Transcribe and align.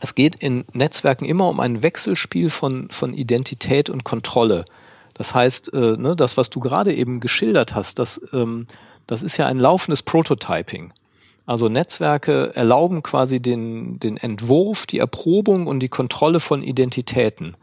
es 0.00 0.14
geht 0.14 0.36
in 0.36 0.64
Netzwerken 0.72 1.26
immer 1.26 1.48
um 1.48 1.60
ein 1.60 1.82
Wechselspiel 1.82 2.50
von, 2.50 2.88
von 2.90 3.12
Identität 3.12 3.90
und 3.90 4.02
Kontrolle. 4.02 4.64
Das 5.14 5.34
heißt, 5.34 5.74
äh, 5.74 5.96
ne, 5.98 6.16
das, 6.16 6.38
was 6.38 6.48
du 6.48 6.60
gerade 6.60 6.94
eben 6.94 7.20
geschildert 7.20 7.74
hast, 7.74 7.98
das, 7.98 8.20
ähm, 8.32 8.66
das 9.06 9.22
ist 9.22 9.36
ja 9.36 9.46
ein 9.46 9.58
laufendes 9.58 10.02
Prototyping. 10.02 10.94
Also 11.44 11.68
Netzwerke 11.68 12.54
erlauben 12.54 13.02
quasi 13.02 13.40
den, 13.40 14.00
den 14.00 14.16
Entwurf, 14.16 14.86
die 14.86 14.98
Erprobung 14.98 15.66
und 15.66 15.80
die 15.80 15.88
Kontrolle 15.88 16.40
von 16.40 16.62
Identitäten. 16.62 17.56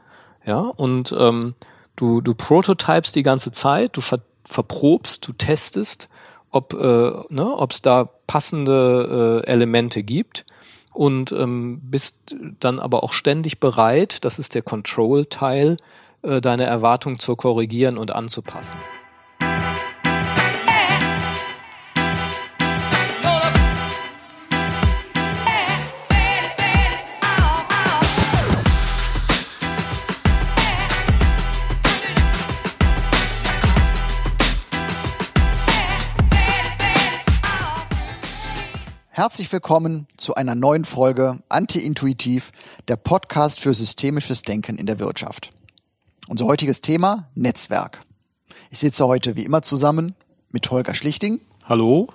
Ja, 0.45 0.59
und 0.59 1.15
ähm, 1.17 1.55
du, 1.95 2.21
du 2.21 2.35
prototypst 2.35 3.15
die 3.15 3.23
ganze 3.23 3.51
Zeit, 3.51 3.97
du 3.97 4.01
ver, 4.01 4.19
verprobst, 4.45 5.27
du 5.27 5.33
testest, 5.33 6.09
ob 6.51 6.73
äh, 6.73 7.11
ne, 7.29 7.67
es 7.69 7.81
da 7.81 8.09
passende 8.27 9.43
äh, 9.45 9.49
Elemente 9.49 10.03
gibt 10.03 10.45
und 10.97 11.31
ähm, 11.31 11.79
bist 11.83 12.35
dann 12.59 12.79
aber 12.79 13.03
auch 13.03 13.13
ständig 13.13 13.59
bereit, 13.59 14.25
das 14.25 14.39
ist 14.39 14.55
der 14.55 14.63
Control-Teil, 14.63 15.77
äh, 16.23 16.41
deine 16.41 16.63
Erwartung 16.63 17.19
zu 17.19 17.35
korrigieren 17.35 17.99
und 17.99 18.11
anzupassen. 18.11 18.77
Herzlich 39.17 39.51
willkommen 39.51 40.05
zu 40.15 40.35
einer 40.35 40.53
neuen 40.53 40.85
Folge 40.85 41.39
Anti-Intuitiv, 41.49 42.51
der 42.87 42.97
Podcast 42.97 43.59
für 43.59 43.73
systemisches 43.73 44.43
Denken 44.43 44.77
in 44.77 44.85
der 44.85 44.99
Wirtschaft. 44.99 45.49
Unser 46.27 46.45
heutiges 46.45 46.81
Thema 46.81 47.27
Netzwerk. 47.33 48.03
Ich 48.69 48.77
sitze 48.77 49.07
heute 49.07 49.35
wie 49.35 49.41
immer 49.41 49.63
zusammen 49.63 50.13
mit 50.51 50.69
Holger 50.69 50.93
Schlichting. 50.93 51.41
Hallo. 51.65 52.09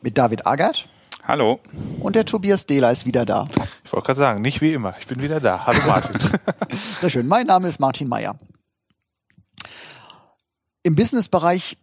Mit 0.00 0.16
David 0.16 0.46
Agert. 0.46 0.88
Hallo. 1.24 1.58
Und 1.98 2.14
der 2.14 2.24
Tobias 2.24 2.66
Dehler 2.66 2.92
ist 2.92 3.04
wieder 3.04 3.26
da. 3.26 3.48
Ich 3.82 3.92
wollte 3.92 4.06
gerade 4.06 4.20
sagen, 4.20 4.40
nicht 4.40 4.60
wie 4.60 4.72
immer. 4.72 4.94
Ich 5.00 5.08
bin 5.08 5.20
wieder 5.20 5.40
da. 5.40 5.66
Hallo 5.66 5.80
Martin. 5.88 6.20
Sehr 7.00 7.10
schön. 7.10 7.26
Mein 7.26 7.48
Name 7.48 7.66
ist 7.66 7.80
Martin 7.80 8.06
Meyer. 8.06 8.38
Im 10.84 10.94
Businessbereich 10.94 11.76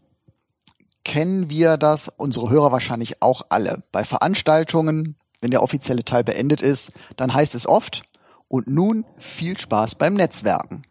kennen 1.05 1.49
wir 1.49 1.77
das, 1.77 2.11
unsere 2.17 2.49
Hörer 2.49 2.73
wahrscheinlich 2.73 3.21
auch 3.21 3.43
alle. 3.47 3.83
Bei 3.93 4.03
Veranstaltungen, 4.03 5.15
wenn 5.39 5.51
der 5.51 5.63
offizielle 5.63 6.03
Teil 6.03 6.25
beendet 6.25 6.61
ist, 6.61 6.91
dann 7.15 7.33
heißt 7.33 7.55
es 7.55 7.67
oft, 7.67 8.03
und 8.47 8.67
nun 8.67 9.05
viel 9.17 9.57
Spaß 9.57 9.95
beim 9.95 10.15
Netzwerken. 10.15 10.83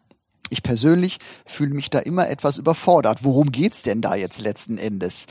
Ich 0.49 0.63
persönlich 0.63 1.19
fühle 1.45 1.73
mich 1.73 1.89
da 1.89 1.99
immer 1.99 2.29
etwas 2.29 2.57
überfordert. 2.57 3.23
Worum 3.23 3.51
geht's 3.51 3.81
denn 3.81 4.01
da 4.01 4.15
jetzt 4.15 4.39
letzten 4.39 4.77
Endes? 4.77 5.25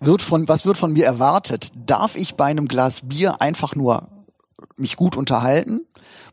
Wird 0.00 0.22
von, 0.22 0.48
was 0.48 0.64
wird 0.64 0.76
von 0.76 0.92
mir 0.92 1.04
erwartet? 1.04 1.72
Darf 1.74 2.16
ich 2.16 2.34
bei 2.34 2.46
einem 2.46 2.68
Glas 2.68 3.02
Bier 3.08 3.40
einfach 3.40 3.74
nur 3.74 4.08
mich 4.76 4.96
gut 4.96 5.16
unterhalten? 5.16 5.80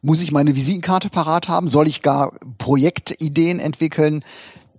Muss 0.01 0.21
ich 0.21 0.31
meine 0.31 0.55
Visitenkarte 0.55 1.09
parat 1.09 1.49
haben? 1.49 1.67
Soll 1.67 1.87
ich 1.87 2.01
gar 2.01 2.33
Projektideen 2.57 3.59
entwickeln? 3.59 4.23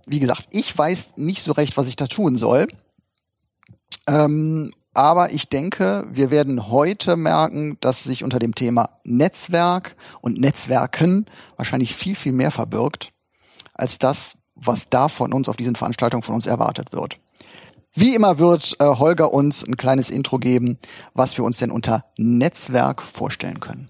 Wie 0.07 0.19
gesagt, 0.19 0.47
ich 0.51 0.75
weiß 0.75 1.17
nicht 1.17 1.41
so 1.41 1.51
recht, 1.51 1.77
was 1.77 1.87
ich 1.87 1.95
da 1.95 2.07
tun 2.07 2.37
soll. 2.37 2.67
Ähm, 4.07 4.71
aber 4.93 5.31
ich 5.33 5.49
denke, 5.49 6.07
wir 6.09 6.31
werden 6.31 6.69
heute 6.69 7.17
merken, 7.17 7.77
dass 7.81 8.05
sich 8.05 8.23
unter 8.23 8.39
dem 8.39 8.55
Thema 8.55 8.91
Netzwerk 9.03 9.97
und 10.21 10.39
Netzwerken 10.39 11.25
wahrscheinlich 11.57 11.93
viel, 11.93 12.15
viel 12.15 12.31
mehr 12.31 12.51
verbirgt, 12.51 13.11
als 13.73 13.99
das, 13.99 14.37
was 14.55 14.89
da 14.89 15.09
von 15.09 15.33
uns 15.33 15.49
auf 15.49 15.57
diesen 15.57 15.75
Veranstaltungen 15.75 16.23
von 16.23 16.35
uns 16.35 16.45
erwartet 16.45 16.93
wird. 16.93 17.19
Wie 17.93 18.15
immer 18.15 18.39
wird 18.39 18.75
äh, 18.79 18.85
Holger 18.85 19.33
uns 19.33 19.67
ein 19.67 19.77
kleines 19.77 20.09
Intro 20.09 20.37
geben, 20.37 20.77
was 21.13 21.37
wir 21.37 21.43
uns 21.43 21.57
denn 21.57 21.71
unter 21.71 22.05
Netzwerk 22.17 23.01
vorstellen 23.01 23.59
können. 23.59 23.89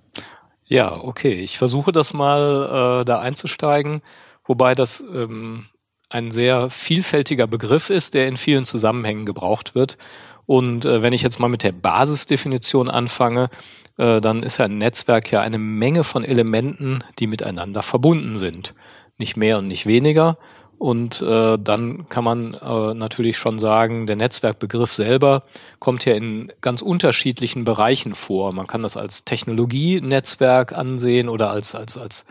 Ja, 0.66 0.96
okay. 0.96 1.34
Ich 1.34 1.59
versuche 1.59 1.92
das 1.92 2.14
mal 2.14 3.02
äh, 3.02 3.06
da 3.06 3.20
einzusteigen, 3.20 4.02
wobei 4.44 4.74
das 4.74 5.02
ähm, 5.02 5.68
ein 6.10 6.32
sehr 6.32 6.70
vielfältiger 6.70 7.48
Begriff 7.48 7.90
ist, 7.90 8.14
der 8.14 8.28
in 8.28 8.38
vielen 8.38 8.66
Zusammenhängen 8.66 9.26
gebraucht 9.26 9.76
wird. 9.76 9.98
Und 10.46 10.86
äh, 10.86 11.02
wenn 11.02 11.14
ich 11.14 11.22
jetzt 11.22 11.40
mal 11.40 11.48
mit 11.48 11.64
der 11.64 11.72
Basisdefinition 11.72 12.90
anfange, 12.90 13.50
äh, 13.98 14.22
dann 14.22 14.44
ist 14.44 14.60
ein 14.60 14.78
Netzwerk 14.78 15.32
ja 15.32 15.42
eine 15.42 15.58
Menge 15.58 16.04
von 16.04 16.24
Elementen, 16.24 17.04
die 17.20 17.28
miteinander 17.28 17.84
verbunden 17.84 18.38
sind. 18.38 18.74
Nicht 19.18 19.38
mehr 19.38 19.58
und 19.58 19.68
nicht 19.68 19.86
weniger. 19.86 20.38
Und 20.78 21.22
äh, 21.22 21.58
dann 21.58 22.10
kann 22.10 22.26
man 22.26 22.54
äh, 22.54 22.94
natürlich 22.94 23.38
schon 23.38 23.60
sagen, 23.60 24.08
der 24.08 24.18
Netzwerkbegriff 24.18 24.92
selber 24.92 25.44
kommt 25.80 26.04
ja 26.04 26.14
in 26.14 26.52
ganz 26.60 26.82
unterschiedlichen 26.82 27.64
Bereichen 27.64 28.14
vor. 28.14 28.52
Man 28.52 28.68
kann 28.68 28.84
das 28.84 28.98
als 28.98 29.24
Technologienetzwerk 29.24 30.74
ansehen 30.74 31.30
oder 31.30 31.50
als 31.50 31.76
als 31.76 31.98
als 31.98 32.26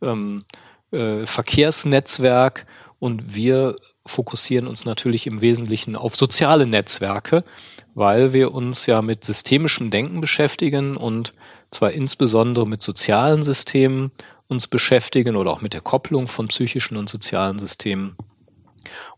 ähm, 0.00 0.44
äh, 0.92 1.26
Verkehrsnetzwerk 1.26 2.66
und 3.00 3.34
wir 3.34 3.76
fokussieren 4.06 4.68
uns 4.68 4.84
natürlich 4.84 5.26
im 5.26 5.40
Wesentlichen 5.40 5.96
auf 5.96 6.14
soziale 6.14 6.66
Netzwerke, 6.66 7.42
weil 7.94 8.32
wir 8.32 8.54
uns 8.54 8.86
ja 8.86 9.02
mit 9.02 9.24
systemischem 9.24 9.90
Denken 9.90 10.20
beschäftigen 10.20 10.96
und 10.96 11.34
zwar 11.72 11.90
insbesondere 11.92 12.68
mit 12.68 12.82
sozialen 12.82 13.42
Systemen 13.42 14.12
uns 14.46 14.68
beschäftigen 14.68 15.34
oder 15.34 15.50
auch 15.50 15.62
mit 15.62 15.72
der 15.72 15.80
Kopplung 15.80 16.28
von 16.28 16.48
psychischen 16.48 16.96
und 16.96 17.08
sozialen 17.08 17.58
Systemen 17.58 18.16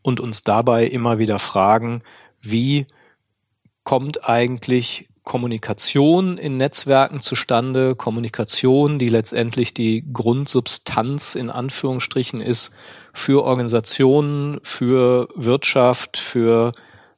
und 0.01 0.21
uns 0.21 0.43
dabei 0.43 0.87
immer 0.87 1.19
wieder 1.19 1.39
fragen, 1.39 2.03
wie 2.41 2.87
kommt 3.85 4.29
eigentlich 4.29 5.09
Kommunikation 5.25 6.39
in 6.39 6.57
Netzwerken 6.57 7.21
zustande, 7.21 7.97
Kommunikation, 7.97 8.99
die 8.99 9.09
letztendlich 9.09 9.73
die 9.75 10.05
Grundsubstanz 10.13 11.35
in 11.35 11.51
Anführungsstrichen 11.51 12.41
ist 12.41 12.73
für 13.13 13.45
Organisationen, 13.45 14.59
für 14.63 15.29
Wirtschaft, 15.35 16.17
für 16.17 16.73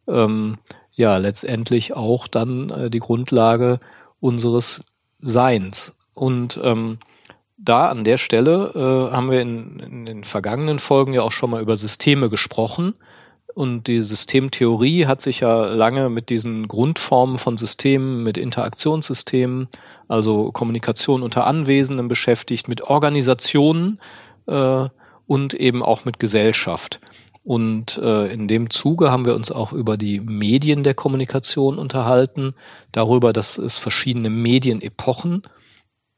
ähm, 0.08 0.58
ja 0.92 1.16
letztendlich 1.16 1.94
auch 1.94 2.26
dann 2.28 2.70
äh, 2.70 2.90
die 2.90 3.00
Grundlage 3.00 3.80
unseres 4.20 4.82
Seins. 5.20 5.96
Und 6.14 6.60
ähm, 6.62 6.98
da 7.56 7.88
an 7.88 8.04
der 8.04 8.18
Stelle 8.18 8.72
äh, 8.74 9.14
haben 9.14 9.30
wir 9.30 9.40
in, 9.40 9.78
in 9.80 10.06
den 10.06 10.24
vergangenen 10.24 10.78
Folgen 10.78 11.14
ja 11.14 11.22
auch 11.22 11.32
schon 11.32 11.50
mal 11.50 11.62
über 11.62 11.76
Systeme 11.76 12.28
gesprochen. 12.28 12.94
Und 13.54 13.86
die 13.86 14.00
Systemtheorie 14.00 15.06
hat 15.06 15.20
sich 15.20 15.40
ja 15.40 15.66
lange 15.66 16.10
mit 16.10 16.28
diesen 16.28 16.66
Grundformen 16.66 17.38
von 17.38 17.56
Systemen, 17.56 18.24
mit 18.24 18.36
Interaktionssystemen, 18.36 19.68
also 20.08 20.50
Kommunikation 20.50 21.22
unter 21.22 21.46
Anwesenden 21.46 22.08
beschäftigt, 22.08 22.66
mit 22.66 22.82
Organisationen 22.82 24.00
äh, 24.46 24.88
und 25.26 25.54
eben 25.54 25.82
auch 25.82 26.04
mit 26.04 26.18
Gesellschaft. 26.18 27.00
Und 27.44 27.98
äh, 27.98 28.32
in 28.32 28.48
dem 28.48 28.70
Zuge 28.70 29.10
haben 29.10 29.26
wir 29.26 29.34
uns 29.34 29.52
auch 29.52 29.72
über 29.72 29.98
die 29.98 30.18
Medien 30.20 30.82
der 30.82 30.94
Kommunikation 30.94 31.78
unterhalten, 31.78 32.54
darüber, 32.90 33.34
dass 33.34 33.58
es 33.58 33.78
verschiedene 33.78 34.30
Medienepochen 34.30 35.42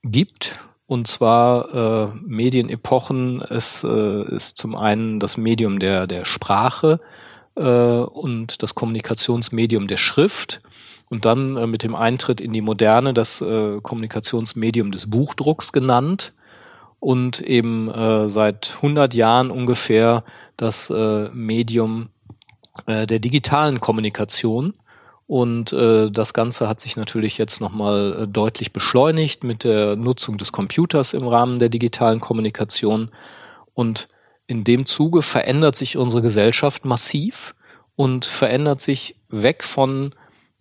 gibt. 0.05 0.61
Und 0.87 1.09
zwar 1.09 1.75
äh, 1.75 2.17
Medienepochen 2.25 3.41
ist, 3.41 3.83
äh, 3.83 4.23
ist 4.33 4.57
zum 4.57 4.77
einen 4.77 5.19
das 5.19 5.37
Medium 5.37 5.81
der, 5.81 6.07
der 6.07 6.25
Sprache 6.25 7.01
äh, 7.57 7.63
und 7.63 8.63
das 8.63 8.77
Kommunikationsmedium 8.77 9.89
der 9.89 9.97
Schrift. 9.97 10.61
Und 11.09 11.25
dann 11.25 11.57
äh, 11.57 11.67
mit 11.67 11.83
dem 11.83 11.97
Eintritt 11.97 12.41
in 12.41 12.53
die 12.53 12.61
Moderne 12.61 13.15
das 13.15 13.41
äh, 13.41 13.81
Kommunikationsmedium 13.83 14.93
des 14.93 15.11
Buchdrucks 15.11 15.73
genannt 15.73 16.35
und 17.01 17.41
eben 17.41 17.91
äh, 17.91 18.29
seit 18.29 18.75
100 18.77 19.15
Jahren 19.15 19.51
ungefähr 19.51 20.25
das 20.57 20.91
äh, 20.91 21.29
Medium 21.33 22.09
äh, 22.87 23.07
der 23.07 23.19
digitalen 23.19 23.81
Kommunikation 23.81 24.75
und 25.27 25.73
äh, 25.73 26.11
das 26.11 26.35
Ganze 26.35 26.69
hat 26.69 26.79
sich 26.79 26.97
natürlich 26.97 27.37
jetzt 27.37 27.61
nochmal 27.61 28.23
äh, 28.23 28.29
deutlich 28.29 28.73
beschleunigt 28.73 29.43
mit 29.43 29.65
der 29.65 29.97
Nutzung 29.97 30.39
des 30.39 30.53
Computers 30.53 31.15
im 31.15 31.27
Rahmen 31.27 31.59
der 31.59 31.69
digitalen 31.69 32.21
Kommunikation. 32.21 33.11
Und 33.75 34.09
in 34.47 34.63
dem 34.63 34.87
Zuge 34.87 35.23
verändert 35.23 35.75
sich 35.75 35.97
unsere 35.97 36.23
Gesellschaft 36.23 36.85
massiv 36.85 37.57
und 37.97 38.25
verändert 38.25 38.81
sich 38.81 39.17
weg 39.29 39.65
von, 39.65 40.15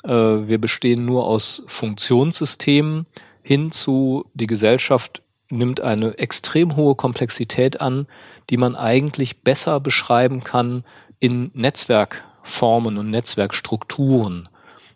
äh, 0.03 0.09
wir 0.09 0.59
bestehen 0.59 1.05
nur 1.05 1.25
aus 1.25 1.61
Funktionssystemen 1.67 3.05
hin 3.43 3.71
zu, 3.71 4.25
die 4.33 4.47
Gesellschaft 4.47 5.21
nimmt 5.49 5.81
eine 5.81 6.17
extrem 6.17 6.75
hohe 6.75 6.95
Komplexität 6.95 7.81
an, 7.81 8.07
die 8.49 8.57
man 8.57 8.75
eigentlich 8.75 9.43
besser 9.43 9.79
beschreiben 9.79 10.43
kann 10.43 10.83
in 11.19 11.51
Netzwerkformen 11.53 12.97
und 12.97 13.09
Netzwerkstrukturen. 13.09 14.49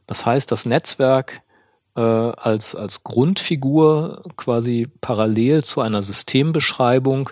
Das 0.07 0.25
heißt, 0.25 0.51
das 0.51 0.65
Netzwerk, 0.65 1.41
äh, 1.95 2.01
als, 2.01 2.75
als 2.75 3.03
Grundfigur 3.03 4.23
quasi 4.37 4.87
parallel 5.01 5.63
zu 5.63 5.81
einer 5.81 6.01
Systembeschreibung 6.01 7.29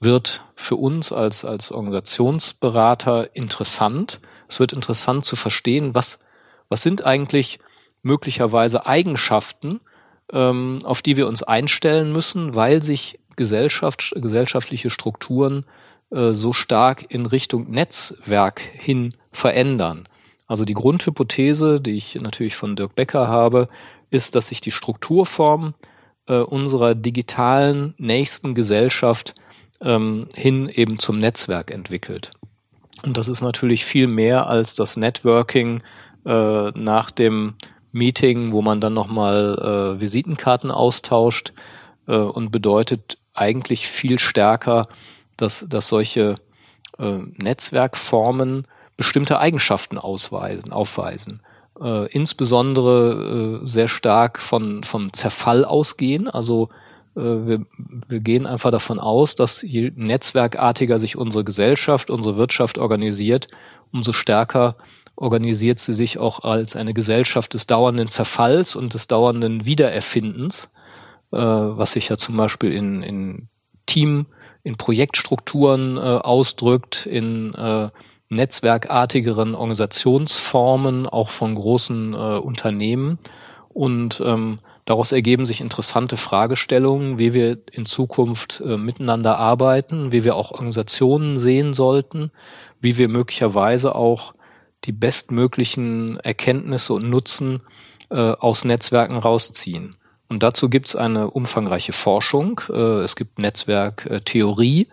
wird 0.00 0.44
für 0.54 0.76
uns 0.76 1.12
als, 1.12 1.44
als 1.44 1.72
Organisationsberater 1.72 3.34
interessant. 3.34 4.20
Es 4.48 4.60
wird 4.60 4.72
interessant 4.72 5.24
zu 5.24 5.36
verstehen, 5.36 5.94
was, 5.94 6.20
was 6.68 6.82
sind 6.82 7.04
eigentlich 7.04 7.58
möglicherweise 8.02 8.86
Eigenschaften, 8.86 9.80
ähm, 10.32 10.78
auf 10.84 11.02
die 11.02 11.16
wir 11.16 11.26
uns 11.26 11.42
einstellen 11.42 12.12
müssen, 12.12 12.54
weil 12.54 12.82
sich 12.82 13.18
Gesellschaft, 13.36 14.12
gesellschaftliche 14.16 14.90
Strukturen 14.90 15.64
äh, 16.10 16.32
so 16.32 16.52
stark 16.52 17.06
in 17.08 17.26
Richtung 17.26 17.70
Netzwerk 17.70 18.60
hin 18.60 19.14
verändern. 19.32 20.08
Also 20.46 20.64
die 20.64 20.74
Grundhypothese, 20.74 21.80
die 21.80 21.96
ich 21.96 22.14
natürlich 22.16 22.56
von 22.56 22.74
Dirk 22.74 22.94
Becker 22.94 23.28
habe, 23.28 23.68
ist, 24.10 24.34
dass 24.34 24.48
sich 24.48 24.60
die 24.60 24.70
Strukturform 24.70 25.74
äh, 26.26 26.38
unserer 26.38 26.94
digitalen 26.94 27.94
nächsten 27.98 28.54
Gesellschaft 28.54 29.34
ähm, 29.80 30.28
hin 30.34 30.68
eben 30.68 30.98
zum 30.98 31.18
Netzwerk 31.18 31.70
entwickelt. 31.70 32.32
Und 33.04 33.16
das 33.16 33.28
ist 33.28 33.42
natürlich 33.42 33.84
viel 33.84 34.08
mehr 34.08 34.46
als 34.46 34.74
das 34.74 34.96
Networking 34.96 35.82
äh, 36.24 36.70
nach 36.70 37.10
dem 37.10 37.54
Meeting, 37.98 38.52
wo 38.52 38.62
man 38.62 38.80
dann 38.80 38.94
nochmal 38.94 39.96
äh, 39.96 40.00
Visitenkarten 40.00 40.70
austauscht 40.70 41.52
äh, 42.06 42.16
und 42.16 42.50
bedeutet 42.50 43.18
eigentlich 43.34 43.88
viel 43.88 44.18
stärker, 44.18 44.88
dass, 45.36 45.66
dass 45.68 45.88
solche 45.88 46.36
äh, 46.98 47.18
Netzwerkformen 47.36 48.66
bestimmte 48.96 49.38
Eigenschaften 49.38 49.98
ausweisen, 49.98 50.72
aufweisen. 50.72 51.42
Äh, 51.80 52.06
insbesondere 52.12 53.60
äh, 53.62 53.66
sehr 53.66 53.88
stark 53.88 54.40
von, 54.40 54.82
vom 54.82 55.12
Zerfall 55.12 55.64
ausgehen. 55.64 56.28
Also 56.28 56.70
äh, 57.14 57.20
wir, 57.20 57.66
wir 58.08 58.20
gehen 58.20 58.46
einfach 58.46 58.72
davon 58.72 58.98
aus, 58.98 59.36
dass 59.36 59.62
je 59.62 59.92
netzwerkartiger 59.94 60.98
sich 60.98 61.16
unsere 61.16 61.44
Gesellschaft, 61.44 62.10
unsere 62.10 62.36
Wirtschaft 62.36 62.78
organisiert, 62.78 63.46
umso 63.92 64.12
stärker 64.12 64.74
organisiert 65.18 65.80
sie 65.80 65.94
sich 65.94 66.18
auch 66.18 66.44
als 66.44 66.76
eine 66.76 66.94
Gesellschaft 66.94 67.52
des 67.54 67.66
dauernden 67.66 68.08
Zerfalls 68.08 68.76
und 68.76 68.94
des 68.94 69.08
dauernden 69.08 69.64
Wiedererfindens, 69.64 70.72
äh, 71.32 71.36
was 71.38 71.92
sich 71.92 72.08
ja 72.08 72.16
zum 72.16 72.36
Beispiel 72.36 72.72
in, 72.72 73.02
in 73.02 73.48
Team, 73.86 74.26
in 74.62 74.76
Projektstrukturen 74.76 75.96
äh, 75.96 76.00
ausdrückt, 76.00 77.06
in 77.06 77.52
äh, 77.54 77.90
netzwerkartigeren 78.28 79.54
Organisationsformen, 79.54 81.06
auch 81.06 81.30
von 81.30 81.54
großen 81.54 82.12
äh, 82.12 82.16
Unternehmen. 82.16 83.18
Und 83.70 84.22
ähm, 84.24 84.56
daraus 84.84 85.12
ergeben 85.12 85.46
sich 85.46 85.60
interessante 85.60 86.16
Fragestellungen, 86.16 87.18
wie 87.18 87.32
wir 87.32 87.58
in 87.72 87.86
Zukunft 87.86 88.62
äh, 88.64 88.76
miteinander 88.76 89.38
arbeiten, 89.38 90.12
wie 90.12 90.22
wir 90.22 90.36
auch 90.36 90.52
Organisationen 90.52 91.38
sehen 91.38 91.72
sollten, 91.72 92.30
wie 92.80 92.98
wir 92.98 93.08
möglicherweise 93.08 93.94
auch 93.96 94.34
die 94.84 94.92
bestmöglichen 94.92 96.18
Erkenntnisse 96.20 96.94
und 96.94 97.08
Nutzen 97.10 97.62
äh, 98.10 98.16
aus 98.16 98.64
Netzwerken 98.64 99.16
rausziehen. 99.16 99.96
Und 100.28 100.42
dazu 100.42 100.68
gibt 100.68 100.88
es 100.88 100.96
eine 100.96 101.30
umfangreiche 101.30 101.92
Forschung. 101.92 102.60
Äh, 102.70 103.02
es 103.02 103.16
gibt 103.16 103.38
Netzwerktheorie, 103.38 104.88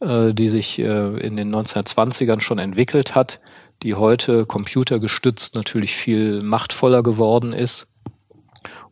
äh, 0.00 0.32
die 0.32 0.48
sich 0.48 0.78
äh, 0.78 1.18
in 1.18 1.36
den 1.36 1.54
1920ern 1.54 2.40
schon 2.40 2.58
entwickelt 2.58 3.14
hat, 3.14 3.40
die 3.82 3.94
heute 3.94 4.46
computergestützt 4.46 5.54
natürlich 5.54 5.94
viel 5.94 6.42
machtvoller 6.42 7.02
geworden 7.02 7.52
ist. 7.52 7.92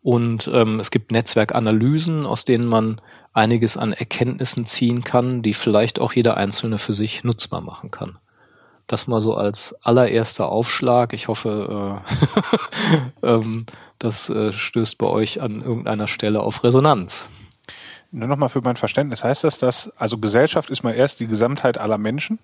Und 0.02 0.50
ähm, 0.52 0.81
es 0.81 0.91
gibt 0.91 1.12
Netzwerkanalysen, 1.12 2.26
aus 2.26 2.44
denen 2.44 2.67
man 2.67 3.00
einiges 3.32 3.76
an 3.76 3.93
Erkenntnissen 3.93 4.67
ziehen 4.67 5.02
kann, 5.02 5.43
die 5.43 5.55
vielleicht 5.55 5.99
auch 5.99 6.12
jeder 6.12 6.37
Einzelne 6.37 6.79
für 6.79 6.93
sich 6.93 7.25
nutzbar 7.25 7.62
machen 7.62 7.91
kann. 7.91 8.19
Das 8.87 9.07
mal 9.07 9.21
so 9.21 9.35
als 9.35 9.75
allererster 9.83 10.49
Aufschlag. 10.49 11.13
Ich 11.13 11.29
hoffe, 11.29 12.03
äh, 13.23 13.27
ähm, 13.27 13.67
das 13.99 14.29
äh, 14.29 14.53
stößt 14.53 14.99
bei 14.99 15.07
euch 15.07 15.41
an 15.41 15.63
irgendeiner 15.63 16.09
Stelle 16.09 16.41
auf 16.41 16.65
Resonanz. 16.65 17.29
Nur 18.17 18.29
nochmal 18.29 18.49
für 18.49 18.61
mein 18.61 18.77
Verständnis, 18.77 19.25
heißt 19.25 19.43
das, 19.43 19.59
dass, 19.59 19.91
also 19.99 20.19
Gesellschaft 20.19 20.71
ist 20.71 20.85
mal 20.85 20.93
erst 20.93 21.19
die 21.19 21.27
Gesamtheit 21.27 21.79
aller 21.79 21.99
Menschen 21.99 22.39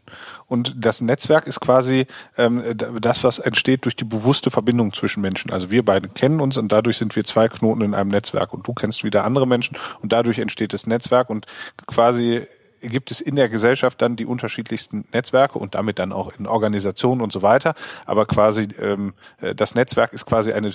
und 0.49 0.75
das 0.77 1.01
Netzwerk 1.01 1.47
ist 1.47 1.61
quasi 1.61 2.09
ähm, 2.37 2.77
das, 2.77 3.23
was 3.23 3.39
entsteht 3.39 3.85
durch 3.85 3.95
die 3.95 4.05
bewusste 4.05 4.51
Verbindung 4.51 4.93
zwischen 4.93 5.21
Menschen. 5.21 5.53
Also 5.53 5.71
wir 5.71 5.85
beide 5.85 6.09
kennen 6.09 6.41
uns 6.41 6.57
und 6.57 6.73
dadurch 6.73 6.99
sind 6.99 7.15
wir 7.15 7.23
zwei 7.23 7.47
Knoten 7.47 7.83
in 7.83 7.95
einem 7.95 8.11
Netzwerk 8.11 8.53
und 8.53 8.67
du 8.67 8.75
kennst 8.75 9.05
wieder 9.05 9.23
andere 9.23 9.47
Menschen 9.47 9.77
und 10.03 10.13
dadurch 10.13 10.41
entsteht 10.41 10.73
das 10.73 10.89
Netzwerk 10.89 11.31
und 11.31 11.47
quasi 11.87 12.49
gibt 12.81 13.11
es 13.11 13.21
in 13.21 13.37
der 13.37 13.49
Gesellschaft 13.49 14.01
dann 14.03 14.17
die 14.17 14.27
unterschiedlichsten 14.27 15.05
Netzwerke 15.13 15.59
und 15.59 15.75
damit 15.75 15.99
dann 15.99 16.13
auch 16.13 16.33
in 16.39 16.47
Organisationen 16.47 17.21
und 17.21 17.33
so 17.33 17.43
weiter. 17.43 17.75
Aber 18.07 18.27
quasi 18.27 18.69
ähm, 18.79 19.15
äh, 19.41 19.55
das 19.55 19.75
Netzwerk 19.75 20.13
ist 20.13 20.27
quasi 20.27 20.53
eine 20.53 20.73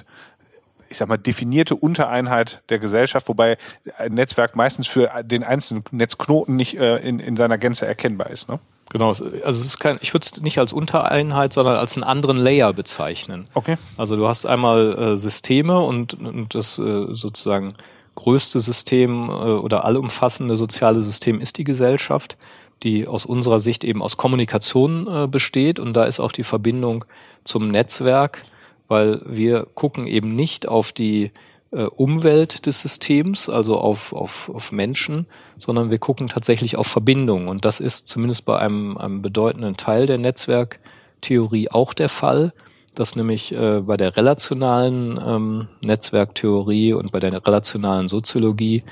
ich 0.88 0.98
sag 0.98 1.08
mal, 1.08 1.18
definierte 1.18 1.76
Untereinheit 1.76 2.62
der 2.70 2.80
Gesellschaft, 2.80 3.28
wobei 3.28 3.58
ein 3.98 4.14
Netzwerk 4.14 4.56
meistens 4.56 4.88
für 4.88 5.10
den 5.24 5.44
einzelnen 5.44 5.84
Netzknoten 5.92 6.56
nicht 6.56 6.78
äh, 6.78 6.98
in, 6.98 7.20
in 7.20 7.36
seiner 7.36 7.58
Gänze 7.58 7.86
erkennbar 7.86 8.30
ist. 8.30 8.48
Ne? 8.50 8.60
Genau, 8.92 9.10
also 9.10 9.26
es 9.26 9.60
ist 9.60 9.80
kein, 9.80 9.98
ich 10.02 10.14
würde 10.14 10.28
es 10.32 10.42
nicht 10.42 10.60
als 10.60 10.74
Untereinheit, 10.74 11.54
sondern 11.54 11.76
als 11.76 11.96
einen 11.96 12.04
anderen 12.04 12.38
Layer 12.38 12.72
bezeichnen. 12.74 13.48
Okay. 13.54 13.78
Also 13.98 14.16
du 14.16 14.28
hast 14.28 14.46
einmal 14.46 14.98
äh, 14.98 15.18
Systeme 15.18 15.80
und, 15.80 16.14
und 16.14 16.54
das 16.54 16.78
äh, 16.78 17.08
sozusagen 17.10 17.76
größte 18.16 18.60
System 18.60 19.30
äh, 19.30 19.32
oder 19.32 19.86
allumfassende 19.86 20.56
soziale 20.56 21.02
System 21.02 21.40
ist 21.40 21.58
die 21.58 21.64
Gesellschaft, 21.64 22.38
die 22.84 23.08
aus 23.08 23.26
unserer 23.26 23.60
Sicht 23.60 23.84
eben 23.84 24.02
aus 24.02 24.18
Kommunikation 24.18 25.08
äh, 25.08 25.28
besteht 25.28 25.80
und 25.80 25.94
da 25.94 26.06
ist 26.06 26.20
auch 26.20 26.32
die 26.32 26.44
Verbindung 26.44 27.06
zum 27.44 27.70
Netzwerk 27.70 28.44
weil 28.88 29.22
wir 29.26 29.68
gucken 29.74 30.08
eben 30.08 30.36
nicht 30.36 30.68
auf 30.68 30.92
die 30.92 31.32
äh, 31.72 31.84
Umwelt 31.84 32.66
des 32.66 32.82
Systems, 32.82 33.50
also 33.50 33.80
auf, 33.80 34.14
auf, 34.14 34.50
auf 34.54 34.72
Menschen, 34.72 35.28
sondern 35.58 35.90
wir 35.90 36.00
gucken 36.00 36.28
tatsächlich 36.28 36.78
auf 36.78 36.88
Verbindungen. 36.88 37.48
Und 37.48 37.66
das 37.66 37.80
ist 37.80 38.08
zumindest 38.08 38.46
bei 38.46 38.58
einem, 38.60 38.98
einem 38.98 39.22
bedeutenden 39.22 39.78
Teil 39.78 40.06
der 40.06 40.18
Netzwerktheorie 40.18 41.70
auch 41.72 41.94
der 41.94 42.10
Fall, 42.10 42.54
dass 43.00 43.16
nämlich 43.16 43.54
äh, 43.54 43.82
bei 43.82 43.98
der 43.98 44.18
relationalen 44.18 45.20
ähm, 45.24 45.68
Netzwerktheorie 45.84 46.94
und 46.94 47.12
bei 47.12 47.20
der 47.20 47.46
relationalen 47.46 48.08
Soziologie 48.08 48.84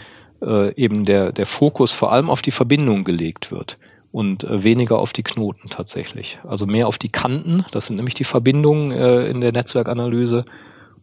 äh, 0.41 0.73
eben 0.75 1.05
der, 1.05 1.31
der 1.31 1.45
Fokus 1.45 1.93
vor 1.93 2.11
allem 2.11 2.29
auf 2.29 2.41
die 2.41 2.51
Verbindung 2.51 3.03
gelegt 3.03 3.51
wird 3.51 3.77
und 4.11 4.43
äh, 4.43 4.63
weniger 4.63 4.99
auf 4.99 5.13
die 5.13 5.23
Knoten 5.23 5.69
tatsächlich. 5.69 6.39
Also 6.47 6.65
mehr 6.65 6.87
auf 6.87 6.97
die 6.97 7.09
Kanten, 7.09 7.65
das 7.71 7.87
sind 7.87 7.95
nämlich 7.95 8.13
die 8.13 8.23
Verbindungen 8.23 8.91
äh, 8.91 9.27
in 9.27 9.41
der 9.41 9.51
Netzwerkanalyse 9.51 10.45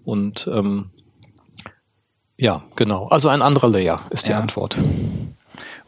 und 0.04 0.48
ähm, 0.52 0.90
ja, 2.36 2.62
genau. 2.74 3.08
Also 3.08 3.28
ein 3.28 3.42
anderer 3.42 3.68
Layer 3.68 4.00
ist 4.08 4.26
die 4.26 4.30
ja. 4.30 4.40
Antwort. 4.40 4.78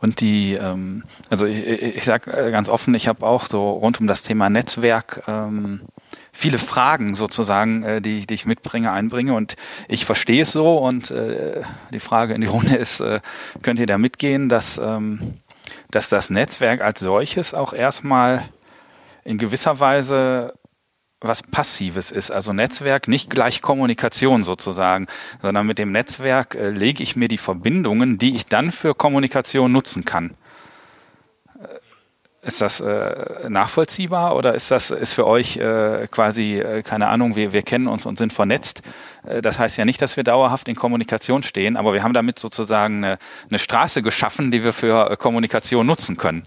Und 0.03 0.21
die, 0.21 0.55
ähm, 0.55 1.05
also 1.31 1.47
ich, 1.47 1.65
ich 1.65 2.05
sage 2.05 2.31
äh, 2.31 2.51
ganz 2.51 2.69
offen, 2.69 2.93
ich 2.95 3.09
habe 3.09 3.25
auch 3.25 3.47
so 3.47 3.71
rund 3.71 4.01
um 4.01 4.07
das 4.07 4.23
Thema 4.23 4.51
Netzwerk 4.51 5.23
ähm, 5.29 5.83
viele 6.33 6.59
Fragen 6.59 7.15
sozusagen, 7.15 7.83
äh, 7.83 8.01
die, 8.01 8.27
die 8.27 8.35
ich 8.35 8.47
mitbringe, 8.47 8.91
einbringe. 8.91 9.35
Und 9.35 9.57
ich 9.89 10.05
verstehe 10.05 10.43
es 10.43 10.53
so. 10.53 10.79
Und 10.79 11.11
äh, 11.11 11.63
die 11.93 12.01
Frage 12.01 12.35
in 12.35 12.41
die 12.41 12.47
Runde 12.47 12.77
ist, 12.77 13.01
äh, 13.01 13.21
könnt 13.63 13.79
ihr 13.79 13.87
da 13.87 13.99
mitgehen, 13.99 14.49
dass 14.49 14.79
ähm, 14.79 15.39
dass 15.91 16.09
das 16.09 16.31
Netzwerk 16.31 16.81
als 16.81 17.01
solches 17.01 17.55
auch 17.55 17.73
erstmal 17.73 18.49
in 19.25 19.39
gewisser 19.39 19.79
Weise 19.79 20.55
was 21.21 21.45
Passives 21.45 22.11
ist. 22.11 22.33
Also 22.33 22.53
Netzwerk 22.53 23.07
nicht 23.07 23.31
gleich 23.31 23.63
Kommunikation 23.63 24.43
sozusagen, 24.43 25.07
sondern 25.41 25.67
mit 25.67 25.79
dem 25.79 25.93
Netzwerk 25.93 26.57
äh, 26.57 26.71
lege 26.71 27.03
ich 27.03 27.15
mir 27.15 27.29
die 27.29 27.39
Verbindungen, 27.39 28.19
die 28.19 28.35
ich 28.35 28.47
dann 28.47 28.73
für 28.73 28.95
Kommunikation 28.95 29.71
nutzen 29.71 30.05
kann. 30.05 30.35
Ist 32.45 32.61
das 32.61 32.81
äh, 32.81 33.49
nachvollziehbar 33.49 34.35
oder 34.35 34.53
ist 34.57 34.73
das 34.73 34.91
ist 34.91 35.15
für 35.15 35.29
euch 35.29 35.59
äh, 35.59 36.09
quasi 36.11 36.59
äh, 36.59 36.83
keine 36.83 37.07
Ahnung? 37.07 37.37
Wir, 37.37 37.53
wir 37.53 37.63
kennen 37.63 37.87
uns 37.87 38.05
und 38.05 38.19
sind 38.19 38.33
vernetzt. 38.33 38.83
Äh, 39.25 39.41
das 39.43 39.61
heißt 39.61 39.77
ja 39.77 39.85
nicht, 39.85 40.03
dass 40.03 40.17
wir 40.17 40.25
dauerhaft 40.25 40.67
in 40.67 40.75
Kommunikation 40.75 41.45
stehen, 41.45 41.77
aber 41.77 41.93
wir 41.93 42.03
haben 42.03 42.15
damit 42.15 42.41
sozusagen 42.41 43.05
eine, 43.05 43.19
eine 43.49 43.61
Straße 43.61 44.03
geschaffen, 44.03 44.51
die 44.51 44.65
wir 44.65 44.73
für 44.73 45.13
äh, 45.13 45.17
Kommunikation 45.17 45.87
nutzen 45.87 46.17
können. 46.17 46.43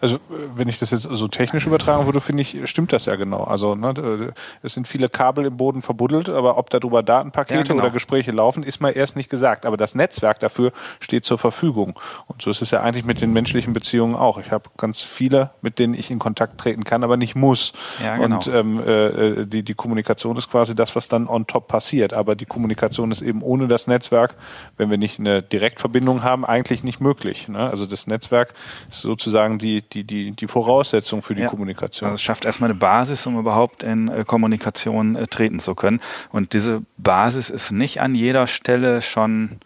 Also 0.00 0.18
wenn 0.54 0.68
ich 0.68 0.78
das 0.78 0.90
jetzt 0.90 1.02
so 1.02 1.28
technisch 1.28 1.66
übertragen 1.66 2.06
würde, 2.06 2.20
finde 2.20 2.42
ich, 2.42 2.58
stimmt 2.64 2.92
das 2.92 3.06
ja 3.06 3.16
genau. 3.16 3.44
Also 3.44 3.74
ne, 3.74 4.32
es 4.62 4.74
sind 4.74 4.88
viele 4.88 5.08
Kabel 5.08 5.46
im 5.46 5.56
Boden 5.56 5.82
verbuddelt, 5.82 6.28
aber 6.28 6.58
ob 6.58 6.70
darüber 6.70 7.02
Datenpakete 7.02 7.54
ja, 7.54 7.62
genau. 7.62 7.82
oder 7.82 7.90
Gespräche 7.90 8.32
laufen, 8.32 8.62
ist 8.62 8.80
mal 8.80 8.90
erst 8.90 9.16
nicht 9.16 9.30
gesagt. 9.30 9.66
Aber 9.66 9.76
das 9.76 9.94
Netzwerk 9.94 10.40
dafür 10.40 10.72
steht 11.00 11.24
zur 11.24 11.38
Verfügung. 11.38 11.98
Und 12.26 12.42
so 12.42 12.50
ist 12.50 12.62
es 12.62 12.70
ja 12.70 12.80
eigentlich 12.80 13.04
mit 13.04 13.20
den 13.20 13.32
menschlichen 13.32 13.72
Beziehungen 13.72 14.14
auch. 14.14 14.38
Ich 14.38 14.50
habe 14.50 14.70
ganz 14.76 15.02
viele, 15.02 15.50
mit 15.62 15.78
denen 15.78 15.94
ich 15.94 16.10
in 16.10 16.18
Kontakt 16.18 16.58
treten 16.58 16.84
kann, 16.84 17.04
aber 17.04 17.16
nicht 17.16 17.34
muss. 17.34 17.72
Ja, 18.02 18.16
genau. 18.16 18.36
Und 18.36 18.46
ähm, 18.48 18.80
äh, 18.80 19.46
die, 19.46 19.62
die 19.62 19.74
Kommunikation 19.74 20.36
ist 20.36 20.50
quasi 20.50 20.74
das, 20.74 20.96
was 20.96 21.08
dann 21.08 21.28
on 21.28 21.46
top 21.46 21.68
passiert. 21.68 22.14
Aber 22.14 22.34
die 22.34 22.46
Kommunikation 22.46 23.10
ist 23.10 23.22
eben 23.22 23.42
ohne 23.42 23.68
das 23.68 23.86
Netzwerk, 23.86 24.34
wenn 24.76 24.90
wir 24.90 24.98
nicht 24.98 25.18
eine 25.18 25.42
Direktverbindung 25.42 26.22
haben, 26.22 26.44
eigentlich 26.44 26.84
nicht 26.84 27.00
möglich. 27.00 27.48
Ne? 27.48 27.58
Also 27.58 27.86
das 27.86 28.06
Netzwerk 28.06 28.54
ist 28.90 29.00
sozusagen 29.00 29.58
die 29.58 29.65
die, 29.66 29.82
die, 29.82 30.04
die, 30.04 30.32
die 30.32 30.46
Voraussetzung 30.46 31.22
für 31.22 31.34
die 31.34 31.42
ja. 31.42 31.48
Kommunikation. 31.48 32.08
Also 32.08 32.14
es 32.14 32.22
schafft 32.22 32.44
erstmal 32.44 32.70
eine 32.70 32.78
Basis, 32.78 33.26
um 33.26 33.38
überhaupt 33.38 33.82
in 33.82 34.08
äh, 34.08 34.24
Kommunikation 34.24 35.16
äh, 35.16 35.26
treten 35.26 35.58
zu 35.58 35.74
können. 35.74 36.00
Und 36.30 36.52
diese 36.52 36.82
Basis 36.96 37.50
ist 37.50 37.72
nicht 37.72 38.00
an 38.00 38.14
jeder 38.14 38.46
Stelle 38.46 39.02
schon 39.02 39.58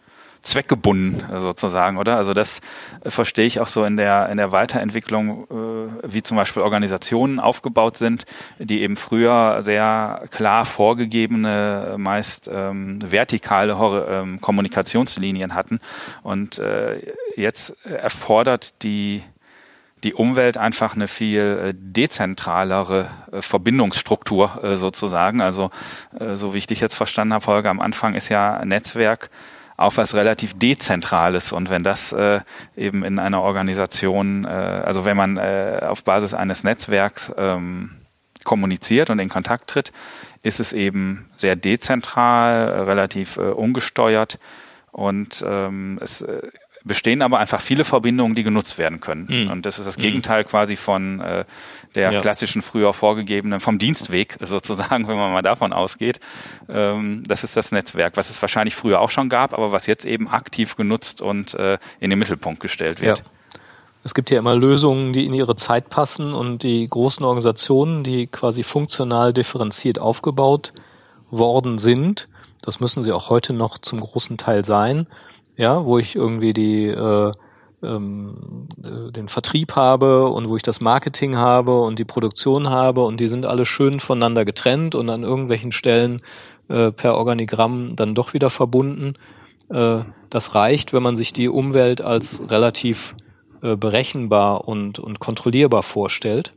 zweckgebunden 0.43 1.23
sozusagen, 1.39 1.97
oder? 1.97 2.17
Also 2.17 2.33
das 2.33 2.61
äh, 3.03 3.11
verstehe 3.11 3.45
ich 3.45 3.59
auch 3.59 3.67
so 3.67 3.83
in 3.83 3.95
der 3.95 4.29
in 4.29 4.37
der 4.37 4.51
Weiterentwicklung, 4.51 5.43
äh, 5.43 6.13
wie 6.13 6.23
zum 6.23 6.37
Beispiel 6.37 6.63
Organisationen 6.63 7.39
aufgebaut 7.39 7.97
sind, 7.97 8.25
die 8.57 8.81
eben 8.81 8.95
früher 8.95 9.61
sehr 9.61 10.23
klar 10.31 10.65
vorgegebene, 10.65 11.95
meist 11.97 12.49
ähm, 12.51 12.99
vertikale 13.03 13.77
ähm, 14.09 14.41
Kommunikationslinien 14.41 15.53
hatten 15.53 15.79
und 16.23 16.57
äh, 16.57 17.13
jetzt 17.35 17.75
erfordert 17.85 18.81
die 18.83 19.23
die 20.03 20.13
Umwelt 20.13 20.57
einfach 20.57 20.95
eine 20.95 21.07
viel 21.07 21.41
äh, 21.41 21.73
dezentralere 21.75 23.09
äh, 23.31 23.41
Verbindungsstruktur 23.41 24.63
äh, 24.63 24.77
sozusagen. 24.77 25.41
Also 25.41 25.69
so 26.33 26.53
wie 26.53 26.57
ich 26.57 26.67
dich 26.67 26.79
jetzt 26.79 26.95
verstanden 26.95 27.33
habe, 27.33 27.45
Holger, 27.45 27.69
am 27.69 27.79
Anfang 27.79 28.15
ist 28.15 28.29
ja 28.29 28.63
Netzwerk 28.65 29.29
auch 29.77 29.97
was 29.97 30.13
relativ 30.13 30.57
Dezentrales. 30.57 31.51
Und 31.51 31.69
wenn 31.71 31.83
das 31.83 32.15
eben 32.75 33.03
in 33.03 33.17
einer 33.17 33.41
Organisation, 33.41 34.45
also 34.45 35.05
wenn 35.05 35.17
man 35.17 35.39
auf 35.39 36.03
Basis 36.03 36.35
eines 36.35 36.63
Netzwerks 36.63 37.31
ähm, 37.35 37.91
kommuniziert 38.43 39.09
und 39.09 39.17
in 39.17 39.29
Kontakt 39.29 39.71
tritt, 39.71 39.91
ist 40.43 40.59
es 40.59 40.73
eben 40.73 41.31
sehr 41.33 41.55
dezentral, 41.55 42.83
relativ 42.83 43.37
ungesteuert 43.37 44.37
und 44.91 45.43
ähm, 45.47 45.97
es 46.01 46.23
bestehen 46.83 47.21
aber 47.21 47.39
einfach 47.39 47.61
viele 47.61 47.83
Verbindungen, 47.83 48.35
die 48.35 48.43
genutzt 48.43 48.77
werden 48.77 48.99
können. 48.99 49.27
Mhm. 49.29 49.51
Und 49.51 49.65
das 49.65 49.79
ist 49.79 49.85
das 49.85 49.95
hm. 49.95 50.03
Gegenteil 50.03 50.43
mhm. 50.43 50.47
quasi 50.47 50.75
von 50.75 51.19
äh, 51.19 51.45
der 51.95 52.11
ja. 52.11 52.21
klassischen 52.21 52.61
früher 52.61 52.93
vorgegebenen, 52.93 53.59
vom 53.59 53.77
Dienstweg 53.77 54.37
sozusagen, 54.41 55.07
wenn 55.07 55.17
man 55.17 55.31
mal 55.31 55.41
davon 55.41 55.73
ausgeht. 55.73 56.19
Ähm, 56.69 57.23
das 57.27 57.43
ist 57.43 57.55
das 57.57 57.71
Netzwerk, 57.71 58.17
was 58.17 58.29
es 58.29 58.41
wahrscheinlich 58.41 58.75
früher 58.75 58.99
auch 58.99 59.09
schon 59.09 59.29
gab, 59.29 59.53
aber 59.53 59.71
was 59.71 59.85
jetzt 59.87 60.05
eben 60.05 60.27
aktiv 60.27 60.75
genutzt 60.75 61.21
und 61.21 61.53
äh, 61.55 61.77
in 61.99 62.09
den 62.09 62.19
Mittelpunkt 62.19 62.59
gestellt 62.59 63.01
wird. 63.01 63.19
Ja. 63.19 63.23
Es 64.03 64.15
gibt 64.15 64.31
ja 64.31 64.39
immer 64.39 64.55
Lösungen, 64.55 65.13
die 65.13 65.27
in 65.27 65.33
ihre 65.33 65.55
Zeit 65.55 65.89
passen 65.89 66.33
und 66.33 66.63
die 66.63 66.87
großen 66.87 67.23
Organisationen, 67.23 68.03
die 68.03 68.25
quasi 68.25 68.63
funktional 68.63 69.31
differenziert 69.31 69.99
aufgebaut 69.99 70.73
worden 71.29 71.77
sind, 71.77 72.27
das 72.63 72.79
müssen 72.79 73.03
sie 73.03 73.11
auch 73.11 73.29
heute 73.29 73.53
noch 73.53 73.77
zum 73.77 73.99
großen 73.99 74.37
Teil 74.37 74.65
sein, 74.65 75.07
ja, 75.61 75.85
wo 75.85 75.99
ich 75.99 76.15
irgendwie 76.15 76.53
die 76.53 76.87
äh, 76.87 77.31
ähm, 77.83 78.67
äh, 78.83 79.11
den 79.11 79.29
Vertrieb 79.29 79.75
habe 79.75 80.27
und 80.29 80.49
wo 80.49 80.57
ich 80.57 80.63
das 80.63 80.81
Marketing 80.81 81.37
habe 81.37 81.81
und 81.81 81.99
die 81.99 82.05
Produktion 82.05 82.71
habe 82.71 83.03
und 83.03 83.19
die 83.19 83.27
sind 83.27 83.45
alle 83.45 83.67
schön 83.67 83.99
voneinander 83.99 84.43
getrennt 84.43 84.95
und 84.95 85.07
an 85.11 85.21
irgendwelchen 85.21 85.71
Stellen 85.71 86.23
äh, 86.67 86.91
per 86.91 87.15
Organigramm 87.15 87.95
dann 87.95 88.15
doch 88.15 88.33
wieder 88.33 88.49
verbunden. 88.49 89.13
Äh, 89.69 89.99
das 90.31 90.55
reicht, 90.55 90.93
wenn 90.93 91.03
man 91.03 91.15
sich 91.15 91.31
die 91.31 91.47
Umwelt 91.47 92.01
als 92.01 92.41
relativ 92.49 93.15
äh, 93.61 93.75
berechenbar 93.75 94.67
und, 94.67 94.97
und 94.97 95.19
kontrollierbar 95.19 95.83
vorstellt. 95.83 96.55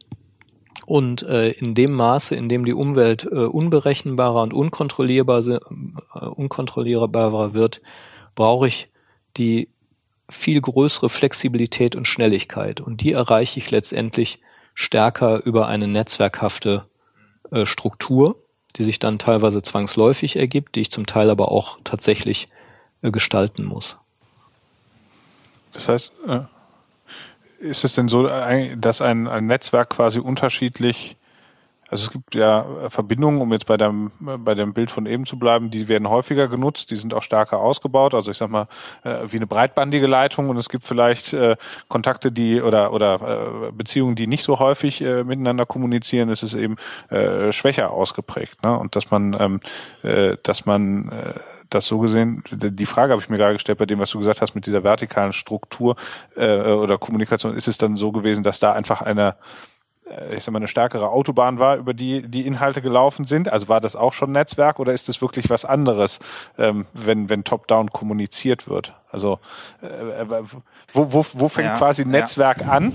Und 0.86 1.24
äh, 1.24 1.50
in 1.50 1.74
dem 1.74 1.92
Maße, 1.92 2.36
in 2.36 2.48
dem 2.48 2.64
die 2.64 2.72
Umwelt 2.72 3.28
äh, 3.30 3.44
unberechenbarer 3.44 4.42
und 4.42 4.54
unkontrollierbar, 4.54 5.46
äh, 5.46 5.58
unkontrollierbarer 6.24 7.52
wird, 7.52 7.82
brauche 8.34 8.68
ich 8.68 8.88
die 9.36 9.68
viel 10.28 10.60
größere 10.60 11.08
Flexibilität 11.08 11.96
und 11.96 12.06
Schnelligkeit. 12.06 12.80
Und 12.80 13.02
die 13.02 13.12
erreiche 13.12 13.58
ich 13.60 13.70
letztendlich 13.70 14.40
stärker 14.74 15.44
über 15.44 15.68
eine 15.68 15.86
netzwerkhafte 15.86 16.86
äh, 17.50 17.66
Struktur, 17.66 18.36
die 18.76 18.84
sich 18.84 18.98
dann 18.98 19.18
teilweise 19.18 19.62
zwangsläufig 19.62 20.36
ergibt, 20.36 20.74
die 20.74 20.80
ich 20.80 20.90
zum 20.90 21.06
Teil 21.06 21.30
aber 21.30 21.52
auch 21.52 21.78
tatsächlich 21.84 22.48
äh, 23.02 23.10
gestalten 23.10 23.64
muss. 23.64 23.98
Das 25.72 25.88
heißt, 25.88 26.12
äh, 26.26 26.40
ist 27.58 27.84
es 27.84 27.94
denn 27.94 28.08
so, 28.08 28.26
dass 28.26 29.00
ein, 29.00 29.26
ein 29.26 29.46
Netzwerk 29.46 29.90
quasi 29.90 30.18
unterschiedlich 30.18 31.16
also 31.94 32.06
es 32.06 32.10
gibt 32.10 32.34
ja 32.34 32.66
Verbindungen, 32.88 33.40
um 33.40 33.52
jetzt 33.52 33.66
bei 33.66 33.76
dem, 33.76 34.10
bei 34.18 34.56
dem 34.56 34.74
Bild 34.74 34.90
von 34.90 35.06
eben 35.06 35.26
zu 35.26 35.38
bleiben, 35.38 35.70
die 35.70 35.86
werden 35.86 36.10
häufiger 36.10 36.48
genutzt, 36.48 36.90
die 36.90 36.96
sind 36.96 37.14
auch 37.14 37.22
stärker 37.22 37.60
ausgebaut. 37.60 38.16
Also 38.16 38.32
ich 38.32 38.36
sag 38.36 38.50
mal, 38.50 38.66
äh, 39.04 39.18
wie 39.28 39.36
eine 39.36 39.46
breitbandige 39.46 40.08
Leitung 40.08 40.48
und 40.48 40.56
es 40.56 40.68
gibt 40.68 40.82
vielleicht 40.82 41.32
äh, 41.34 41.54
Kontakte, 41.86 42.32
die 42.32 42.60
oder 42.60 42.92
oder 42.92 43.68
äh, 43.68 43.70
Beziehungen, 43.70 44.16
die 44.16 44.26
nicht 44.26 44.42
so 44.42 44.58
häufig 44.58 45.02
miteinander 45.02 45.66
kommunizieren, 45.66 46.30
ist 46.30 46.42
es 46.42 46.54
eben 46.54 46.76
schwächer 47.50 47.90
ausgeprägt. 47.90 48.62
Ne? 48.64 48.76
Und 48.76 48.96
dass 48.96 49.10
man, 49.10 49.60
ähm, 50.02 50.36
dass 50.42 50.66
man 50.66 51.10
das 51.70 51.86
so 51.86 51.98
gesehen, 51.98 52.42
die 52.50 52.86
Frage 52.86 53.12
habe 53.12 53.22
ich 53.22 53.28
mir 53.28 53.38
gerade 53.38 53.54
gestellt 53.54 53.78
bei 53.78 53.86
dem, 53.86 53.98
was 53.98 54.10
du 54.10 54.18
gesagt 54.18 54.40
hast 54.40 54.54
mit 54.54 54.66
dieser 54.66 54.84
vertikalen 54.84 55.32
Struktur 55.32 55.96
äh, 56.36 56.60
oder 56.60 56.98
Kommunikation, 56.98 57.56
ist 57.56 57.68
es 57.68 57.78
dann 57.78 57.96
so 57.96 58.12
gewesen, 58.12 58.44
dass 58.44 58.60
da 58.60 58.72
einfach 58.72 59.02
eine 59.02 59.30
äh, 59.30 59.34
ich 60.36 60.44
sag 60.44 60.52
mal, 60.52 60.58
eine 60.58 60.68
stärkere 60.68 61.10
Autobahn 61.10 61.58
war, 61.58 61.76
über 61.76 61.94
die 61.94 62.22
die 62.28 62.46
Inhalte 62.46 62.82
gelaufen 62.82 63.24
sind? 63.24 63.50
Also 63.50 63.68
war 63.68 63.80
das 63.80 63.96
auch 63.96 64.12
schon 64.12 64.32
Netzwerk 64.32 64.78
oder 64.78 64.92
ist 64.92 65.08
das 65.08 65.20
wirklich 65.20 65.48
was 65.48 65.64
anderes, 65.64 66.20
ähm, 66.58 66.86
wenn, 66.92 67.30
wenn 67.30 67.44
top-down 67.44 67.90
kommuniziert 67.90 68.68
wird? 68.68 68.94
Also 69.10 69.38
äh, 69.82 69.86
äh 69.86 70.42
wo, 70.92 71.12
wo, 71.12 71.26
wo 71.32 71.48
fängt 71.48 71.68
ja, 71.68 71.76
quasi 71.76 72.04
Netzwerk 72.04 72.60
ja. 72.60 72.68
an 72.68 72.92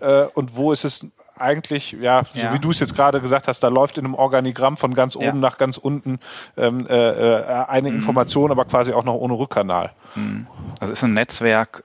äh, 0.00 0.24
und 0.34 0.54
wo 0.54 0.72
ist 0.72 0.84
es 0.84 1.06
eigentlich, 1.36 1.92
ja, 1.92 2.24
so 2.34 2.40
ja. 2.40 2.52
wie 2.52 2.58
du 2.58 2.70
es 2.70 2.80
jetzt 2.80 2.94
gerade 2.94 3.20
gesagt 3.20 3.48
hast, 3.48 3.60
da 3.60 3.68
läuft 3.68 3.96
in 3.96 4.04
einem 4.04 4.14
Organigramm 4.14 4.76
von 4.76 4.94
ganz 4.94 5.16
oben 5.16 5.24
ja. 5.24 5.34
nach 5.34 5.56
ganz 5.56 5.76
unten 5.76 6.18
ähm, 6.56 6.86
äh, 6.88 6.94
äh 6.94 7.64
eine 7.68 7.90
mhm. 7.90 7.96
Information, 7.96 8.50
aber 8.50 8.64
quasi 8.64 8.92
auch 8.92 9.04
noch 9.04 9.14
ohne 9.14 9.34
Rückkanal. 9.34 9.92
Mhm. 10.14 10.46
Also 10.80 10.92
ist 10.92 11.04
ein 11.04 11.12
Netzwerk 11.12 11.84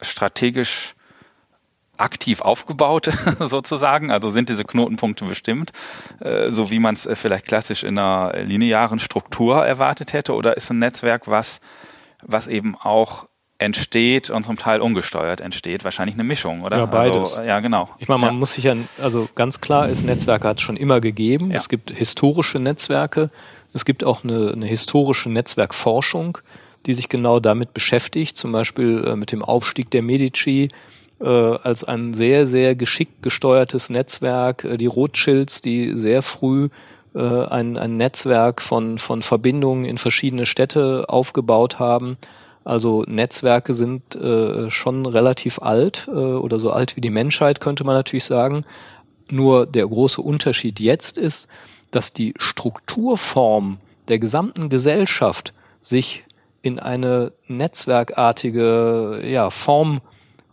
strategisch 0.00 0.93
aktiv 1.96 2.40
aufgebaut 2.40 3.10
sozusagen, 3.40 4.10
also 4.10 4.30
sind 4.30 4.48
diese 4.48 4.64
Knotenpunkte 4.64 5.24
bestimmt, 5.24 5.72
äh, 6.20 6.50
so 6.50 6.70
wie 6.70 6.78
man 6.78 6.94
es 6.94 7.06
äh, 7.06 7.16
vielleicht 7.16 7.46
klassisch 7.46 7.84
in 7.84 7.98
einer 7.98 8.42
linearen 8.42 8.98
Struktur 8.98 9.64
erwartet 9.64 10.12
hätte, 10.12 10.34
oder 10.34 10.56
ist 10.56 10.70
ein 10.70 10.78
Netzwerk, 10.78 11.28
was, 11.28 11.60
was 12.22 12.46
eben 12.46 12.76
auch 12.76 13.26
entsteht 13.58 14.30
und 14.30 14.42
zum 14.44 14.58
Teil 14.58 14.80
ungesteuert 14.80 15.40
entsteht, 15.40 15.84
wahrscheinlich 15.84 16.16
eine 16.16 16.24
Mischung, 16.24 16.62
oder? 16.62 16.78
Ja, 16.78 16.86
beides. 16.86 17.36
Also, 17.36 17.48
ja, 17.48 17.60
genau. 17.60 17.88
Ich 17.98 18.08
meine, 18.08 18.20
man 18.20 18.34
ja. 18.34 18.38
muss 18.38 18.54
sich 18.54 18.64
ja, 18.64 18.74
also 19.00 19.28
ganz 19.34 19.60
klar 19.60 19.88
ist, 19.88 20.04
Netzwerke 20.04 20.48
hat 20.48 20.58
es 20.58 20.62
schon 20.62 20.76
immer 20.76 21.00
gegeben. 21.00 21.50
Ja. 21.50 21.58
Es 21.58 21.68
gibt 21.68 21.90
historische 21.90 22.58
Netzwerke, 22.58 23.30
es 23.72 23.84
gibt 23.84 24.04
auch 24.04 24.24
eine, 24.24 24.52
eine 24.52 24.66
historische 24.66 25.30
Netzwerkforschung, 25.30 26.38
die 26.86 26.94
sich 26.94 27.08
genau 27.08 27.40
damit 27.40 27.74
beschäftigt, 27.74 28.36
zum 28.36 28.52
Beispiel 28.52 29.04
äh, 29.06 29.16
mit 29.16 29.32
dem 29.32 29.42
Aufstieg 29.42 29.90
der 29.90 30.02
Medici, 30.02 30.68
äh, 31.24 31.28
als 31.28 31.84
ein 31.84 32.12
sehr, 32.12 32.46
sehr 32.46 32.74
geschickt 32.74 33.22
gesteuertes 33.22 33.88
Netzwerk. 33.88 34.64
Äh, 34.64 34.76
die 34.76 34.86
Rothschilds, 34.86 35.62
die 35.62 35.96
sehr 35.96 36.22
früh 36.22 36.68
äh, 37.14 37.46
ein, 37.46 37.78
ein 37.78 37.96
Netzwerk 37.96 38.60
von, 38.60 38.98
von 38.98 39.22
Verbindungen 39.22 39.86
in 39.86 39.98
verschiedene 39.98 40.46
Städte 40.46 41.06
aufgebaut 41.08 41.78
haben. 41.78 42.18
Also 42.64 43.04
Netzwerke 43.06 43.72
sind 43.74 44.16
äh, 44.16 44.70
schon 44.70 45.06
relativ 45.06 45.58
alt 45.60 46.08
äh, 46.08 46.12
oder 46.12 46.60
so 46.60 46.70
alt 46.70 46.96
wie 46.96 47.00
die 47.00 47.10
Menschheit, 47.10 47.60
könnte 47.60 47.84
man 47.84 47.94
natürlich 47.94 48.24
sagen. 48.24 48.64
Nur 49.30 49.66
der 49.66 49.86
große 49.86 50.20
Unterschied 50.20 50.80
jetzt 50.80 51.16
ist, 51.16 51.48
dass 51.90 52.12
die 52.12 52.34
Strukturform 52.38 53.78
der 54.08 54.18
gesamten 54.18 54.68
Gesellschaft 54.68 55.54
sich 55.80 56.24
in 56.62 56.78
eine 56.78 57.32
netzwerkartige 57.46 59.22
ja, 59.24 59.50
Form 59.50 60.00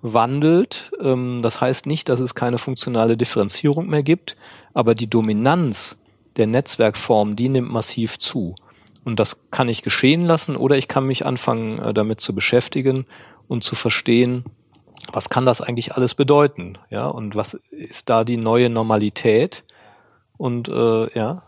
wandelt. 0.02 0.92
Ähm, 1.02 1.42
das 1.42 1.62
heißt 1.62 1.86
nicht, 1.86 2.10
dass 2.10 2.20
es 2.20 2.36
keine 2.36 2.58
funktionale 2.58 3.18
Differenzierung 3.18 3.88
mehr 3.88 4.04
gibt, 4.04 4.38
aber 4.74 4.96
die 4.96 5.10
Dominanz 5.10 6.00
der 6.38 6.48
Netzwerkform, 6.48 7.36
die 7.36 7.50
nimmt 7.50 7.72
massiv 7.72 8.18
zu. 8.18 8.56
Und 9.04 9.20
das 9.20 9.42
kann 9.52 9.70
ich 9.70 9.82
geschehen 9.82 10.26
lassen 10.26 10.56
oder 10.56 10.78
ich 10.78 10.88
kann 10.88 11.06
mich 11.06 11.26
anfangen, 11.26 11.80
äh, 11.80 11.94
damit 11.94 12.20
zu 12.20 12.34
beschäftigen 12.34 13.06
und 13.48 13.64
zu 13.64 13.76
verstehen, 13.76 14.46
was 15.12 15.30
kann 15.30 15.46
das 15.46 15.62
eigentlich 15.62 15.96
alles 15.96 16.14
bedeuten? 16.14 16.78
Ja, 16.90 17.08
und 17.08 17.36
was 17.36 17.56
ist 17.72 18.10
da 18.10 18.24
die 18.24 18.38
neue 18.38 18.70
Normalität? 18.70 19.64
Und 20.38 20.70
äh, 20.70 21.18
ja. 21.18 21.44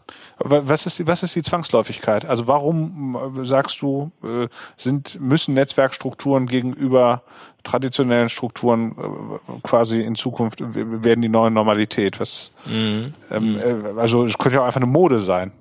Was 0.45 0.85
ist 0.85 0.99
die, 0.99 1.07
was 1.07 1.23
ist 1.23 1.35
die 1.35 1.41
Zwangsläufigkeit? 1.41 2.25
Also 2.25 2.47
warum 2.47 3.15
äh, 3.41 3.45
sagst 3.45 3.81
du, 3.81 4.11
äh, 4.23 4.49
sind, 4.75 5.19
müssen 5.21 5.53
Netzwerkstrukturen 5.53 6.47
gegenüber 6.47 7.23
traditionellen 7.63 8.27
Strukturen 8.27 8.91
äh, 8.91 9.61
quasi 9.63 10.01
in 10.01 10.15
Zukunft 10.15 10.59
werden 10.59 11.21
die 11.21 11.29
neue 11.29 11.49
Normalität? 11.49 12.19
Was, 12.19 12.51
mhm. 12.65 13.13
ähm, 13.31 13.57
äh, 13.57 13.99
also 13.99 14.25
es 14.25 14.37
könnte 14.37 14.57
ja 14.57 14.61
auch 14.61 14.65
einfach 14.65 14.81
eine 14.81 14.89
Mode 14.89 15.21
sein. 15.21 15.53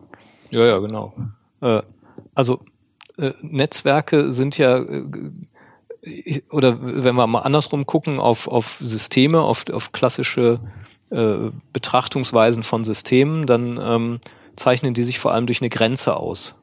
Ja, 0.50 0.64
ja, 0.64 0.78
genau. 0.78 1.12
Äh, 1.60 1.82
also 2.34 2.60
äh, 3.18 3.30
Netzwerke 3.40 4.32
sind 4.32 4.58
ja 4.58 4.78
äh, 4.78 5.06
oder 6.50 6.78
wenn 6.82 7.14
wir 7.14 7.26
mal 7.28 7.42
andersrum 7.42 7.86
gucken 7.86 8.18
auf, 8.18 8.48
auf 8.48 8.82
Systeme, 8.84 9.42
auf, 9.42 9.68
auf 9.70 9.92
klassische 9.92 10.58
äh, 11.10 11.50
Betrachtungsweisen 11.72 12.64
von 12.64 12.82
Systemen, 12.82 13.46
dann 13.46 13.78
ähm, 13.80 14.20
zeichnen 14.56 14.94
die 14.94 15.02
sich 15.02 15.18
vor 15.18 15.32
allem 15.32 15.46
durch 15.46 15.60
eine 15.60 15.70
Grenze 15.70 16.16
aus. 16.16 16.54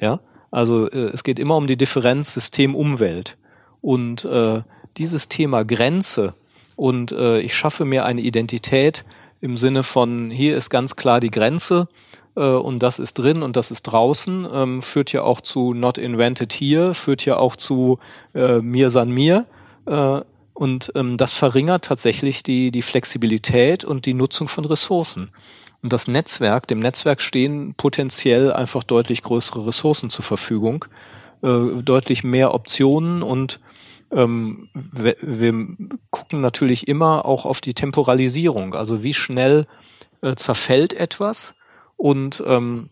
Ja, 0.00 0.20
also 0.50 0.88
äh, 0.90 1.10
es 1.12 1.24
geht 1.24 1.38
immer 1.38 1.56
um 1.56 1.66
die 1.66 1.76
Differenz 1.76 2.34
System-Umwelt 2.34 3.36
und 3.80 4.24
äh, 4.24 4.62
dieses 4.96 5.28
Thema 5.28 5.64
Grenze 5.64 6.34
und 6.76 7.12
äh, 7.12 7.40
ich 7.40 7.54
schaffe 7.54 7.84
mir 7.84 8.04
eine 8.04 8.20
Identität 8.20 9.04
im 9.40 9.56
Sinne 9.56 9.82
von 9.82 10.30
hier 10.30 10.56
ist 10.56 10.70
ganz 10.70 10.96
klar 10.96 11.20
die 11.20 11.30
Grenze 11.30 11.88
äh, 12.36 12.40
und 12.40 12.82
das 12.82 12.98
ist 12.98 13.14
drin 13.14 13.42
und 13.42 13.56
das 13.56 13.70
ist 13.70 13.82
draußen, 13.82 14.46
ähm, 14.52 14.82
führt 14.82 15.12
ja 15.12 15.22
auch 15.22 15.40
zu 15.40 15.74
Not 15.74 15.98
Invented 15.98 16.52
Here, 16.52 16.94
führt 16.94 17.24
ja 17.24 17.36
auch 17.36 17.56
zu 17.56 17.98
äh, 18.34 18.60
Mir 18.60 18.90
san 18.90 19.10
mir. 19.10 19.46
Äh, 19.86 20.20
und 20.54 20.92
ähm, 20.94 21.16
das 21.16 21.34
verringert 21.34 21.84
tatsächlich 21.84 22.42
die, 22.42 22.70
die 22.70 22.82
Flexibilität 22.82 23.84
und 23.84 24.06
die 24.06 24.14
Nutzung 24.14 24.48
von 24.48 24.64
Ressourcen. 24.64 25.32
Und 25.82 25.92
das 25.92 26.08
Netzwerk, 26.08 26.66
dem 26.68 26.78
Netzwerk 26.78 27.20
stehen 27.20 27.74
potenziell 27.74 28.52
einfach 28.52 28.84
deutlich 28.84 29.22
größere 29.22 29.66
Ressourcen 29.66 30.08
zur 30.08 30.24
Verfügung, 30.24 30.86
äh, 31.42 31.82
deutlich 31.82 32.24
mehr 32.24 32.54
Optionen 32.54 33.22
und 33.22 33.60
ähm, 34.12 34.68
wir, 34.72 35.16
wir 35.20 35.52
gucken 36.10 36.40
natürlich 36.40 36.88
immer 36.88 37.24
auch 37.24 37.44
auf 37.44 37.60
die 37.60 37.74
Temporalisierung, 37.74 38.74
also 38.74 39.02
wie 39.02 39.14
schnell 39.14 39.66
äh, 40.22 40.36
zerfällt 40.36 40.94
etwas 40.94 41.54
und 41.96 42.42
ähm, 42.46 42.90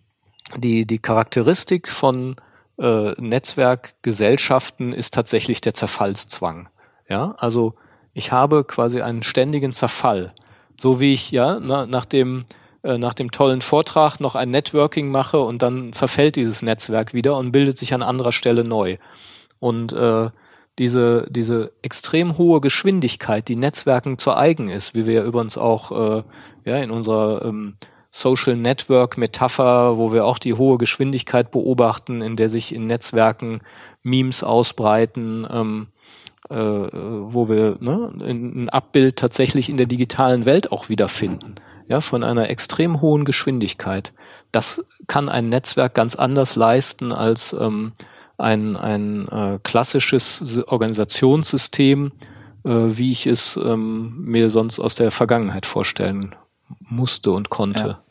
die, 0.56 0.86
die 0.86 0.98
Charakteristik 0.98 1.88
von 1.88 2.36
äh, 2.78 3.12
Netzwerkgesellschaften 3.20 4.92
ist 4.92 5.14
tatsächlich 5.14 5.60
der 5.60 5.74
Zerfallszwang. 5.74 6.68
Ja, 7.12 7.34
also 7.36 7.74
ich 8.14 8.32
habe 8.32 8.64
quasi 8.64 9.02
einen 9.02 9.22
ständigen 9.22 9.74
Zerfall. 9.74 10.32
So 10.80 10.98
wie 10.98 11.12
ich 11.12 11.30
ja 11.30 11.60
na, 11.60 11.84
nach 11.84 12.06
dem 12.06 12.46
äh, 12.82 12.96
nach 12.96 13.12
dem 13.12 13.30
tollen 13.30 13.60
Vortrag 13.60 14.18
noch 14.18 14.34
ein 14.34 14.50
Networking 14.50 15.10
mache 15.10 15.38
und 15.38 15.60
dann 15.60 15.92
zerfällt 15.92 16.36
dieses 16.36 16.62
Netzwerk 16.62 17.12
wieder 17.12 17.36
und 17.36 17.52
bildet 17.52 17.76
sich 17.76 17.92
an 17.92 18.02
anderer 18.02 18.32
Stelle 18.32 18.64
neu. 18.64 18.96
Und 19.58 19.92
äh, 19.92 20.30
diese, 20.78 21.26
diese 21.28 21.72
extrem 21.82 22.38
hohe 22.38 22.62
Geschwindigkeit, 22.62 23.46
die 23.46 23.56
Netzwerken 23.56 24.16
zu 24.16 24.34
eigen 24.34 24.70
ist, 24.70 24.94
wie 24.94 25.04
wir 25.04 25.12
ja 25.12 25.24
übrigens 25.24 25.58
auch 25.58 25.92
äh, 25.92 26.22
ja, 26.64 26.78
in 26.78 26.90
unserer 26.90 27.44
ähm, 27.44 27.76
Social 28.10 28.56
Network 28.56 29.18
Metapher, 29.18 29.98
wo 29.98 30.14
wir 30.14 30.24
auch 30.24 30.38
die 30.38 30.54
hohe 30.54 30.78
Geschwindigkeit 30.78 31.50
beobachten, 31.50 32.22
in 32.22 32.36
der 32.36 32.48
sich 32.48 32.74
in 32.74 32.86
Netzwerken 32.86 33.60
Memes 34.02 34.42
ausbreiten, 34.42 35.46
ähm, 35.50 35.88
äh, 36.50 36.56
wo 36.56 37.48
wir 37.48 37.76
ne, 37.80 38.12
ein 38.20 38.68
Abbild 38.68 39.16
tatsächlich 39.16 39.68
in 39.68 39.76
der 39.76 39.86
digitalen 39.86 40.44
Welt 40.44 40.72
auch 40.72 40.88
wiederfinden. 40.88 41.54
Ja, 41.88 42.00
von 42.00 42.24
einer 42.24 42.48
extrem 42.48 43.00
hohen 43.00 43.24
Geschwindigkeit. 43.24 44.12
Das 44.50 44.84
kann 45.08 45.28
ein 45.28 45.48
Netzwerk 45.48 45.94
ganz 45.94 46.14
anders 46.14 46.56
leisten 46.56 47.12
als 47.12 47.52
ähm, 47.58 47.92
ein, 48.38 48.76
ein 48.76 49.28
äh, 49.28 49.58
klassisches 49.62 50.62
Organisationssystem, 50.66 52.12
äh, 52.64 52.70
wie 52.70 53.10
ich 53.10 53.26
es 53.26 53.56
ähm, 53.56 54.14
mir 54.18 54.50
sonst 54.50 54.80
aus 54.80 54.94
der 54.94 55.10
Vergangenheit 55.10 55.66
vorstellen 55.66 56.34
musste 56.80 57.32
und 57.32 57.50
konnte. 57.50 57.86
Ja. 57.86 58.02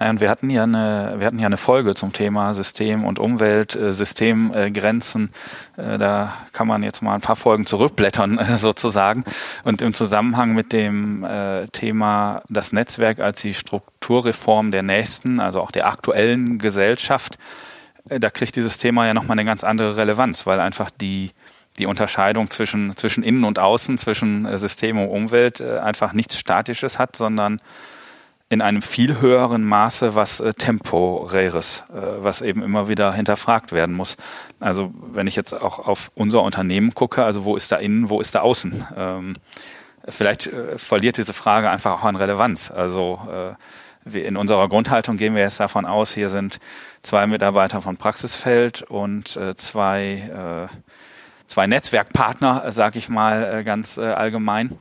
Naja, 0.00 0.10
und 0.12 0.20
wir 0.22 0.30
hatten 0.30 0.48
ja 0.48 0.62
eine, 0.62 1.16
wir 1.18 1.26
hatten 1.26 1.38
ja 1.38 1.46
eine 1.46 1.58
Folge 1.58 1.94
zum 1.94 2.14
Thema 2.14 2.54
System 2.54 3.04
und 3.04 3.18
Umwelt, 3.18 3.76
äh, 3.76 3.92
Systemgrenzen. 3.92 5.30
Äh, 5.76 5.98
da 5.98 6.32
kann 6.54 6.66
man 6.66 6.82
jetzt 6.82 7.02
mal 7.02 7.14
ein 7.14 7.20
paar 7.20 7.36
Folgen 7.36 7.66
zurückblättern 7.66 8.38
äh, 8.38 8.56
sozusagen. 8.56 9.24
Und 9.62 9.82
im 9.82 9.92
Zusammenhang 9.92 10.54
mit 10.54 10.72
dem 10.72 11.22
äh, 11.22 11.66
Thema 11.68 12.42
das 12.48 12.72
Netzwerk 12.72 13.20
als 13.20 13.42
die 13.42 13.52
Strukturreform 13.52 14.70
der 14.70 14.82
nächsten, 14.82 15.38
also 15.38 15.60
auch 15.60 15.70
der 15.70 15.86
aktuellen 15.86 16.58
Gesellschaft, 16.58 17.36
äh, 18.08 18.18
da 18.18 18.30
kriegt 18.30 18.56
dieses 18.56 18.78
Thema 18.78 19.06
ja 19.06 19.12
nochmal 19.12 19.38
eine 19.38 19.44
ganz 19.44 19.64
andere 19.64 19.98
Relevanz, 19.98 20.46
weil 20.46 20.60
einfach 20.60 20.90
die 20.90 21.32
die 21.78 21.86
Unterscheidung 21.86 22.50
zwischen, 22.50 22.96
zwischen 22.96 23.22
Innen 23.22 23.44
und 23.44 23.58
Außen, 23.58 23.96
zwischen 23.96 24.44
äh, 24.44 24.58
System 24.58 24.98
und 24.98 25.08
Umwelt 25.08 25.60
äh, 25.60 25.78
einfach 25.78 26.12
nichts 26.12 26.38
Statisches 26.38 26.98
hat, 26.98 27.16
sondern 27.16 27.60
in 28.50 28.60
einem 28.60 28.82
viel 28.82 29.20
höheren 29.20 29.64
Maße 29.64 30.16
was 30.16 30.40
äh, 30.40 30.52
Temporäres, 30.52 31.84
äh, 31.94 32.22
was 32.22 32.42
eben 32.42 32.62
immer 32.64 32.88
wieder 32.88 33.12
hinterfragt 33.12 33.70
werden 33.70 33.94
muss. 33.94 34.16
Also 34.58 34.92
wenn 35.12 35.28
ich 35.28 35.36
jetzt 35.36 35.54
auch 35.54 35.78
auf 35.78 36.10
unser 36.16 36.42
Unternehmen 36.42 36.92
gucke, 36.92 37.24
also 37.24 37.44
wo 37.44 37.56
ist 37.56 37.70
da 37.70 37.76
innen, 37.76 38.10
wo 38.10 38.20
ist 38.20 38.34
da 38.34 38.40
außen? 38.40 38.84
Ähm, 38.96 39.36
vielleicht 40.08 40.48
äh, 40.48 40.76
verliert 40.78 41.16
diese 41.16 41.32
Frage 41.32 41.70
einfach 41.70 42.00
auch 42.00 42.04
an 42.04 42.16
Relevanz. 42.16 42.72
Also 42.72 43.20
äh, 43.30 44.18
in 44.18 44.36
unserer 44.36 44.68
Grundhaltung 44.68 45.16
gehen 45.16 45.36
wir 45.36 45.42
jetzt 45.42 45.60
davon 45.60 45.86
aus, 45.86 46.12
hier 46.12 46.28
sind 46.28 46.58
zwei 47.02 47.28
Mitarbeiter 47.28 47.80
von 47.80 47.98
Praxisfeld 47.98 48.82
und 48.82 49.36
äh, 49.36 49.54
zwei 49.54 50.68
äh, 50.70 50.76
zwei 51.46 51.66
Netzwerkpartner, 51.68 52.72
sage 52.72 52.98
ich 52.98 53.08
mal 53.08 53.64
ganz 53.64 53.98
allgemein. 53.98 54.78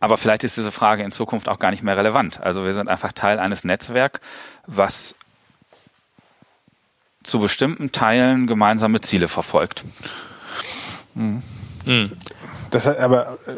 Aber 0.00 0.16
vielleicht 0.16 0.44
ist 0.44 0.56
diese 0.56 0.70
Frage 0.72 1.02
in 1.02 1.12
Zukunft 1.12 1.48
auch 1.48 1.58
gar 1.58 1.70
nicht 1.70 1.82
mehr 1.82 1.96
relevant. 1.96 2.40
Also 2.40 2.64
wir 2.64 2.72
sind 2.72 2.88
einfach 2.88 3.12
Teil 3.12 3.38
eines 3.38 3.64
Netzwerks, 3.64 4.20
was 4.66 5.14
zu 7.24 7.38
bestimmten 7.38 7.92
Teilen 7.92 8.46
gemeinsame 8.46 9.00
Ziele 9.00 9.28
verfolgt. 9.28 9.84
Mhm. 11.14 11.42
Mhm. 11.84 12.12
Das 12.70 12.86
hat 12.86 12.98
aber 12.98 13.38
äh, 13.46 13.52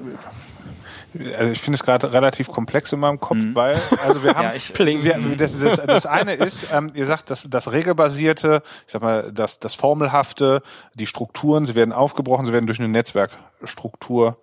also 1.36 1.50
ich 1.50 1.60
finde 1.60 1.74
es 1.74 1.82
gerade 1.82 2.12
relativ 2.12 2.48
komplex 2.48 2.92
in 2.92 3.00
meinem 3.00 3.18
Kopf, 3.18 3.38
mhm. 3.38 3.54
weil 3.54 3.80
also 4.06 4.22
wir 4.22 4.34
haben 4.36 4.44
ja, 4.44 4.54
ich, 4.54 4.78
wir, 4.78 5.36
das, 5.36 5.58
das, 5.58 5.82
das 5.84 6.06
eine 6.06 6.34
ist, 6.34 6.68
ähm, 6.72 6.92
ihr 6.94 7.06
sagt, 7.06 7.30
dass 7.30 7.48
das 7.50 7.72
regelbasierte, 7.72 8.62
ich 8.86 8.92
sag 8.92 9.02
mal, 9.02 9.30
das 9.32 9.58
das 9.58 9.74
formelhafte, 9.74 10.62
die 10.94 11.06
Strukturen, 11.06 11.66
sie 11.66 11.74
werden 11.74 11.92
aufgebrochen, 11.92 12.46
sie 12.46 12.52
werden 12.52 12.66
durch 12.66 12.78
eine 12.78 12.88
Netzwerkstruktur 12.88 14.38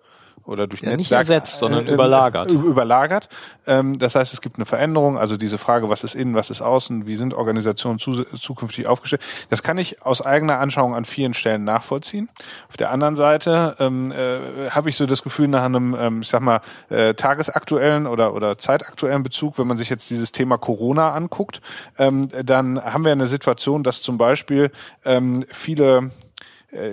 oder 0.48 0.66
durch 0.66 0.82
ja, 0.82 0.90
Netzwerk 0.90 1.20
nicht 1.20 1.30
ersetzt, 1.30 1.58
sondern 1.58 1.86
äh, 1.86 1.92
überlagert. 1.92 2.50
Überlagert. 2.52 3.28
Ähm, 3.66 3.98
das 3.98 4.14
heißt, 4.14 4.32
es 4.32 4.40
gibt 4.40 4.56
eine 4.56 4.66
Veränderung. 4.66 5.18
Also 5.18 5.36
diese 5.36 5.58
Frage, 5.58 5.88
was 5.88 6.04
ist 6.04 6.14
innen, 6.14 6.34
was 6.34 6.50
ist 6.50 6.62
außen, 6.62 7.06
wie 7.06 7.16
sind 7.16 7.34
Organisationen 7.34 7.98
zu, 7.98 8.24
zukünftig 8.24 8.86
aufgestellt? 8.86 9.22
Das 9.50 9.62
kann 9.62 9.78
ich 9.78 10.02
aus 10.02 10.24
eigener 10.24 10.58
Anschauung 10.58 10.94
an 10.94 11.04
vielen 11.04 11.34
Stellen 11.34 11.64
nachvollziehen. 11.64 12.28
Auf 12.68 12.76
der 12.76 12.90
anderen 12.90 13.16
Seite 13.16 13.76
ähm, 13.78 14.10
äh, 14.10 14.70
habe 14.70 14.88
ich 14.88 14.96
so 14.96 15.06
das 15.06 15.22
Gefühl 15.22 15.48
nach 15.48 15.64
einem, 15.64 15.94
ähm, 15.98 16.22
ich 16.22 16.28
sag 16.28 16.40
mal, 16.40 16.60
äh, 16.88 17.14
tagesaktuellen 17.14 18.06
oder 18.06 18.34
oder 18.34 18.58
zeitaktuellen 18.58 19.22
Bezug, 19.22 19.58
wenn 19.58 19.66
man 19.66 19.76
sich 19.76 19.90
jetzt 19.90 20.08
dieses 20.10 20.32
Thema 20.32 20.56
Corona 20.56 21.12
anguckt, 21.12 21.60
ähm, 21.98 22.28
dann 22.44 22.82
haben 22.82 23.04
wir 23.04 23.12
eine 23.12 23.26
Situation, 23.26 23.82
dass 23.82 24.00
zum 24.00 24.16
Beispiel 24.16 24.70
ähm, 25.04 25.44
viele 25.50 25.98
äh, 25.98 26.27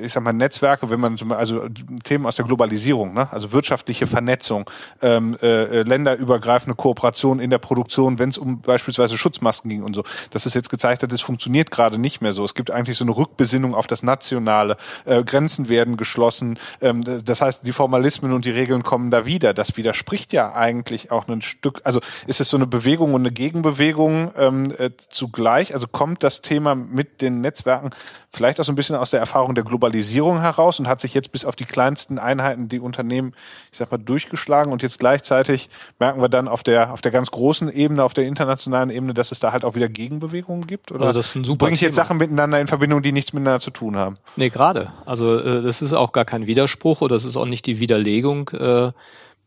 ich 0.02 0.14
sag 0.14 0.24
mal, 0.24 0.34
Netzwerke, 0.34 0.90
wenn 0.90 1.00
man 1.00 1.18
zum 1.18 1.32
also 1.32 1.68
Themen 2.04 2.26
aus 2.26 2.36
der 2.36 2.46
Globalisierung, 2.46 3.14
ne? 3.14 3.32
also 3.32 3.52
wirtschaftliche 3.52 4.08
Vernetzung, 4.08 4.70
ähm, 5.02 5.38
äh, 5.42 5.82
länderübergreifende 5.84 6.76
Kooperation 6.76 7.40
in 7.40 7.50
der 7.50 7.58
Produktion, 7.58 8.20
wenn 8.20 8.30
es 8.30 8.38
um 8.38 8.62
beispielsweise 8.62 9.18
Schutzmasken 9.18 9.70
ging 9.70 9.84
und 9.84 9.96
so, 9.96 10.04
dass 10.32 10.46
es 10.46 10.54
jetzt 10.54 10.70
gezeigt 10.70 11.04
hat, 11.04 11.12
es 11.14 11.22
funktioniert 11.22 11.72
gerade 11.72 11.98
nicht 11.98 12.22
mehr 12.22 12.34
so. 12.34 12.44
Es 12.44 12.54
gibt 12.54 12.72
eigentlich 12.72 12.98
so 12.98 13.06
eine 13.06 13.16
Rückbesinnung 13.16 13.76
auf 13.76 13.88
das 13.88 14.04
Nationale, 14.04 14.78
äh, 15.06 15.24
Grenzen 15.24 15.70
werden 15.70 15.98
geschlossen, 15.98 16.60
ähm, 16.82 17.04
das 17.04 17.42
heißt, 17.42 17.66
die 17.66 17.72
Formalismen 17.72 18.34
und 18.34 18.46
die 18.46 18.52
Regeln 18.52 18.84
kommen 18.84 19.12
da 19.12 19.26
wieder. 19.26 19.54
Das 19.54 19.78
widerspricht 19.78 20.34
ja 20.34 20.54
eigentlich 20.54 21.12
auch 21.12 21.28
ein 21.28 21.42
Stück, 21.42 21.82
also 21.84 22.00
ist 22.28 22.42
es 22.42 22.50
so 22.50 22.58
eine 22.58 22.68
Bewegung 22.68 23.14
und 23.14 23.22
eine 23.22 23.32
Gegenbewegung 23.32 24.32
ähm, 24.38 24.74
äh, 24.78 24.92
zugleich, 25.10 25.74
also 25.74 25.88
kommt 25.88 26.24
das 26.24 26.42
Thema 26.42 26.76
mit 26.76 27.22
den 27.22 27.42
Netzwerken 27.42 27.92
vielleicht 28.36 28.60
auch 28.60 28.66
so 28.66 28.72
ein 28.72 28.76
bisschen 28.76 28.96
aus 28.96 29.12
der 29.12 29.20
Erfahrung 29.20 29.56
der 29.56 29.64
Globalisierung 29.64 29.75
heraus 29.80 30.80
und 30.80 30.88
hat 30.88 31.02
sich 31.02 31.14
jetzt 31.14 31.32
bis 31.32 31.46
auf 31.46 31.56
die 31.56 31.66
kleinsten 31.66 32.20
Einheiten 32.20 32.68
die 32.70 32.80
Unternehmen, 32.80 33.34
ich 33.72 33.78
sag 33.78 33.92
mal, 33.92 33.98
durchgeschlagen 33.98 34.72
und 34.72 34.84
jetzt 34.84 35.00
gleichzeitig 35.00 35.70
merken 36.00 36.22
wir 36.22 36.30
dann 36.30 36.48
auf 36.48 36.64
der 36.64 36.94
auf 36.94 37.02
der 37.02 37.12
ganz 37.12 37.32
großen 37.32 37.70
Ebene, 37.70 38.04
auf 38.04 38.14
der 38.14 38.26
internationalen 38.26 38.90
Ebene, 38.90 39.14
dass 39.14 39.32
es 39.32 39.40
da 39.40 39.52
halt 39.52 39.66
auch 39.66 39.76
wieder 39.76 39.90
Gegenbewegungen 39.90 40.68
gibt? 40.68 40.92
Oder 40.92 41.08
Also 41.08 41.14
das 41.14 41.28
ist 41.28 41.36
ein 41.36 41.44
super 41.44 41.66
bringe 41.66 41.76
ich 41.76 41.82
jetzt 41.82 41.96
Thema. 41.96 42.06
Sachen 42.06 42.18
miteinander 42.18 42.60
in 42.60 42.68
Verbindung, 42.68 43.02
die 43.02 43.12
nichts 43.12 43.34
miteinander 43.34 43.60
zu 43.60 43.72
tun 43.72 43.96
haben? 43.96 44.16
Nee, 44.36 44.50
gerade. 44.50 44.94
Also 45.06 45.38
äh, 45.40 45.62
das 45.62 45.82
ist 45.82 45.94
auch 45.94 46.12
gar 46.12 46.26
kein 46.26 46.48
Widerspruch 46.48 47.02
oder 47.02 47.16
das 47.16 47.26
ist 47.26 47.38
auch 47.38 47.46
nicht 47.46 47.66
die 47.66 47.80
Widerlegung 47.80 48.50
äh, 48.50 48.92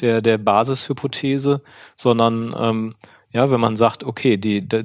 der, 0.00 0.22
der 0.22 0.38
Basishypothese, 0.38 1.62
sondern 1.96 2.54
ähm, 2.58 2.94
ja, 3.30 3.50
wenn 3.50 3.60
man 3.60 3.76
sagt, 3.76 4.04
okay, 4.04 4.36
die, 4.36 4.66
die, 4.66 4.84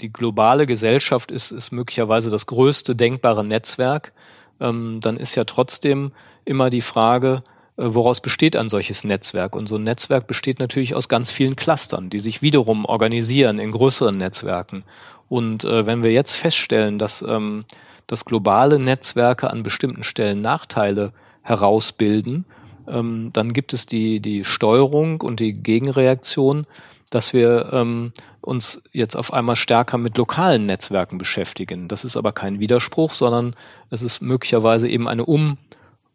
die 0.00 0.12
globale 0.12 0.66
Gesellschaft 0.66 1.30
ist, 1.30 1.50
ist 1.50 1.72
möglicherweise 1.72 2.30
das 2.30 2.46
größte 2.46 2.96
denkbare 2.96 3.44
Netzwerk, 3.44 4.12
ähm, 4.60 5.00
dann 5.00 5.16
ist 5.16 5.34
ja 5.34 5.44
trotzdem 5.44 6.12
immer 6.44 6.70
die 6.70 6.82
Frage, 6.82 7.42
äh, 7.76 7.84
woraus 7.86 8.20
besteht 8.20 8.56
ein 8.56 8.68
solches 8.68 9.04
Netzwerk? 9.04 9.54
Und 9.54 9.68
so 9.68 9.76
ein 9.76 9.84
Netzwerk 9.84 10.26
besteht 10.26 10.58
natürlich 10.58 10.94
aus 10.94 11.08
ganz 11.08 11.30
vielen 11.30 11.56
Clustern, 11.56 12.10
die 12.10 12.18
sich 12.18 12.42
wiederum 12.42 12.84
organisieren 12.84 13.58
in 13.58 13.72
größeren 13.72 14.16
Netzwerken. 14.16 14.84
Und 15.28 15.64
äh, 15.64 15.86
wenn 15.86 16.02
wir 16.02 16.12
jetzt 16.12 16.34
feststellen, 16.34 16.98
dass, 16.98 17.22
ähm, 17.22 17.64
dass 18.06 18.24
globale 18.24 18.78
Netzwerke 18.78 19.50
an 19.50 19.62
bestimmten 19.62 20.04
Stellen 20.04 20.40
Nachteile 20.40 21.12
herausbilden, 21.42 22.44
ähm, 22.88 23.30
dann 23.32 23.52
gibt 23.52 23.72
es 23.72 23.86
die, 23.86 24.20
die 24.20 24.44
Steuerung 24.44 25.20
und 25.20 25.40
die 25.40 25.52
Gegenreaktion, 25.52 26.66
dass 27.10 27.32
wir 27.32 27.70
ähm, 27.72 28.12
uns 28.46 28.82
jetzt 28.92 29.16
auf 29.16 29.32
einmal 29.32 29.56
stärker 29.56 29.98
mit 29.98 30.16
lokalen 30.16 30.66
Netzwerken 30.66 31.18
beschäftigen. 31.18 31.88
Das 31.88 32.04
ist 32.04 32.16
aber 32.16 32.32
kein 32.32 32.60
Widerspruch, 32.60 33.12
sondern 33.14 33.54
es 33.90 34.02
ist 34.02 34.20
möglicherweise 34.22 34.88
eben 34.88 35.08
eine 35.08 35.26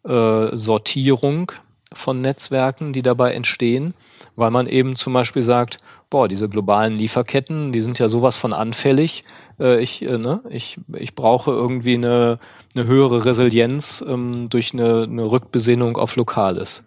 Umsortierung 0.03 1.51
von 1.93 2.21
Netzwerken, 2.21 2.93
die 2.93 3.01
dabei 3.01 3.33
entstehen, 3.33 3.93
weil 4.35 4.51
man 4.51 4.67
eben 4.67 4.95
zum 4.95 5.13
Beispiel 5.13 5.43
sagt, 5.43 5.79
boah, 6.09 6.27
diese 6.27 6.47
globalen 6.49 6.97
Lieferketten, 6.97 7.71
die 7.71 7.81
sind 7.81 7.99
ja 7.99 8.09
sowas 8.09 8.37
von 8.37 8.53
anfällig. 8.53 9.23
Äh, 9.59 9.81
ich, 9.81 10.01
äh, 10.01 10.17
ne, 10.17 10.41
ich, 10.49 10.79
ich 10.93 11.15
brauche 11.15 11.51
irgendwie 11.51 11.95
eine, 11.95 12.39
eine 12.75 12.85
höhere 12.85 13.25
Resilienz 13.25 14.03
ähm, 14.07 14.49
durch 14.49 14.73
eine, 14.73 15.03
eine 15.03 15.31
Rückbesinnung 15.31 15.97
auf 15.97 16.15
Lokales. 16.15 16.83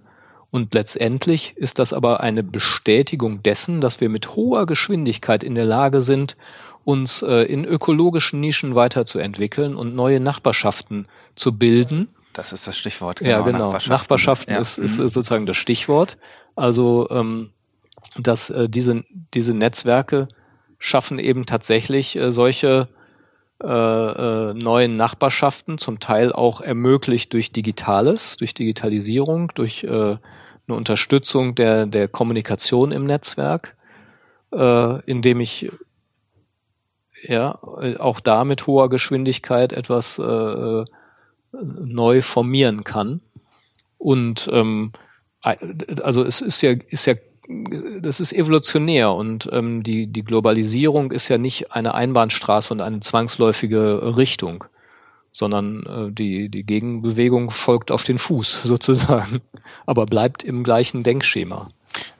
Und 0.54 0.72
letztendlich 0.72 1.54
ist 1.56 1.80
das 1.80 1.92
aber 1.92 2.20
eine 2.20 2.44
Bestätigung 2.44 3.42
dessen, 3.42 3.80
dass 3.80 4.00
wir 4.00 4.08
mit 4.08 4.36
hoher 4.36 4.66
Geschwindigkeit 4.66 5.42
in 5.42 5.56
der 5.56 5.64
Lage 5.64 6.00
sind, 6.00 6.36
uns 6.84 7.22
äh, 7.22 7.42
in 7.42 7.64
ökologischen 7.64 8.38
Nischen 8.38 8.76
weiterzuentwickeln 8.76 9.74
und 9.74 9.96
neue 9.96 10.20
Nachbarschaften 10.20 11.08
zu 11.34 11.58
bilden. 11.58 12.06
Das 12.34 12.52
ist 12.52 12.68
das 12.68 12.78
Stichwort. 12.78 13.20
ja, 13.20 13.40
genau. 13.40 13.72
Nachbarschaften, 13.88 14.54
Ja. 14.54 14.60
ist, 14.60 14.78
ist 14.78 14.98
Mhm. 15.00 15.08
sozusagen 15.08 15.46
das 15.46 15.56
Stichwort. 15.56 16.18
Also, 16.54 17.08
ähm, 17.10 17.50
dass 18.16 18.48
äh, 18.50 18.68
diese, 18.68 19.02
diese 19.34 19.54
Netzwerke 19.56 20.28
schaffen 20.78 21.18
eben 21.18 21.46
tatsächlich 21.46 22.14
äh, 22.14 22.30
solche 22.30 22.86
äh, 23.64 24.50
äh, 24.50 24.54
neuen 24.54 24.96
Nachbarschaften, 24.98 25.78
zum 25.78 25.98
Teil 25.98 26.32
auch 26.32 26.60
ermöglicht 26.60 27.32
durch 27.32 27.50
Digitales, 27.50 28.36
durch 28.36 28.52
Digitalisierung, 28.52 29.52
durch 29.54 29.84
äh, 29.84 29.88
eine 29.88 30.76
Unterstützung 30.76 31.54
der, 31.54 31.86
der 31.86 32.08
Kommunikation 32.08 32.92
im 32.92 33.06
Netzwerk, 33.06 33.74
äh, 34.52 35.00
indem 35.06 35.40
ich 35.40 35.70
ja 37.22 37.58
auch 37.98 38.20
da 38.20 38.44
mit 38.44 38.66
hoher 38.66 38.90
Geschwindigkeit 38.90 39.72
etwas 39.72 40.18
äh, 40.18 40.84
neu 41.52 42.20
formieren 42.20 42.84
kann. 42.84 43.22
Und 43.96 44.50
ähm, 44.52 44.92
also 45.40 46.22
es 46.22 46.42
ist 46.42 46.60
ja, 46.60 46.72
ist 46.88 47.06
ja, 47.06 47.14
das 48.00 48.20
ist 48.20 48.32
evolutionär 48.32 49.12
und 49.12 49.48
ähm, 49.52 49.82
die, 49.82 50.06
die 50.06 50.24
Globalisierung 50.24 51.10
ist 51.10 51.28
ja 51.28 51.38
nicht 51.38 51.72
eine 51.72 51.94
Einbahnstraße 51.94 52.72
und 52.72 52.80
eine 52.80 53.00
zwangsläufige 53.00 54.16
Richtung, 54.16 54.64
sondern 55.32 55.82
äh, 55.84 56.12
die, 56.12 56.48
die 56.48 56.64
Gegenbewegung 56.64 57.50
folgt 57.50 57.90
auf 57.90 58.04
den 58.04 58.18
Fuß 58.18 58.62
sozusagen, 58.64 59.40
aber 59.86 60.06
bleibt 60.06 60.42
im 60.42 60.64
gleichen 60.64 61.02
Denkschema. 61.02 61.68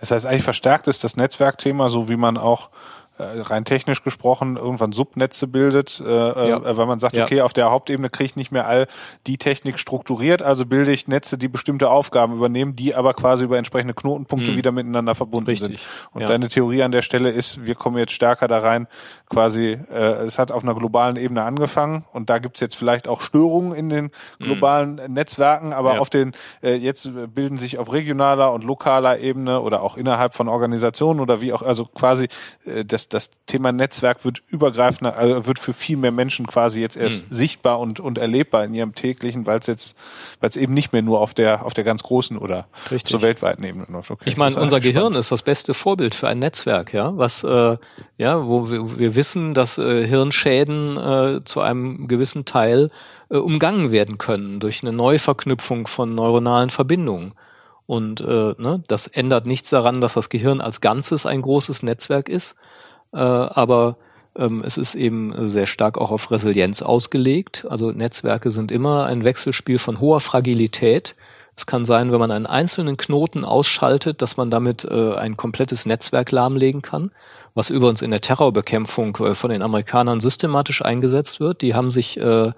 Das 0.01 0.11
heißt, 0.11 0.27
eigentlich 0.27 0.43
verstärkt 0.43 0.87
ist 0.87 1.03
das 1.03 1.17
Netzwerkthema, 1.17 1.89
so 1.89 2.09
wie 2.09 2.17
man 2.17 2.37
auch 2.37 2.71
rein 3.18 3.64
technisch 3.64 4.03
gesprochen 4.03 4.57
irgendwann 4.57 4.92
Subnetze 4.92 5.46
bildet, 5.46 6.03
äh, 6.05 6.09
Ja. 6.48 6.57
äh, 6.59 6.77
weil 6.77 6.87
man 6.87 6.98
sagt, 6.98 7.16
Ja. 7.16 7.24
okay, 7.24 7.42
auf 7.42 7.53
der 7.53 7.70
Hauptebene 7.70 8.11
kriege 8.11 8.24
ich 8.27 8.37
nicht 8.37 8.50
mehr 8.50 8.66
all 8.66 8.87
die 9.27 9.38
Technik 9.38 9.79
strukturiert, 9.79 10.42
also 10.42 10.66
bilde 10.66 10.92
ich 10.92 11.07
Netze, 11.07 11.38
die 11.38 11.48
bestimmte 11.48 11.90
Aufgaben 11.90 12.35
übernehmen, 12.35 12.74
die 12.74 12.94
aber 12.94 13.14
quasi 13.14 13.44
über 13.44 13.57
entsprechende 13.57 13.94
Knotenpunkte 13.94 14.50
Mhm. 14.53 14.57
wieder 14.57 14.72
miteinander 14.72 15.14
verbunden 15.14 15.50
Richtig, 15.50 15.68
sind. 15.68 15.81
Und 16.12 16.22
ja. 16.22 16.27
deine 16.29 16.48
Theorie 16.48 16.83
an 16.83 16.90
der 16.92 17.03
Stelle 17.03 17.31
ist, 17.31 17.64
wir 17.64 17.74
kommen 17.77 17.98
jetzt 17.98 18.12
stärker 18.12 18.48
da 18.48 18.59
rein, 18.59 18.88
quasi, 19.31 19.79
äh, 19.93 20.25
es 20.27 20.39
hat 20.39 20.53
auf 20.53 20.63
einer 20.63 20.75
globalen 20.75 21.17
Ebene 21.17 21.43
angefangen 21.43 22.05
und 22.13 22.31
da 22.31 22.39
gibt's 22.39 22.61
jetzt 22.61 22.77
vielleicht 22.77 23.09
auch 23.09 23.21
Störungen 23.21 23.73
in 23.75 23.89
den 23.89 24.11
globalen 24.39 25.01
Netzwerken, 25.13 25.73
aber 25.73 25.91
Mhm. 25.91 25.95
Ja. 25.95 26.01
auf 26.01 26.11
den, 26.11 26.33
äh, 26.63 26.75
jetzt 26.75 27.09
bilden 27.35 27.59
sich 27.59 27.79
auf 27.79 27.93
regionaler 27.93 28.53
und 28.53 28.65
lokaler 28.65 29.19
Ebene 29.19 29.61
oder 29.61 29.83
auch 29.83 29.97
innerhalb 29.97 30.35
von 30.35 30.49
Organisationen 30.49 31.21
oder 31.21 31.41
wie 31.41 31.53
auch, 31.53 31.63
also 31.63 31.85
quasi 31.87 32.29
äh, 32.67 32.85
das, 32.85 33.09
das 33.09 33.31
Thema 33.47 33.73
Netzwerk 33.73 34.25
wird 34.25 34.43
übergreifender, 34.49 35.19
äh, 35.19 35.47
wird 35.47 35.59
für 35.59 35.73
viel 35.73 35.97
mehr 35.97 36.13
Menschen 36.13 36.47
quasi 36.47 36.81
jetzt 36.81 36.97
erst 36.97 37.31
Mhm. 37.31 37.35
sichtbar 37.35 37.81
und, 37.81 38.01
und 38.01 38.19
erlebbar 38.19 38.65
in 38.65 38.75
ihrem 38.75 38.95
täglichen, 38.95 39.47
weil 39.47 39.59
es 39.59 39.67
jetzt, 39.67 39.97
weil 40.41 40.51
es 40.51 40.57
eben 40.57 40.75
nicht 40.75 40.93
mehr 40.93 41.03
nur 41.03 41.21
auf 41.21 41.35
der, 41.35 41.65
auf 41.65 41.75
der 41.75 41.85
ganz 41.85 42.03
großen 42.03 42.37
oder 42.39 42.67
Richtig. 42.91 43.11
zur 43.11 43.23
weltweiten 43.23 43.65
Ebene 43.65 43.87
läuft. 43.89 44.11
Okay, 44.11 44.25
Ich 44.27 44.37
meine, 44.37 44.57
unser 44.61 44.81
Gehirn 44.81 45.15
ist 45.15 45.33
das 45.33 45.43
beste 45.43 45.75
Vorbild 45.75 46.15
für 46.15 46.29
ein 46.29 46.39
Netzwerk, 46.39 46.93
ja, 46.93 47.17
was 47.17 47.43
äh, 47.43 47.77
ja, 48.17 48.47
wo 48.47 48.71
wir, 48.71 48.99
wir 48.99 49.15
wissen, 49.17 49.24
dass 49.55 49.79
äh, 49.79 50.07
Hirnschäden 50.07 50.97
äh, 50.97 51.45
zu 51.45 51.61
einem 51.61 52.09
gewissen 52.09 52.45
Teil 52.45 52.91
äh, 53.31 53.37
umgangen 53.37 53.91
werden 53.91 54.19
können 54.19 54.61
durch 54.61 54.83
eine 54.83 54.93
Neuverknüpfung 54.93 55.87
von 55.87 56.15
neuronalen 56.15 56.71
Verbindungen. 56.71 57.33
Und 57.87 58.21
äh, 58.21 58.55
ne, 58.57 58.83
das 58.89 59.07
ändert 59.07 59.47
nichts 59.47 59.71
daran, 59.71 60.01
dass 60.01 60.15
das 60.15 60.29
Gehirn 60.29 60.61
als 60.61 60.81
Ganzes 60.81 61.27
ein 61.27 61.43
großes 61.43 61.83
Netzwerk 61.83 62.29
ist, 62.29 62.57
äh, 63.13 63.19
aber 63.19 63.97
ähm, 64.37 64.63
es 64.65 64.79
ist 64.79 64.95
eben 64.95 65.49
sehr 65.49 65.67
stark 65.67 65.99
auch 65.99 66.11
auf 66.11 66.31
Resilienz 66.31 66.83
ausgelegt. 66.83 67.67
Also 67.69 67.93
Netzwerke 67.93 68.51
sind 68.51 68.73
immer 68.73 69.07
ein 69.07 69.25
Wechselspiel 69.25 69.79
von 69.79 70.01
hoher 70.01 70.21
Fragilität. 70.21 71.15
Es 71.57 71.67
kann 71.67 71.85
sein, 71.85 72.11
wenn 72.11 72.19
man 72.19 72.33
einen 72.33 72.47
einzelnen 72.47 72.97
Knoten 72.97 73.45
ausschaltet, 73.45 74.23
dass 74.23 74.37
man 74.37 74.51
damit 74.51 74.85
äh, 74.85 75.15
ein 75.15 75.37
komplettes 75.37 75.87
Netzwerk 75.87 76.33
lahmlegen 76.33 76.83
kann, 76.83 77.13
was 77.55 77.71
übrigens 77.71 78.03
in 78.03 78.11
der 78.11 78.21
Terrorbekämpfung 78.21 79.17
äh, 79.17 79.35
von 79.35 79.51
den 79.51 79.62
Amerikanern 79.62 80.21
systematisch 80.21 80.83
eingesetzt 80.83 81.40
wird. 81.40 81.62
Die 81.62 81.75
haben 81.75 81.90
sich 81.90 82.19
äh, 82.19 82.53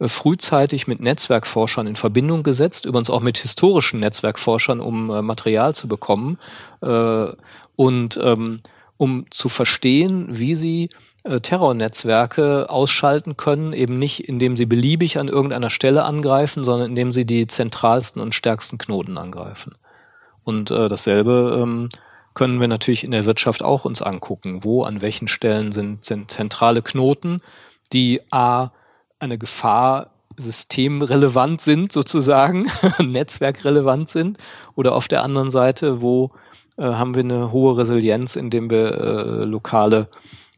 frühzeitig 0.00 0.86
mit 0.86 1.00
Netzwerkforschern 1.00 1.86
in 1.86 1.96
Verbindung 1.96 2.42
gesetzt, 2.42 2.84
übrigens 2.86 3.10
auch 3.10 3.20
mit 3.20 3.38
historischen 3.38 4.00
Netzwerkforschern, 4.00 4.80
um 4.80 5.10
äh, 5.10 5.22
Material 5.22 5.74
zu 5.74 5.88
bekommen 5.88 6.38
äh, 6.82 7.26
und 7.76 8.18
ähm, 8.22 8.60
um 8.96 9.26
zu 9.30 9.48
verstehen, 9.48 10.26
wie 10.30 10.54
sie 10.54 10.90
äh, 11.22 11.40
Terrornetzwerke 11.40 12.68
ausschalten 12.70 13.36
können, 13.36 13.72
eben 13.72 13.98
nicht 13.98 14.28
indem 14.28 14.56
sie 14.56 14.66
beliebig 14.66 15.18
an 15.18 15.28
irgendeiner 15.28 15.70
Stelle 15.70 16.04
angreifen, 16.04 16.64
sondern 16.64 16.90
indem 16.90 17.12
sie 17.12 17.24
die 17.24 17.46
zentralsten 17.46 18.20
und 18.20 18.34
stärksten 18.34 18.78
Knoten 18.78 19.16
angreifen. 19.16 19.74
Und 20.44 20.70
äh, 20.70 20.88
dasselbe 20.88 21.60
ähm, 21.62 21.88
können 22.34 22.60
wir 22.60 22.68
natürlich 22.68 23.04
in 23.04 23.10
der 23.10 23.24
Wirtschaft 23.24 23.62
auch 23.62 23.84
uns 23.84 24.02
angucken. 24.02 24.64
Wo, 24.64 24.82
an 24.84 25.00
welchen 25.00 25.28
Stellen 25.28 25.72
sind, 25.72 26.04
sind 26.04 26.30
zentrale 26.30 26.82
Knoten, 26.82 27.42
die 27.92 28.20
A, 28.30 28.70
eine 29.18 29.38
Gefahr 29.38 30.10
systemrelevant 30.36 31.60
sind 31.60 31.92
sozusagen, 31.92 32.66
netzwerkrelevant 32.98 34.08
sind, 34.08 34.38
oder 34.74 34.94
auf 34.94 35.08
der 35.08 35.22
anderen 35.22 35.50
Seite, 35.50 36.00
wo 36.00 36.30
äh, 36.78 36.84
haben 36.84 37.14
wir 37.14 37.24
eine 37.24 37.52
hohe 37.52 37.76
Resilienz, 37.76 38.36
indem 38.36 38.70
wir 38.70 38.98
äh, 38.98 39.44
lokale 39.44 40.08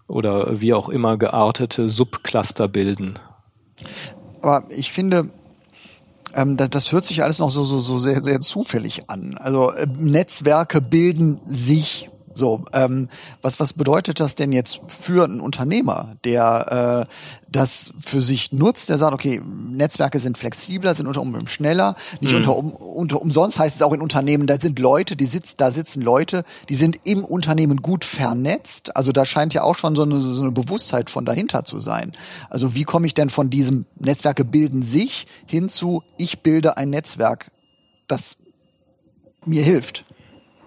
oder 0.06 0.60
wie 0.60 0.74
auch 0.74 0.88
immer 0.88 1.16
geartete 1.16 1.88
Subcluster 1.88 2.68
bilden. 2.68 3.18
Aber 4.42 4.64
ich 4.70 4.92
finde, 4.92 5.30
ähm, 6.34 6.56
das, 6.56 6.70
das 6.70 6.92
hört 6.92 7.04
sich 7.04 7.22
alles 7.22 7.38
noch 7.38 7.50
so, 7.50 7.64
so, 7.64 7.80
so 7.80 7.98
sehr, 7.98 8.22
sehr 8.22 8.40
zufällig 8.40 9.08
an. 9.08 9.36
Also 9.38 9.70
äh, 9.72 9.86
Netzwerke 9.98 10.80
bilden 10.80 11.40
sich 11.44 12.10
So, 12.34 12.64
ähm, 12.72 13.08
was, 13.42 13.60
was 13.60 13.72
bedeutet 13.72 14.20
das 14.20 14.34
denn 14.34 14.52
jetzt 14.52 14.80
für 14.88 15.24
einen 15.24 15.40
Unternehmer, 15.40 16.16
der 16.24 17.06
äh, 17.08 17.14
das 17.50 17.92
für 18.00 18.22
sich 18.22 18.52
nutzt, 18.52 18.88
der 18.88 18.98
sagt, 18.98 19.12
okay, 19.12 19.40
Netzwerke 19.44 20.18
sind 20.18 20.38
flexibler, 20.38 20.94
sind 20.94 21.06
unter 21.06 21.20
Umständen 21.20 21.48
schneller, 21.48 21.96
nicht 22.20 22.32
mhm. 22.32 22.38
unter, 22.38 22.56
um, 22.56 22.70
unter 22.72 23.20
umsonst 23.20 23.58
heißt 23.58 23.76
es 23.76 23.82
auch 23.82 23.92
in 23.92 24.00
Unternehmen, 24.00 24.46
da 24.46 24.58
sind 24.58 24.78
Leute, 24.78 25.16
die 25.16 25.26
sitzt, 25.26 25.60
da 25.60 25.70
sitzen 25.70 26.02
Leute, 26.02 26.44
die 26.68 26.74
sind 26.74 27.00
im 27.04 27.24
Unternehmen 27.24 27.82
gut 27.82 28.04
vernetzt. 28.04 28.96
Also 28.96 29.12
da 29.12 29.24
scheint 29.24 29.54
ja 29.54 29.62
auch 29.62 29.76
schon 29.76 29.94
so 29.94 30.02
eine, 30.02 30.20
so 30.20 30.40
eine 30.40 30.52
Bewusstheit 30.52 31.10
von 31.10 31.24
dahinter 31.24 31.64
zu 31.64 31.78
sein. 31.78 32.12
Also 32.48 32.74
wie 32.74 32.84
komme 32.84 33.06
ich 33.06 33.14
denn 33.14 33.30
von 33.30 33.50
diesem 33.50 33.86
Netzwerke 33.98 34.44
bilden 34.44 34.82
sich 34.82 35.26
hin 35.46 35.68
zu, 35.68 36.02
ich 36.16 36.40
bilde 36.40 36.76
ein 36.76 36.90
Netzwerk, 36.90 37.50
das 38.08 38.36
mir 39.44 39.62
hilft? 39.62 40.04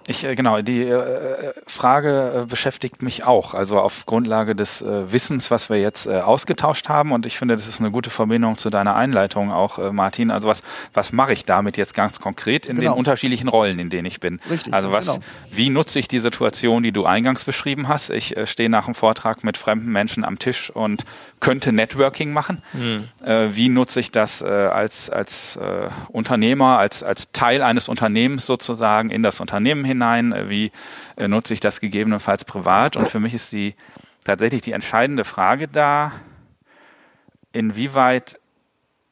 Ich 0.07 0.23
äh, 0.23 0.35
genau, 0.35 0.61
die 0.61 0.83
äh, 0.83 1.53
Frage 1.65 2.43
äh, 2.43 2.45
beschäftigt 2.45 3.01
mich 3.01 3.23
auch, 3.23 3.53
also 3.53 3.79
auf 3.79 4.05
Grundlage 4.05 4.55
des 4.55 4.83
Wissens, 4.85 5.49
was 5.49 5.69
wir 5.69 5.79
jetzt 5.79 6.07
ausgetauscht 6.07 6.89
haben 6.89 7.11
und 7.11 7.25
ich 7.25 7.37
finde, 7.37 7.55
das 7.55 7.67
ist 7.67 7.79
eine 7.79 7.91
gute 7.91 8.09
Verbindung 8.09 8.57
zu 8.57 8.69
deiner 8.69 8.95
Einleitung 8.95 9.51
auch, 9.51 9.91
Martin. 9.91 10.31
Also 10.31 10.47
was 10.47 10.63
was 10.93 11.11
mache 11.11 11.33
ich 11.33 11.45
damit 11.45 11.77
jetzt 11.77 11.93
ganz 11.93 12.19
konkret 12.19 12.65
in 12.65 12.77
genau. 12.77 12.91
den 12.91 12.99
unterschiedlichen 12.99 13.47
Rollen, 13.47 13.79
in 13.79 13.89
denen 13.89 14.05
ich 14.05 14.19
bin? 14.19 14.39
Richtig, 14.49 14.73
also 14.73 14.91
was, 14.91 15.07
genau. 15.07 15.19
wie 15.49 15.69
nutze 15.69 15.99
ich 15.99 16.07
die 16.07 16.19
Situation, 16.19 16.83
die 16.83 16.91
du 16.91 17.05
eingangs 17.05 17.43
beschrieben 17.43 17.87
hast? 17.87 18.09
Ich 18.09 18.35
stehe 18.45 18.69
nach 18.69 18.85
dem 18.85 18.95
Vortrag 18.95 19.43
mit 19.43 19.57
fremden 19.57 19.91
Menschen 19.91 20.23
am 20.23 20.37
Tisch 20.39 20.69
und 20.69 21.05
könnte 21.39 21.71
Networking 21.71 22.31
machen. 22.31 22.61
Mhm. 22.73 23.05
Wie 23.51 23.69
nutze 23.69 23.99
ich 23.99 24.11
das 24.11 24.43
als 24.43 25.09
als 25.09 25.59
Unternehmer, 26.09 26.77
als 26.77 27.03
als 27.03 27.31
Teil 27.31 27.63
eines 27.63 27.89
Unternehmens 27.89 28.45
sozusagen 28.45 29.09
in 29.09 29.23
das 29.23 29.39
Unternehmen 29.39 29.83
hinein? 29.83 29.94
Hinein, 29.95 30.34
äh, 30.34 30.49
wie 30.49 30.71
äh, 31.15 31.27
nutze 31.27 31.53
ich 31.53 31.60
das 31.60 31.79
gegebenenfalls 31.79 32.45
privat. 32.45 32.95
Und 32.95 33.08
für 33.08 33.19
mich 33.19 33.34
ist 33.34 33.51
die 33.51 33.75
tatsächlich 34.23 34.62
die 34.62 34.73
entscheidende 34.73 35.23
Frage 35.23 35.67
da, 35.67 36.12
inwieweit 37.53 38.39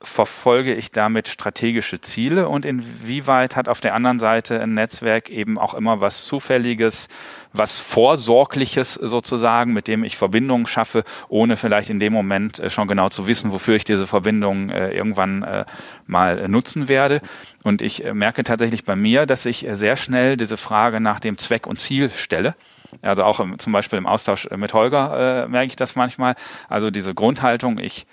verfolge 0.04 0.74
ich 0.74 0.92
damit 0.92 1.28
strategische 1.28 2.02
Ziele 2.02 2.50
und 2.50 2.66
inwieweit 2.66 3.56
hat 3.56 3.68
auf 3.68 3.82
der 3.82 3.96
anderen 3.96 4.20
Seite 4.20 4.62
ein 4.62 4.74
Netzwerk 4.74 5.30
eben 5.30 5.58
auch 5.58 5.74
immer 5.74 6.02
was 6.02 6.26
Zufälliges, 6.26 7.08
was 7.54 7.80
Vorsorgliches 7.80 8.96
sozusagen, 8.96 9.74
mit 9.74 9.88
dem 9.88 10.04
ich 10.04 10.18
Verbindungen 10.18 10.68
schaffe, 10.68 11.04
ohne 11.30 11.56
vielleicht 11.58 11.90
in 11.90 12.00
dem 12.00 12.14
Moment 12.14 12.60
äh, 12.60 12.70
schon 12.70 12.88
genau 12.88 13.10
zu 13.10 13.28
wissen, 13.28 13.52
wofür 13.52 13.76
ich 13.76 13.86
diese 13.86 14.08
Verbindung 14.08 14.70
äh, 14.70 14.92
irgendwann 14.92 15.44
äh, 15.44 15.66
mal 16.06 16.48
nutzen 16.48 16.90
werde. 16.90 17.22
Und 17.64 17.82
ich 17.82 18.04
merke 18.14 18.44
tatsächlich 18.44 18.84
bei 18.84 18.96
mir, 18.96 19.26
dass 19.26 19.46
ich 19.46 19.66
sehr 19.72 19.96
schnell 19.96 20.36
diese 20.36 20.58
Frage 20.58 21.00
nach 21.00 21.20
dem 21.20 21.38
Zweck 21.38 21.66
und 21.66 21.80
Ziel 21.80 22.10
stelle. 22.10 22.56
Also 23.02 23.24
auch 23.24 23.40
im, 23.40 23.58
zum 23.58 23.72
Beispiel 23.72 23.98
im 23.98 24.06
Austausch 24.06 24.50
mit 24.56 24.74
Holger 24.74 25.48
merke 25.48 25.68
ich 25.68 25.76
das 25.78 25.96
manchmal. 25.96 26.36
Also 26.68 26.92
diese 26.92 27.16
Grundhaltung, 27.16 27.80
ich 27.80 28.06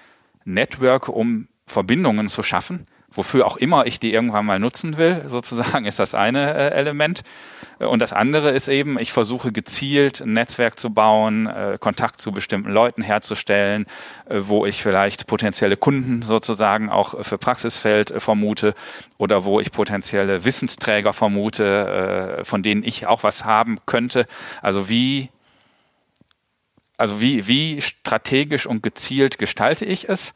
network, 0.45 1.09
um 1.09 1.49
Verbindungen 1.71 2.29
zu 2.29 2.43
schaffen, 2.43 2.87
wofür 3.11 3.47
auch 3.47 3.57
immer 3.57 3.87
ich 3.87 3.99
die 4.01 4.13
irgendwann 4.13 4.47
mal 4.47 4.59
nutzen 4.59 4.97
will, 4.97 5.25
sozusagen, 5.27 5.87
ist 5.87 5.99
das 5.99 6.15
eine 6.15 6.55
äh, 6.55 6.71
Element. 6.71 7.23
Und 7.79 8.03
das 8.03 8.13
andere 8.13 8.51
ist 8.51 8.69
eben, 8.69 8.99
ich 8.99 9.13
versuche 9.13 9.53
gezielt 9.53 10.21
ein 10.21 10.35
Netzwerk 10.35 10.79
zu 10.79 10.91
bauen, 10.91 11.47
äh, 11.47 11.79
Kontakt 11.81 12.21
zu 12.21 12.31
bestimmten 12.31 12.71
Leuten 12.71 13.01
herzustellen, 13.01 13.87
äh, 14.29 14.41
wo 14.41 14.67
ich 14.67 14.83
vielleicht 14.83 15.27
potenzielle 15.27 15.79
Kunden 15.79 16.23
sozusagen 16.23 16.91
auch 16.91 17.25
für 17.25 17.39
Praxisfeld 17.39 18.11
äh, 18.11 18.21
vermute 18.21 18.75
oder 19.17 19.45
wo 19.45 19.61
ich 19.61 19.73
potenzielle 19.73 20.45
Wissensträger 20.45 21.15
vermute, 21.15 22.39
äh, 22.41 22.45
von 22.45 22.63
denen 22.63 22.85
ich 22.85 23.07
auch 23.07 23.23
was 23.23 23.45
haben 23.45 23.79
könnte. 23.87 24.27
Also 24.61 24.89
wie 24.89 25.31
also 27.01 27.19
wie, 27.19 27.47
wie 27.47 27.81
strategisch 27.81 28.67
und 28.67 28.83
gezielt 28.83 29.39
gestalte 29.39 29.87
ich 29.87 30.11
es? 30.11 30.35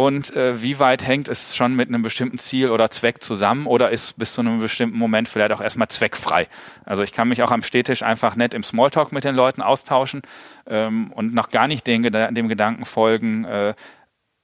Und 0.00 0.34
äh, 0.34 0.62
wie 0.62 0.78
weit 0.78 1.06
hängt 1.06 1.28
es 1.28 1.54
schon 1.54 1.76
mit 1.76 1.88
einem 1.88 2.00
bestimmten 2.00 2.38
Ziel 2.38 2.70
oder 2.70 2.90
Zweck 2.90 3.22
zusammen 3.22 3.66
oder 3.66 3.90
ist 3.90 4.18
bis 4.18 4.32
zu 4.32 4.40
einem 4.40 4.58
bestimmten 4.58 4.96
Moment 4.96 5.28
vielleicht 5.28 5.52
auch 5.52 5.60
erstmal 5.60 5.88
zweckfrei. 5.88 6.48
Also 6.86 7.02
ich 7.02 7.12
kann 7.12 7.28
mich 7.28 7.42
auch 7.42 7.50
am 7.50 7.62
Städtisch 7.62 8.02
einfach 8.02 8.34
nett 8.34 8.54
im 8.54 8.62
Smalltalk 8.62 9.12
mit 9.12 9.24
den 9.24 9.34
Leuten 9.34 9.60
austauschen 9.60 10.22
ähm, 10.66 11.12
und 11.12 11.34
noch 11.34 11.50
gar 11.50 11.68
nicht 11.68 11.86
den, 11.86 12.02
dem 12.02 12.48
Gedanken 12.48 12.86
folgen, 12.86 13.44
äh, 13.44 13.74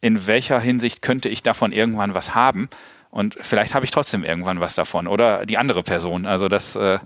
in 0.02 0.26
welcher 0.26 0.60
Hinsicht 0.60 1.00
könnte 1.00 1.30
ich 1.30 1.42
davon 1.42 1.72
irgendwann 1.72 2.12
was 2.12 2.34
haben 2.34 2.68
und 3.08 3.38
vielleicht 3.40 3.74
habe 3.74 3.86
ich 3.86 3.90
trotzdem 3.90 4.24
irgendwann 4.24 4.60
was 4.60 4.74
davon 4.74 5.06
oder 5.06 5.46
die 5.46 5.56
andere 5.56 5.82
Person. 5.82 6.26
Also 6.26 6.48
das 6.48 6.76
äh, 6.76 6.98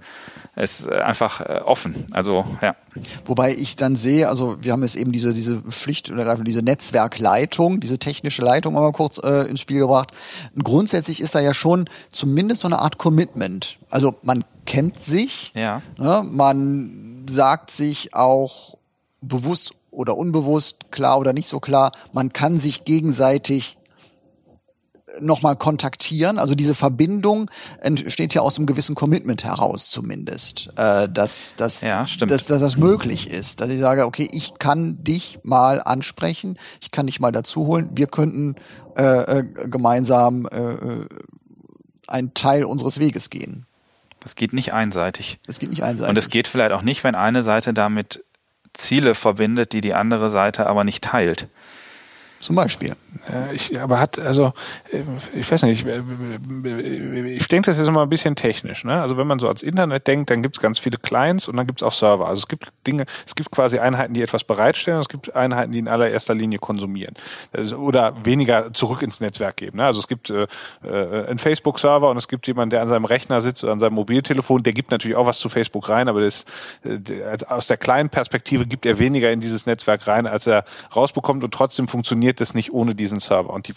ist 0.61 0.87
äh, 0.87 1.01
einfach 1.01 1.41
äh, 1.41 1.61
offen. 1.65 2.07
Also 2.13 2.45
ja. 2.63 2.77
Wobei 3.25 3.55
ich 3.55 3.77
dann 3.77 3.97
sehe, 3.97 4.29
also 4.29 4.57
wir 4.63 4.73
haben 4.73 4.83
jetzt 4.83 4.97
eben 4.97 5.13
diese 5.13 5.35
diese 5.35 5.63
Pflicht 5.63 6.11
oder 6.11 6.37
diese 6.37 6.63
Netzwerkleitung, 6.63 7.81
diese 7.81 7.99
technische 7.99 8.43
Leitung 8.43 8.75
mal 8.75 8.93
kurz 8.93 9.19
äh, 9.19 9.49
ins 9.49 9.61
Spiel 9.61 9.81
gebracht. 9.81 10.13
Und 10.55 10.65
grundsätzlich 10.65 11.21
ist 11.21 11.35
da 11.35 11.41
ja 11.41 11.55
schon 11.55 11.89
zumindest 12.11 12.63
so 12.63 12.69
eine 12.69 12.79
Art 12.79 12.99
Commitment. 12.99 13.79
Also 13.91 14.15
man 14.23 14.45
kennt 14.67 14.99
sich, 14.99 15.53
ja. 15.55 15.83
ne, 15.99 16.25
man 16.31 17.27
sagt 17.29 17.71
sich 17.71 18.15
auch 18.15 18.77
bewusst 19.21 19.75
oder 19.91 20.17
unbewusst, 20.17 20.91
klar 20.91 21.19
oder 21.19 21.33
nicht 21.33 21.49
so 21.49 21.61
klar, 21.61 21.93
man 22.13 22.33
kann 22.33 22.59
sich 22.59 22.85
gegenseitig 22.85 23.77
nochmal 25.21 25.57
kontaktieren. 25.57 26.39
Also 26.39 26.55
diese 26.55 26.75
Verbindung 26.75 27.51
entsteht 27.81 28.35
ja 28.35 28.43
aus 28.43 28.57
einem 28.57 28.67
gewissen 28.67 28.95
Commitment 28.95 29.45
heraus 29.45 29.91
zumindest, 29.91 30.71
äh, 30.77 31.09
dass, 31.09 31.57
dass, 31.57 31.81
ja, 31.81 32.07
dass, 32.21 32.47
dass 32.47 32.61
das 32.61 32.77
möglich 32.77 33.29
ist. 33.29 33.61
Dass 33.61 33.71
ich 33.71 33.81
sage, 33.81 34.07
okay, 34.07 34.29
ich 34.31 34.59
kann 34.59 35.03
dich 35.03 35.41
mal 35.43 35.83
ansprechen, 35.83 36.59
ich 36.81 36.91
kann 36.91 37.07
dich 37.07 37.21
mal 37.21 37.33
dazu 37.33 37.67
holen, 37.67 37.91
wir 37.95 38.07
könnten 38.07 38.57
äh, 38.97 39.39
äh, 39.39 39.45
gemeinsam 39.69 40.47
äh, 40.47 40.59
äh 40.59 41.07
einen 42.07 42.35
Teil 42.35 42.65
unseres 42.65 42.99
Weges 42.99 43.31
gehen. 43.31 43.67
Das 44.19 44.35
geht 44.35 44.53
nicht 44.53 44.73
einseitig. 44.73 45.39
Das 45.47 45.61
geht 45.61 45.71
nicht 45.71 45.85
einseitig. 45.85 46.11
Und 46.11 46.19
es 46.19 46.29
geht 46.29 46.49
vielleicht 46.49 46.73
auch 46.73 46.83
nicht, 46.83 47.05
wenn 47.05 47.15
eine 47.15 47.45
Seite 47.45 47.73
damit 47.73 48.25
Ziele 48.73 49.15
verbindet, 49.15 49.73
die 49.73 49.81
die 49.81 49.95
andere 49.95 50.31
Seite 50.31 50.67
aber 50.67 50.85
nicht 50.85 51.05
teilt. 51.05 51.49
Zum 52.41 52.57
Beispiel. 52.57 52.97
Ich, 53.53 53.79
aber 53.79 54.01
hat, 54.01 54.19
also, 54.19 54.55
ich 55.35 55.51
weiß 55.51 55.65
nicht, 55.65 55.87
ich, 55.87 57.37
ich 57.37 57.49
denke, 57.49 57.71
das 57.71 57.79
ist 57.79 57.87
immer 57.87 58.03
ein 58.03 58.09
bisschen 58.09 58.35
technisch. 58.35 58.83
Ne? 58.85 59.01
Also 59.01 59.19
wenn 59.19 59.27
man 59.27 59.39
so 59.39 59.47
ans 59.47 59.63
Internet 59.63 60.07
denkt, 60.07 60.31
dann 60.31 60.43
gibt 60.43 60.57
es 60.57 60.63
ganz 60.63 60.79
viele 60.79 60.97
Clients 60.97 61.47
und 61.47 61.57
dann 61.57 61.67
gibt 61.67 61.83
es 61.83 61.87
auch 61.87 61.93
Server. 61.93 62.27
Also 62.27 62.41
es 62.41 62.49
gibt 62.49 62.69
Dinge, 62.87 63.05
es 63.27 63.35
gibt 63.35 63.51
quasi 63.51 63.79
Einheiten, 63.79 64.15
die 64.15 64.23
etwas 64.23 64.45
bereitstellen 64.45 64.97
und 64.97 65.03
es 65.03 65.09
gibt 65.11 65.37
Einheiten, 65.37 65.73
die 65.73 65.81
in 65.81 65.89
allererster 65.89 66.35
Linie 66.35 66.59
konsumieren. 66.59 67.15
Oder 67.77 68.15
weniger 68.25 68.73
zurück 68.73 69.03
ins 69.03 69.21
Netzwerk 69.21 69.57
geben. 69.57 69.77
Ne? 69.77 69.85
Also 69.85 70.01
es 70.01 70.09
gibt 70.09 70.31
äh, 70.31 70.47
äh, 70.83 71.27
einen 71.29 71.39
Facebook-Server 71.39 72.09
und 72.09 72.17
es 72.17 72.27
gibt 72.27 72.47
jemanden, 72.47 72.71
der 72.71 72.81
an 72.81 72.89
seinem 72.89 73.05
Rechner 73.05 73.43
sitzt 73.43 73.65
oder 73.65 73.75
an 73.75 73.81
seinem 73.81 73.95
Mobiltelefon, 73.95 74.63
der 74.63 74.73
gibt 74.73 74.91
natürlich 74.91 75.17
auch 75.17 75.27
was 75.27 75.39
zu 75.41 75.51
Facebook 75.51 75.91
rein, 75.91 76.09
aber 76.09 76.23
das, 76.23 76.47
äh, 76.85 77.37
aus 77.49 77.67
der 77.67 77.77
kleinen 77.77 78.09
Perspektive 78.09 78.67
gibt 78.67 78.87
er 78.87 78.99
weniger 78.99 79.31
in 79.31 79.41
dieses 79.41 79.67
Netzwerk 79.67 80.07
rein, 80.07 80.27
als 80.27 80.47
er 80.47 80.65
rausbekommt 80.97 81.45
und 81.45 81.53
trotzdem 81.53 81.87
funktioniert 81.87 82.30
funktioniert 82.31 82.41
das 82.41 82.55
nicht 82.55 82.73
ohne 82.73 82.95
diesen 82.95 83.21
Server. 83.21 83.53
Und 83.53 83.69
die, 83.69 83.75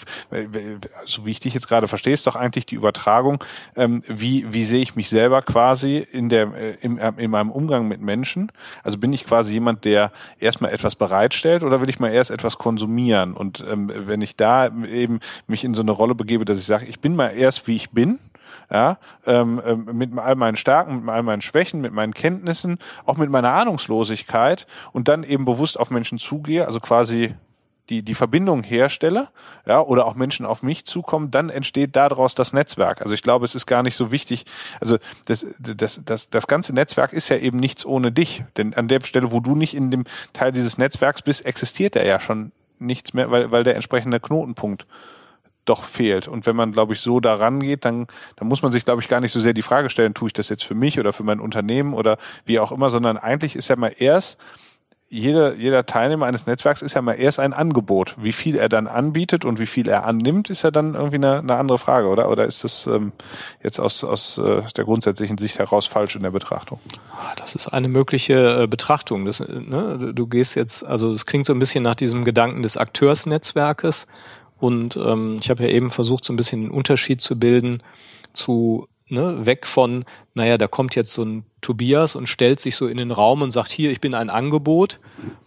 so 1.06 1.26
wie 1.26 1.32
ich 1.32 1.40
dich 1.40 1.54
jetzt 1.54 1.68
gerade 1.68 1.88
verstehe, 1.88 2.14
ist 2.14 2.28
doch 2.28 2.36
eigentlich 2.36 2.66
die 2.66 2.76
Übertragung, 2.76 3.44
ähm, 3.76 4.04
wie, 4.08 4.46
wie 4.54 4.66
sehe 4.66 4.82
ich 4.82 4.96
mich 4.96 5.10
selber 5.10 5.42
quasi 5.42 5.98
in 5.98 6.30
der, 6.30 6.54
äh, 6.54 6.78
im, 6.82 6.98
äh, 6.98 7.12
in 7.18 7.32
meinem 7.32 7.52
Umgang 7.52 7.88
mit 7.88 8.02
Menschen? 8.02 8.52
Also 8.84 8.98
bin 8.98 9.14
ich 9.14 9.26
quasi 9.26 9.54
jemand, 9.54 9.86
der 9.86 10.12
erstmal 10.40 10.72
etwas 10.72 10.96
bereitstellt 10.96 11.64
oder 11.64 11.82
will 11.82 11.90
ich 11.90 12.00
mal 12.00 12.12
erst 12.12 12.32
etwas 12.32 12.58
konsumieren? 12.58 13.34
Und 13.34 13.64
ähm, 13.68 13.92
wenn 13.94 14.22
ich 14.22 14.36
da 14.36 14.68
eben 14.68 15.20
mich 15.48 15.64
in 15.64 15.74
so 15.74 15.82
eine 15.82 15.92
Rolle 15.92 16.16
begebe, 16.16 16.46
dass 16.46 16.60
ich 16.60 16.66
sage, 16.66 16.86
ich 16.86 17.00
bin 17.00 17.16
mal 17.16 17.30
erst 17.30 17.68
wie 17.68 17.76
ich 17.76 17.92
bin, 17.92 18.20
ja, 18.72 18.98
ähm, 19.26 19.62
ähm, 19.66 19.90
mit 19.94 20.18
all 20.18 20.36
meinen 20.36 20.56
Stärken, 20.56 21.02
mit 21.06 21.10
all 21.10 21.24
meinen 21.24 21.42
Schwächen, 21.42 21.82
mit 21.82 21.92
meinen 21.92 22.14
Kenntnissen, 22.14 22.78
auch 23.06 23.18
mit 23.18 23.30
meiner 23.30 23.52
Ahnungslosigkeit 23.52 24.68
und 24.94 25.08
dann 25.08 25.24
eben 25.24 25.46
bewusst 25.46 25.80
auf 25.80 25.92
Menschen 25.92 26.18
zugehe, 26.18 26.66
also 26.66 26.80
quasi 26.80 27.36
die, 27.90 28.02
die 28.02 28.16
Verbindung 28.16 28.64
herstelle, 28.64 29.28
ja, 29.66 29.82
oder 29.82 30.06
auch 30.06 30.16
Menschen 30.16 30.46
auf 30.46 30.64
mich 30.64 30.86
zukommen, 30.86 31.32
dann 31.32 31.50
entsteht 31.50 31.96
daraus 31.96 32.34
das 32.34 32.54
Netzwerk. 32.54 33.02
Also 33.02 33.14
ich 33.14 33.22
glaube, 33.22 33.46
es 33.46 33.56
ist 33.56 33.66
gar 33.66 33.84
nicht 33.84 33.96
so 33.96 34.12
wichtig. 34.12 34.46
Also 34.80 34.98
das, 35.26 35.46
das, 35.60 36.02
das, 36.06 36.30
das 36.30 36.48
ganze 36.48 36.74
Netzwerk 36.74 37.12
ist 37.12 37.30
ja 37.30 37.38
eben 37.38 37.60
nichts 37.60 37.86
ohne 37.86 38.12
dich. 38.12 38.44
Denn 38.56 38.74
an 38.74 38.88
der 38.88 39.02
Stelle, 39.02 39.32
wo 39.32 39.42
du 39.42 39.56
nicht 39.56 39.74
in 39.74 39.92
dem 39.92 40.06
Teil 40.32 40.52
dieses 40.54 40.78
Netzwerks 40.78 41.22
bist, 41.22 41.46
existiert 41.46 41.96
er 41.96 42.06
ja 42.06 42.20
schon 42.20 42.52
nichts 42.80 43.14
mehr, 43.14 43.32
weil, 43.32 43.52
weil 43.52 43.64
der 43.64 43.76
entsprechende 43.76 44.20
Knotenpunkt 44.20 44.86
doch 45.66 45.84
fehlt. 45.84 46.28
Und 46.28 46.46
wenn 46.46 46.56
man, 46.56 46.72
glaube 46.74 46.94
ich, 46.94 47.02
so 47.02 47.20
da 47.20 47.36
rangeht, 47.36 47.86
dann, 47.86 48.08
dann 48.36 48.48
muss 48.48 48.62
man 48.62 48.72
sich, 48.72 48.86
glaube 48.86 49.02
ich, 49.02 49.08
gar 49.08 49.22
nicht 49.22 49.32
so 49.32 49.40
sehr 49.40 49.54
die 49.54 49.62
Frage 49.62 49.90
stellen, 49.90 50.14
tue 50.14 50.28
ich 50.28 50.34
das 50.34 50.50
jetzt 50.50 50.64
für 50.64 50.76
mich 50.76 51.00
oder 51.00 51.14
für 51.14 51.24
mein 51.24 51.40
Unternehmen 51.40 51.94
oder 51.94 52.18
wie 52.46 52.60
auch 52.60 52.72
immer, 52.72 52.90
sondern 52.90 53.18
eigentlich 53.18 53.56
ist 53.56 53.70
ja 53.70 53.76
mal 53.76 53.94
erst 53.98 54.38
jeder, 55.14 55.54
jeder 55.56 55.86
Teilnehmer 55.86 56.26
eines 56.26 56.48
Netzwerks 56.48 56.82
ist 56.82 56.96
ja 56.96 57.02
mal 57.04 57.14
erst 57.14 57.40
ein 57.40 57.54
Angebot. 57.54 58.16
Wie 58.18 58.34
viel 58.34 58.56
er 58.56 58.68
dann 58.68 58.88
anbietet 58.88 59.46
und 59.46 59.60
wie 59.60 59.68
viel 59.68 59.88
er 59.88 60.06
annimmt, 60.06 60.50
ist 60.50 60.64
ja 60.64 60.72
dann 60.72 60.96
irgendwie 60.96 61.18
eine, 61.18 61.40
eine 61.40 61.56
andere 61.56 61.78
Frage, 61.78 62.08
oder? 62.08 62.30
Oder 62.30 62.46
ist 62.46 62.64
das 62.64 62.88
ähm, 62.88 63.12
jetzt 63.62 63.80
aus, 63.80 64.04
aus 64.04 64.40
äh, 64.40 64.64
der 64.76 64.86
grundsätzlichen 64.86 65.38
Sicht 65.38 65.60
heraus 65.60 65.86
falsch 65.86 66.16
in 66.16 66.24
der 66.24 66.32
Betrachtung? 66.32 66.80
Ah, 67.12 67.34
das 67.36 67.54
ist 67.54 67.68
eine 67.68 67.90
mögliche 67.90 68.64
äh, 68.64 68.68
Betrachtung. 68.68 69.26
Das, 69.26 69.40
ne, 69.40 70.14
du 70.16 70.26
gehst 70.26 70.56
jetzt, 70.56 70.84
also 70.84 71.14
es 71.14 71.28
klingt 71.28 71.46
so 71.46 71.54
ein 71.54 71.60
bisschen 71.60 71.84
nach 71.84 71.96
diesem 71.96 72.26
Gedanken 72.26 72.64
des 72.64 72.78
Akteursnetzwerkes. 72.78 74.08
Und 74.58 74.98
ähm, 74.98 75.38
ich 75.40 75.52
habe 75.52 75.64
ja 75.64 75.70
eben 75.70 75.92
versucht, 75.92 76.26
so 76.26 76.34
ein 76.34 76.38
bisschen 76.38 76.64
einen 76.64 76.72
Unterschied 76.72 77.22
zu 77.22 77.38
bilden 77.38 77.84
zu 78.34 78.88
ne, 79.14 79.46
weg 79.46 79.68
von, 79.68 80.04
naja, 80.34 80.58
da 80.58 80.68
kommt 80.68 80.96
jetzt 80.96 81.14
so 81.14 81.24
ein 81.24 81.46
Tobias 81.62 82.16
und 82.16 82.28
stellt 82.28 82.60
sich 82.60 82.76
so 82.76 82.88
in 82.88 82.98
den 82.98 83.12
Raum 83.12 83.42
und 83.42 83.52
sagt, 83.52 83.72
hier, 83.72 83.92
ich 83.92 84.02
bin 84.02 84.14
ein 84.16 84.30
Angebot, 84.30 85.00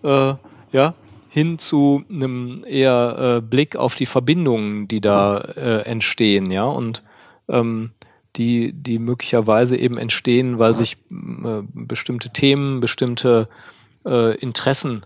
äh, 0.02 0.34
ja, 0.72 0.94
hin 1.28 1.58
zu 1.58 2.04
einem 2.08 2.64
eher 2.66 3.38
äh, 3.38 3.40
Blick 3.42 3.76
auf 3.76 3.94
die 3.94 4.06
Verbindungen, 4.06 4.88
die 4.88 5.00
da 5.00 5.38
äh, 5.38 5.82
entstehen, 5.82 6.50
ja, 6.50 6.64
und 6.64 7.02
ähm, 7.48 7.90
die, 8.36 8.72
die 8.72 8.98
möglicherweise 8.98 9.76
eben 9.76 9.98
entstehen, 9.98 10.58
weil 10.58 10.74
sich 10.74 10.96
äh, 11.10 11.62
bestimmte 11.72 12.30
Themen, 12.30 12.80
bestimmte 12.80 13.48
äh, 14.04 14.36
Interessen 14.36 15.04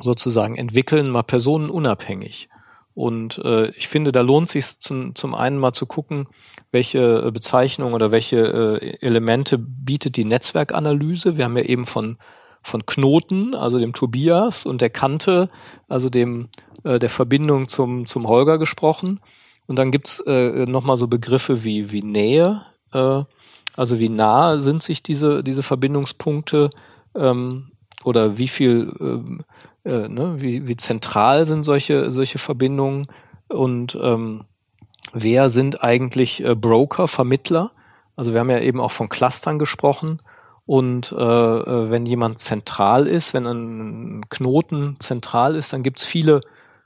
sozusagen 0.00 0.56
entwickeln, 0.56 1.08
mal 1.08 1.22
personenunabhängig. 1.22 2.48
Und 2.96 3.36
äh, 3.44 3.68
ich 3.72 3.88
finde, 3.88 4.10
da 4.10 4.22
lohnt 4.22 4.48
sich 4.48 4.80
zum, 4.80 5.14
zum 5.14 5.34
einen 5.34 5.58
mal 5.58 5.74
zu 5.74 5.84
gucken, 5.84 6.28
welche 6.72 7.26
äh, 7.26 7.30
Bezeichnung 7.30 7.92
oder 7.92 8.10
welche 8.10 8.38
äh, 8.80 8.96
Elemente 9.04 9.58
bietet 9.58 10.16
die 10.16 10.24
Netzwerkanalyse. 10.24 11.36
Wir 11.36 11.44
haben 11.44 11.58
ja 11.58 11.64
eben 11.64 11.84
von, 11.84 12.16
von 12.62 12.86
Knoten, 12.86 13.54
also 13.54 13.78
dem 13.78 13.92
Tobias 13.92 14.64
und 14.64 14.80
der 14.80 14.88
Kante, 14.88 15.50
also 15.88 16.08
dem 16.08 16.48
äh, 16.84 16.98
der 16.98 17.10
Verbindung 17.10 17.68
zum, 17.68 18.06
zum 18.06 18.28
Holger 18.28 18.56
gesprochen. 18.56 19.20
Und 19.66 19.78
dann 19.78 19.90
gibt's 19.90 20.20
äh, 20.20 20.64
nochmal 20.64 20.96
so 20.96 21.06
Begriffe 21.06 21.64
wie, 21.64 21.92
wie 21.92 22.02
Nähe, 22.02 22.62
äh, 22.94 23.24
also 23.76 23.98
wie 23.98 24.08
nah 24.08 24.58
sind 24.58 24.82
sich 24.82 25.02
diese, 25.02 25.44
diese 25.44 25.62
Verbindungspunkte 25.62 26.70
ähm, 27.14 27.72
oder 28.04 28.38
wie 28.38 28.48
viel 28.48 28.90
ähm, 29.00 29.42
äh, 29.86 30.08
ne, 30.08 30.34
wie, 30.38 30.66
wie 30.66 30.76
zentral 30.76 31.46
sind 31.46 31.62
solche, 31.62 32.10
solche 32.10 32.38
Verbindungen 32.38 33.06
und 33.48 33.96
ähm, 34.00 34.44
wer 35.12 35.50
sind 35.50 35.82
eigentlich 35.82 36.44
äh, 36.44 36.54
Broker, 36.54 37.08
Vermittler? 37.08 37.70
Also 38.16 38.32
wir 38.32 38.40
haben 38.40 38.50
ja 38.50 38.60
eben 38.60 38.80
auch 38.80 38.92
von 38.92 39.08
Clustern 39.08 39.58
gesprochen. 39.58 40.20
Und 40.64 41.12
äh, 41.12 41.16
äh 41.16 41.90
wenn 41.90 42.06
jemand 42.06 42.38
zentral 42.38 43.06
ist, 43.06 43.34
wenn 43.34 43.46
ein 43.46 44.24
Knoten 44.28 44.96
zentral 44.98 45.54
ist, 45.54 45.72
dann 45.72 45.84
gibt's 45.84 46.04
viele 46.04 46.40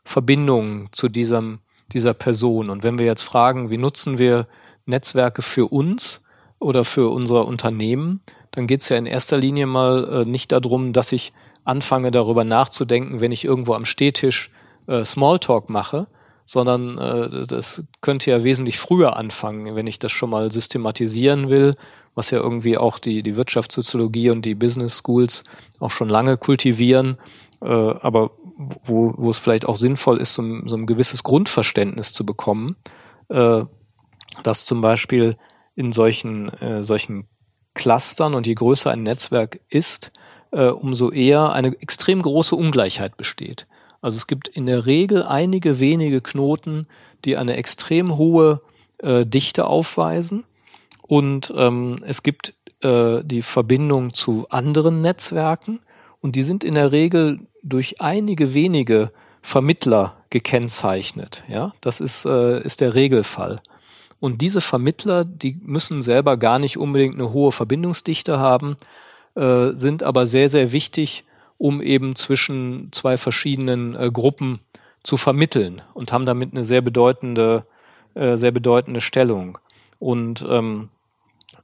Verbindungen 0.05 0.89
zu 0.93 1.09
diesem, 1.09 1.61
dieser 1.93 2.13
Person. 2.13 2.69
Und 2.69 2.83
wenn 2.83 2.99
wir 2.99 3.07
jetzt 3.07 3.23
fragen, 3.23 3.71
wie 3.71 3.79
nutzen 3.79 4.19
wir 4.19 4.47
Netzwerke 4.85 5.41
für 5.41 5.73
uns 5.73 6.25
oder 6.59 6.85
für 6.85 7.09
unser 7.11 7.47
Unternehmen, 7.47 8.21
dann 8.51 8.67
geht's 8.67 8.89
ja 8.91 8.97
in 8.97 9.07
erster 9.07 9.39
Linie 9.39 9.67
mal 9.67 10.23
äh, 10.23 10.25
nicht 10.27 10.53
darum, 10.53 10.93
dass 10.93 11.13
ich 11.13 11.33
anfange 11.64 12.11
darüber 12.11 12.44
nachzudenken, 12.44 13.20
wenn 13.20 13.33
ich 13.33 13.44
irgendwo 13.44 13.75
am 13.75 13.85
Stehtisch 13.85 14.51
äh, 14.87 15.05
Smalltalk 15.05 15.68
mache, 15.70 16.07
sondern 16.44 16.99
äh, 16.99 17.46
das 17.46 17.85
könnte 18.01 18.31
ja 18.31 18.42
wesentlich 18.42 18.79
früher 18.79 19.16
anfangen, 19.16 19.77
wenn 19.77 19.87
ich 19.87 19.99
das 19.99 20.12
schon 20.12 20.31
mal 20.31 20.51
systematisieren 20.51 21.49
will, 21.49 21.77
was 22.14 22.31
ja 22.31 22.38
irgendwie 22.38 22.77
auch 22.77 22.99
die, 22.99 23.23
die 23.23 23.37
Wirtschaftssoziologie 23.37 24.31
und 24.31 24.44
die 24.44 24.55
Business 24.55 24.99
Schools 24.99 25.44
auch 25.79 25.90
schon 25.90 26.09
lange 26.09 26.37
kultivieren, 26.37 27.18
äh, 27.62 27.68
aber 27.68 28.33
wo, 28.57 29.14
wo 29.16 29.31
es 29.31 29.38
vielleicht 29.38 29.66
auch 29.66 29.77
sinnvoll 29.77 30.20
ist, 30.20 30.35
so, 30.35 30.42
so 30.66 30.77
ein 30.77 30.87
gewisses 30.87 31.23
Grundverständnis 31.23 32.12
zu 32.12 32.27
bekommen, 32.27 32.77
äh, 33.29 33.62
dass 34.42 34.64
zum 34.64 34.81
Beispiel 34.81 35.37
in 35.75 35.92
solchen, 35.92 36.49
äh, 36.61 36.83
solchen 36.83 37.29
Clustern 37.75 38.35
und 38.35 38.46
je 38.46 38.55
größer 38.55 38.90
ein 38.90 39.03
Netzwerk 39.03 39.61
ist, 39.68 40.12
äh, 40.53 40.67
umso 40.67 41.11
eher 41.11 41.53
eine 41.53 41.69
extrem 41.81 42.23
große 42.23 42.57
Ungleichheit 42.57 43.17
besteht. 43.17 43.67
Also 44.01 44.17
es 44.17 44.27
gibt 44.27 44.49
in 44.49 44.67
der 44.67 44.87
Regel 44.87 45.23
einige 45.23 45.79
wenige 45.81 46.21
Knoten, 46.21 46.87
die 47.25 47.37
eine 47.37 47.57
extrem 47.57 48.17
hohe 48.17 48.61
äh, 48.99 49.27
Dichte 49.27 49.67
aufweisen. 49.67 50.45
Und 51.03 51.53
ähm, 51.57 51.97
es 52.07 52.23
gibt 52.23 52.55
äh, 52.83 53.23
die 53.25 53.43
Verbindung 53.43 54.13
zu 54.13 54.47
anderen 54.49 55.03
Netzwerken 55.03 55.81
und 56.21 56.37
die 56.37 56.43
sind 56.43 56.65
in 56.65 56.75
der 56.75 56.93
Regel 56.93 57.41
durch 57.63 58.01
einige 58.01 58.55
wenige 58.55 59.13
Vermittler 59.43 60.17
gekennzeichnet. 60.31 61.43
Ja, 61.49 61.73
das 61.81 62.01
ist, 62.01 62.25
äh, 62.25 62.63
ist 62.63 62.81
der 62.81 62.95
Regelfall. 62.95 63.61
Und 64.21 64.43
diese 64.43 64.61
Vermittler, 64.61 65.25
die 65.25 65.59
müssen 65.63 66.03
selber 66.03 66.37
gar 66.37 66.59
nicht 66.59 66.77
unbedingt 66.77 67.15
eine 67.15 67.33
hohe 67.33 67.53
Verbindungsdichte 67.53 68.39
haben, 68.39 68.77
äh, 69.35 69.71
sind 69.75 70.03
aber 70.03 70.27
sehr, 70.27 70.49
sehr 70.49 70.73
wichtig, 70.73 71.25
um 71.59 71.83
eben 71.83 72.16
zwischen 72.16 72.88
zwei 72.93 73.16
verschiedenen 73.16 73.95
äh, 73.95 74.11
Gruppen 74.11 74.61
zu 75.03 75.16
vermitteln 75.16 75.83
und 75.95 76.12
haben 76.12 76.27
damit 76.27 76.53
eine 76.53 76.64
sehr 76.64 76.81
bedeutende, 76.81 77.66
äh, 78.14 78.37
sehr 78.37 78.51
bedeutende 78.51 79.01
Stellung. 79.01 79.59
Und 79.99 80.45
ähm, 80.49 80.88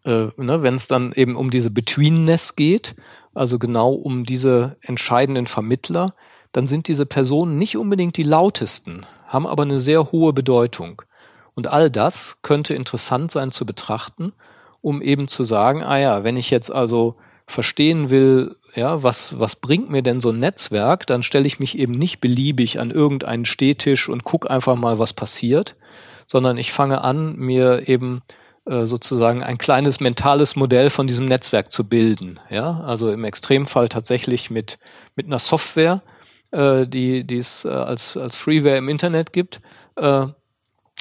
äh, 0.04 0.28
ne, 0.36 0.62
wenn 0.62 0.74
es 0.74 0.88
dann 0.88 1.12
eben 1.12 1.36
um 1.36 1.50
diese 1.50 1.70
Betweenness 1.70 2.56
geht, 2.56 2.94
also 3.34 3.58
genau 3.58 3.92
um 3.92 4.24
diese 4.24 4.76
entscheidenden 4.80 5.46
Vermittler, 5.46 6.14
dann 6.52 6.68
sind 6.68 6.88
diese 6.88 7.04
Personen 7.04 7.58
nicht 7.58 7.76
unbedingt 7.76 8.16
die 8.16 8.22
lautesten, 8.22 9.04
haben 9.26 9.46
aber 9.46 9.64
eine 9.64 9.78
sehr 9.78 10.12
hohe 10.12 10.32
Bedeutung. 10.32 11.02
Und 11.54 11.66
all 11.66 11.90
das 11.90 12.40
könnte 12.42 12.74
interessant 12.74 13.30
sein 13.30 13.50
zu 13.50 13.66
betrachten, 13.66 14.32
um 14.80 15.02
eben 15.02 15.28
zu 15.28 15.42
sagen, 15.42 15.82
ah 15.82 15.98
ja, 15.98 16.24
wenn 16.24 16.36
ich 16.36 16.50
jetzt 16.50 16.70
also 16.70 17.16
verstehen 17.46 18.10
will, 18.10 18.56
ja, 18.74 19.02
was, 19.02 19.38
was 19.38 19.56
bringt 19.56 19.90
mir 19.90 20.02
denn 20.02 20.20
so 20.20 20.30
ein 20.30 20.40
Netzwerk, 20.40 21.06
dann 21.06 21.22
stelle 21.22 21.46
ich 21.46 21.60
mich 21.60 21.78
eben 21.78 21.92
nicht 21.92 22.20
beliebig 22.20 22.78
an 22.78 22.90
irgendeinen 22.90 23.44
Stehtisch 23.44 24.08
und 24.08 24.24
guck 24.24 24.50
einfach 24.50 24.76
mal, 24.76 24.98
was 24.98 25.12
passiert, 25.12 25.76
sondern 26.26 26.58
ich 26.58 26.72
fange 26.72 27.02
an, 27.02 27.36
mir 27.36 27.88
eben 27.88 28.22
äh, 28.66 28.84
sozusagen 28.84 29.42
ein 29.42 29.58
kleines 29.58 30.00
mentales 30.00 30.56
Modell 30.56 30.90
von 30.90 31.06
diesem 31.06 31.26
Netzwerk 31.26 31.70
zu 31.70 31.88
bilden. 31.88 32.40
Ja, 32.50 32.80
also 32.80 33.10
im 33.10 33.24
Extremfall 33.24 33.88
tatsächlich 33.88 34.50
mit, 34.50 34.78
mit 35.14 35.26
einer 35.26 35.38
Software, 35.38 36.02
äh, 36.50 36.86
die, 36.86 37.24
die 37.24 37.38
es 37.38 37.64
äh, 37.64 37.68
als, 37.68 38.16
als 38.16 38.36
Freeware 38.36 38.76
im 38.76 38.88
Internet 38.88 39.32
gibt, 39.32 39.60
äh, 39.94 40.26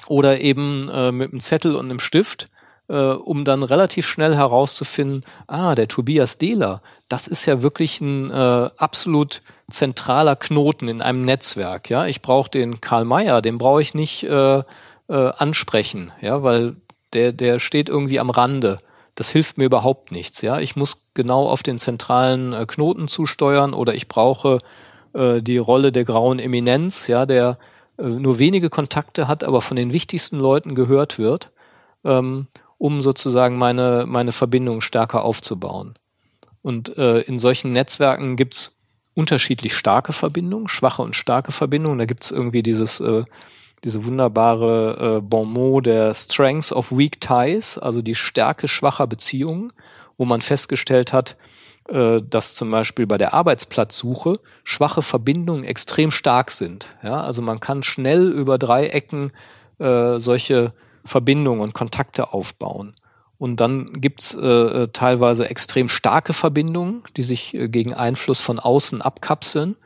oder 0.08 0.40
eben 0.40 0.88
äh, 0.88 1.10
mit 1.10 1.32
einem 1.32 1.40
Zettel 1.40 1.74
und 1.74 1.86
einem 1.86 1.98
Stift 1.98 2.48
äh, 2.88 2.94
um 2.94 3.44
dann 3.44 3.62
relativ 3.62 4.06
schnell 4.06 4.36
herauszufinden, 4.36 5.24
ah, 5.46 5.74
der 5.74 5.88
Tobias 5.88 6.38
Dehler, 6.38 6.82
das 7.08 7.26
ist 7.26 7.46
ja 7.46 7.62
wirklich 7.62 8.00
ein 8.00 8.30
äh, 8.30 8.70
absolut 8.76 9.42
zentraler 9.70 10.36
Knoten 10.36 10.88
in 10.88 11.02
einem 11.02 11.24
Netzwerk. 11.24 11.90
Ja, 11.90 12.06
ich 12.06 12.22
brauche 12.22 12.50
den 12.50 12.80
Karl 12.80 13.04
Mayer, 13.04 13.42
den 13.42 13.58
brauche 13.58 13.82
ich 13.82 13.94
nicht 13.94 14.22
äh, 14.24 14.58
äh, 14.58 14.62
ansprechen, 15.08 16.12
ja, 16.20 16.42
weil 16.42 16.76
der 17.12 17.32
der 17.32 17.58
steht 17.58 17.88
irgendwie 17.88 18.20
am 18.20 18.30
Rande. 18.30 18.78
Das 19.14 19.30
hilft 19.30 19.56
mir 19.56 19.64
überhaupt 19.64 20.12
nichts. 20.12 20.42
Ja, 20.42 20.60
ich 20.60 20.76
muss 20.76 21.06
genau 21.14 21.48
auf 21.48 21.62
den 21.62 21.78
zentralen 21.78 22.52
äh, 22.52 22.66
Knoten 22.66 23.08
zusteuern 23.08 23.74
oder 23.74 23.94
ich 23.94 24.08
brauche 24.08 24.58
äh, 25.14 25.42
die 25.42 25.58
Rolle 25.58 25.90
der 25.90 26.04
grauen 26.04 26.38
Eminenz, 26.38 27.06
ja, 27.06 27.26
der 27.26 27.58
äh, 27.98 28.04
nur 28.04 28.38
wenige 28.38 28.70
Kontakte 28.70 29.26
hat, 29.26 29.42
aber 29.42 29.62
von 29.62 29.76
den 29.76 29.92
wichtigsten 29.92 30.38
Leuten 30.38 30.74
gehört 30.74 31.18
wird. 31.18 31.50
Ähm, 32.04 32.46
um 32.78 33.02
sozusagen 33.02 33.56
meine, 33.56 34.04
meine 34.06 34.32
Verbindung 34.32 34.80
stärker 34.80 35.24
aufzubauen. 35.24 35.94
Und 36.62 36.96
äh, 36.98 37.20
in 37.20 37.38
solchen 37.38 37.72
Netzwerken 37.72 38.36
gibt's 38.36 38.76
unterschiedlich 39.14 39.74
starke 39.74 40.12
Verbindungen, 40.12 40.68
schwache 40.68 41.02
und 41.02 41.16
starke 41.16 41.52
Verbindungen. 41.52 41.98
Da 41.98 42.04
gibt's 42.04 42.30
irgendwie 42.30 42.62
dieses, 42.62 43.00
äh, 43.00 43.24
diese 43.84 44.04
wunderbare 44.04 45.18
äh, 45.18 45.20
Bon 45.20 45.50
mot 45.50 45.86
der 45.86 46.12
Strengths 46.12 46.72
of 46.72 46.92
Weak 46.92 47.20
Ties, 47.20 47.78
also 47.78 48.02
die 48.02 48.14
Stärke 48.14 48.68
schwacher 48.68 49.06
Beziehungen, 49.06 49.72
wo 50.18 50.24
man 50.24 50.42
festgestellt 50.42 51.12
hat, 51.12 51.36
äh, 51.88 52.20
dass 52.20 52.54
zum 52.54 52.70
Beispiel 52.70 53.06
bei 53.06 53.16
der 53.16 53.32
Arbeitsplatzsuche 53.32 54.40
schwache 54.64 55.02
Verbindungen 55.02 55.64
extrem 55.64 56.10
stark 56.10 56.50
sind. 56.50 56.88
Ja, 57.02 57.22
also 57.22 57.42
man 57.42 57.60
kann 57.60 57.82
schnell 57.82 58.30
über 58.30 58.58
drei 58.58 58.88
Ecken 58.88 59.32
äh, 59.78 60.18
solche 60.18 60.72
Verbindungen 61.06 61.60
und 61.60 61.74
Kontakte 61.74 62.32
aufbauen. 62.32 62.92
Und 63.38 63.60
dann 63.60 64.00
gibt's 64.00 64.34
äh, 64.34 64.46
äh, 64.46 64.88
teilweise 64.92 65.48
extrem 65.50 65.88
starke 65.88 66.32
Verbindungen, 66.32 67.02
die 67.16 67.22
sich 67.22 67.54
äh, 67.54 67.68
gegen 67.68 67.94
Einfluss 67.94 68.40
von 68.40 68.58
außen 68.58 69.02
abkapseln. 69.02 69.76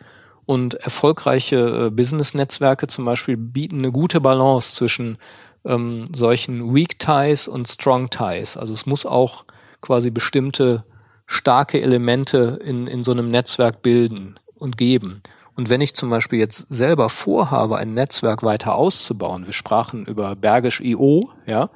Und 0.47 0.75
erfolgreiche 0.75 1.87
äh, 1.87 1.91
Business-Netzwerke 1.91 2.87
zum 2.87 3.05
Beispiel 3.05 3.37
bieten 3.37 3.79
eine 3.79 3.93
gute 3.93 4.21
Balance 4.21 4.75
zwischen 4.75 5.19
ähm, 5.65 6.05
solchen 6.13 6.75
Weak 6.75 6.99
Ties 6.99 7.49
und 7.49 7.69
Strong 7.69 8.11
Ties. 8.11 8.57
Also 8.57 8.73
es 8.73 8.87
muss 8.87 9.07
auch 9.07 9.45
quasi 9.81 10.11
bestimmte 10.11 10.85
starke 11.27 11.81
Elemente 11.81 12.59
in, 12.65 12.87
in 12.87 13.05
so 13.05 13.13
einem 13.13 13.31
Netzwerk 13.31 13.83
bilden 13.83 14.39
und 14.57 14.77
geben. 14.77 15.23
Und 15.61 15.69
wenn 15.69 15.83
ich 15.83 15.93
zum 15.93 16.09
Beispiel 16.09 16.39
jetzt 16.39 16.65
selber 16.71 17.11
vorhabe, 17.11 17.77
ein 17.77 17.93
Netzwerk 17.93 18.43
weiter 18.43 18.77
auszubauen, 18.77 19.45
wir 19.45 19.53
sprachen 19.53 20.07
über 20.07 20.35
Bergisch.io, 20.35 21.29
ja, 21.45 21.69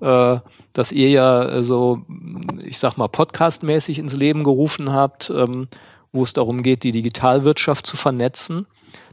äh, 0.00 0.40
dass 0.72 0.90
ihr 0.90 1.10
ja 1.10 1.62
so, 1.62 2.00
ich 2.64 2.78
sag 2.78 2.96
mal, 2.96 3.08
podcastmäßig 3.08 3.98
ins 3.98 4.14
Leben 4.14 4.42
gerufen 4.42 4.90
habt, 4.90 5.28
ähm, 5.28 5.68
wo 6.12 6.22
es 6.22 6.32
darum 6.32 6.62
geht, 6.62 6.82
die 6.82 6.92
Digitalwirtschaft 6.92 7.86
zu 7.86 7.98
vernetzen, 7.98 8.66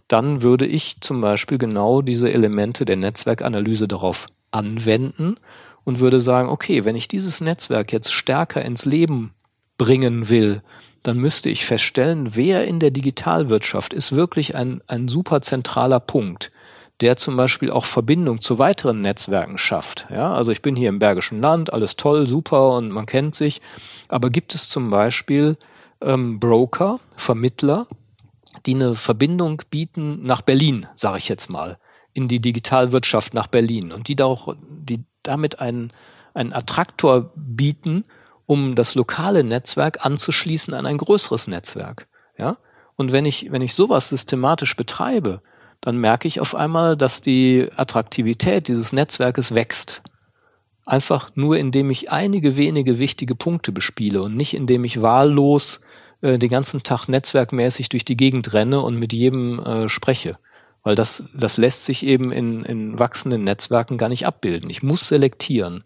dann 0.08 0.42
würde 0.42 0.68
ich 0.68 1.02
zum 1.02 1.20
Beispiel 1.20 1.58
genau 1.58 2.02
diese 2.02 2.32
Elemente 2.32 2.86
der 2.86 2.96
Netzwerkanalyse 2.96 3.90
darauf 3.90 4.28
anwenden 4.52 5.36
und 5.84 6.00
würde 6.00 6.22
sagen, 6.22 6.48
okay, 6.48 6.86
wenn 6.86 6.96
ich 6.96 7.10
dieses 7.10 7.42
Netzwerk 7.42 7.92
jetzt 7.92 8.14
stärker 8.14 8.62
ins 8.62 8.86
Leben 8.86 9.34
bringen 9.78 10.30
will, 10.30 10.62
dann 11.04 11.18
müsste 11.18 11.50
ich 11.50 11.66
feststellen, 11.66 12.36
wer 12.36 12.66
in 12.66 12.80
der 12.80 12.92
Digitalwirtschaft 12.92 13.94
ist 13.94 14.14
wirklich 14.14 14.56
ein, 14.56 14.82
ein 14.88 15.08
super 15.08 15.42
zentraler 15.42 16.00
Punkt, 16.00 16.52
der 17.02 17.18
zum 17.18 17.36
Beispiel 17.36 17.70
auch 17.70 17.86
Verbindung 17.86 18.42
zu 18.42 18.60
weiteren 18.60 19.02
Netzwerken 19.02 19.58
schafft. 19.58 20.08
Ja, 20.10 20.34
also 20.34 20.52
ich 20.52 20.62
bin 20.62 20.76
hier 20.76 20.90
im 20.90 21.00
Bergischen 21.00 21.42
Land, 21.42 21.74
alles 21.74 21.98
toll, 21.98 22.26
super 22.26 22.72
und 22.72 22.90
man 22.90 23.06
kennt 23.06 23.36
sich. 23.36 23.62
Aber 24.08 24.30
gibt 24.30 24.56
es 24.56 24.70
zum 24.70 24.90
Beispiel 24.90 25.58
ähm, 26.02 26.40
Broker, 26.40 27.00
Vermittler, 27.18 27.88
die 28.66 28.76
eine 28.76 28.96
Verbindung 28.96 29.62
bieten 29.70 30.22
nach 30.24 30.42
Berlin, 30.42 30.88
sage 30.96 31.18
ich 31.18 31.28
jetzt 31.28 31.50
mal, 31.50 31.78
in 32.14 32.28
die 32.28 32.40
Digitalwirtschaft 32.40 33.34
nach 33.34 33.48
Berlin 33.48 33.92
und 33.92 34.08
die 34.08 34.16
da 34.16 34.26
auch, 34.26 34.56
die 34.70 35.04
damit 35.24 35.60
einen, 35.60 35.92
einen 36.34 36.54
Attraktor 36.54 37.32
bieten, 37.36 38.06
um 38.46 38.76
das 38.76 38.96
lokale 38.96 39.44
Netzwerk 39.44 40.06
anzuschließen 40.06 40.74
an 40.74 40.86
ein 40.86 40.98
größeres 40.98 41.48
Netzwerk. 41.48 42.08
Ja? 42.38 42.58
Und 42.96 43.12
wenn 43.12 43.26
ich, 43.26 43.52
wenn 43.52 43.62
ich 43.62 43.74
sowas 43.74 44.10
systematisch 44.10 44.76
betreibe, 44.76 45.42
dann 45.82 45.98
merke 45.98 46.28
ich 46.28 46.40
auf 46.40 46.56
einmal, 46.56 46.96
dass 46.96 47.22
die 47.22 47.68
Attraktivität 47.76 48.68
dieses 48.68 48.94
Netzwerkes 48.94 49.54
wächst. 49.54 50.02
Einfach 50.86 51.30
nur, 51.36 51.58
indem 51.58 51.90
ich 51.90 52.12
einige 52.12 52.58
wenige 52.58 53.00
wichtige 53.00 53.36
Punkte 53.36 53.72
bespiele 53.72 54.22
und 54.22 54.36
nicht 54.36 54.54
indem 54.54 54.84
ich 54.84 55.02
wahllos 55.02 55.82
äh, 56.22 56.38
den 56.38 56.50
ganzen 56.50 56.84
Tag 56.84 57.08
netzwerkmäßig 57.08 57.90
durch 57.90 58.06
die 58.06 58.18
Gegend 58.18 58.54
renne 58.54 58.82
und 58.82 58.98
mit 58.98 59.14
jedem 59.14 59.60
äh, 59.60 59.90
spreche. 59.90 60.38
Weil 60.84 60.96
das, 60.96 61.24
das 61.34 61.58
lässt 61.58 61.86
sich 61.86 62.06
eben 62.06 62.32
in, 62.32 62.64
in 62.64 63.00
wachsenden 63.00 63.44
Netzwerken 63.44 63.98
gar 63.98 64.10
nicht 64.10 64.28
abbilden. 64.28 64.70
Ich 64.70 64.84
muss 64.84 65.08
selektieren. 65.08 65.86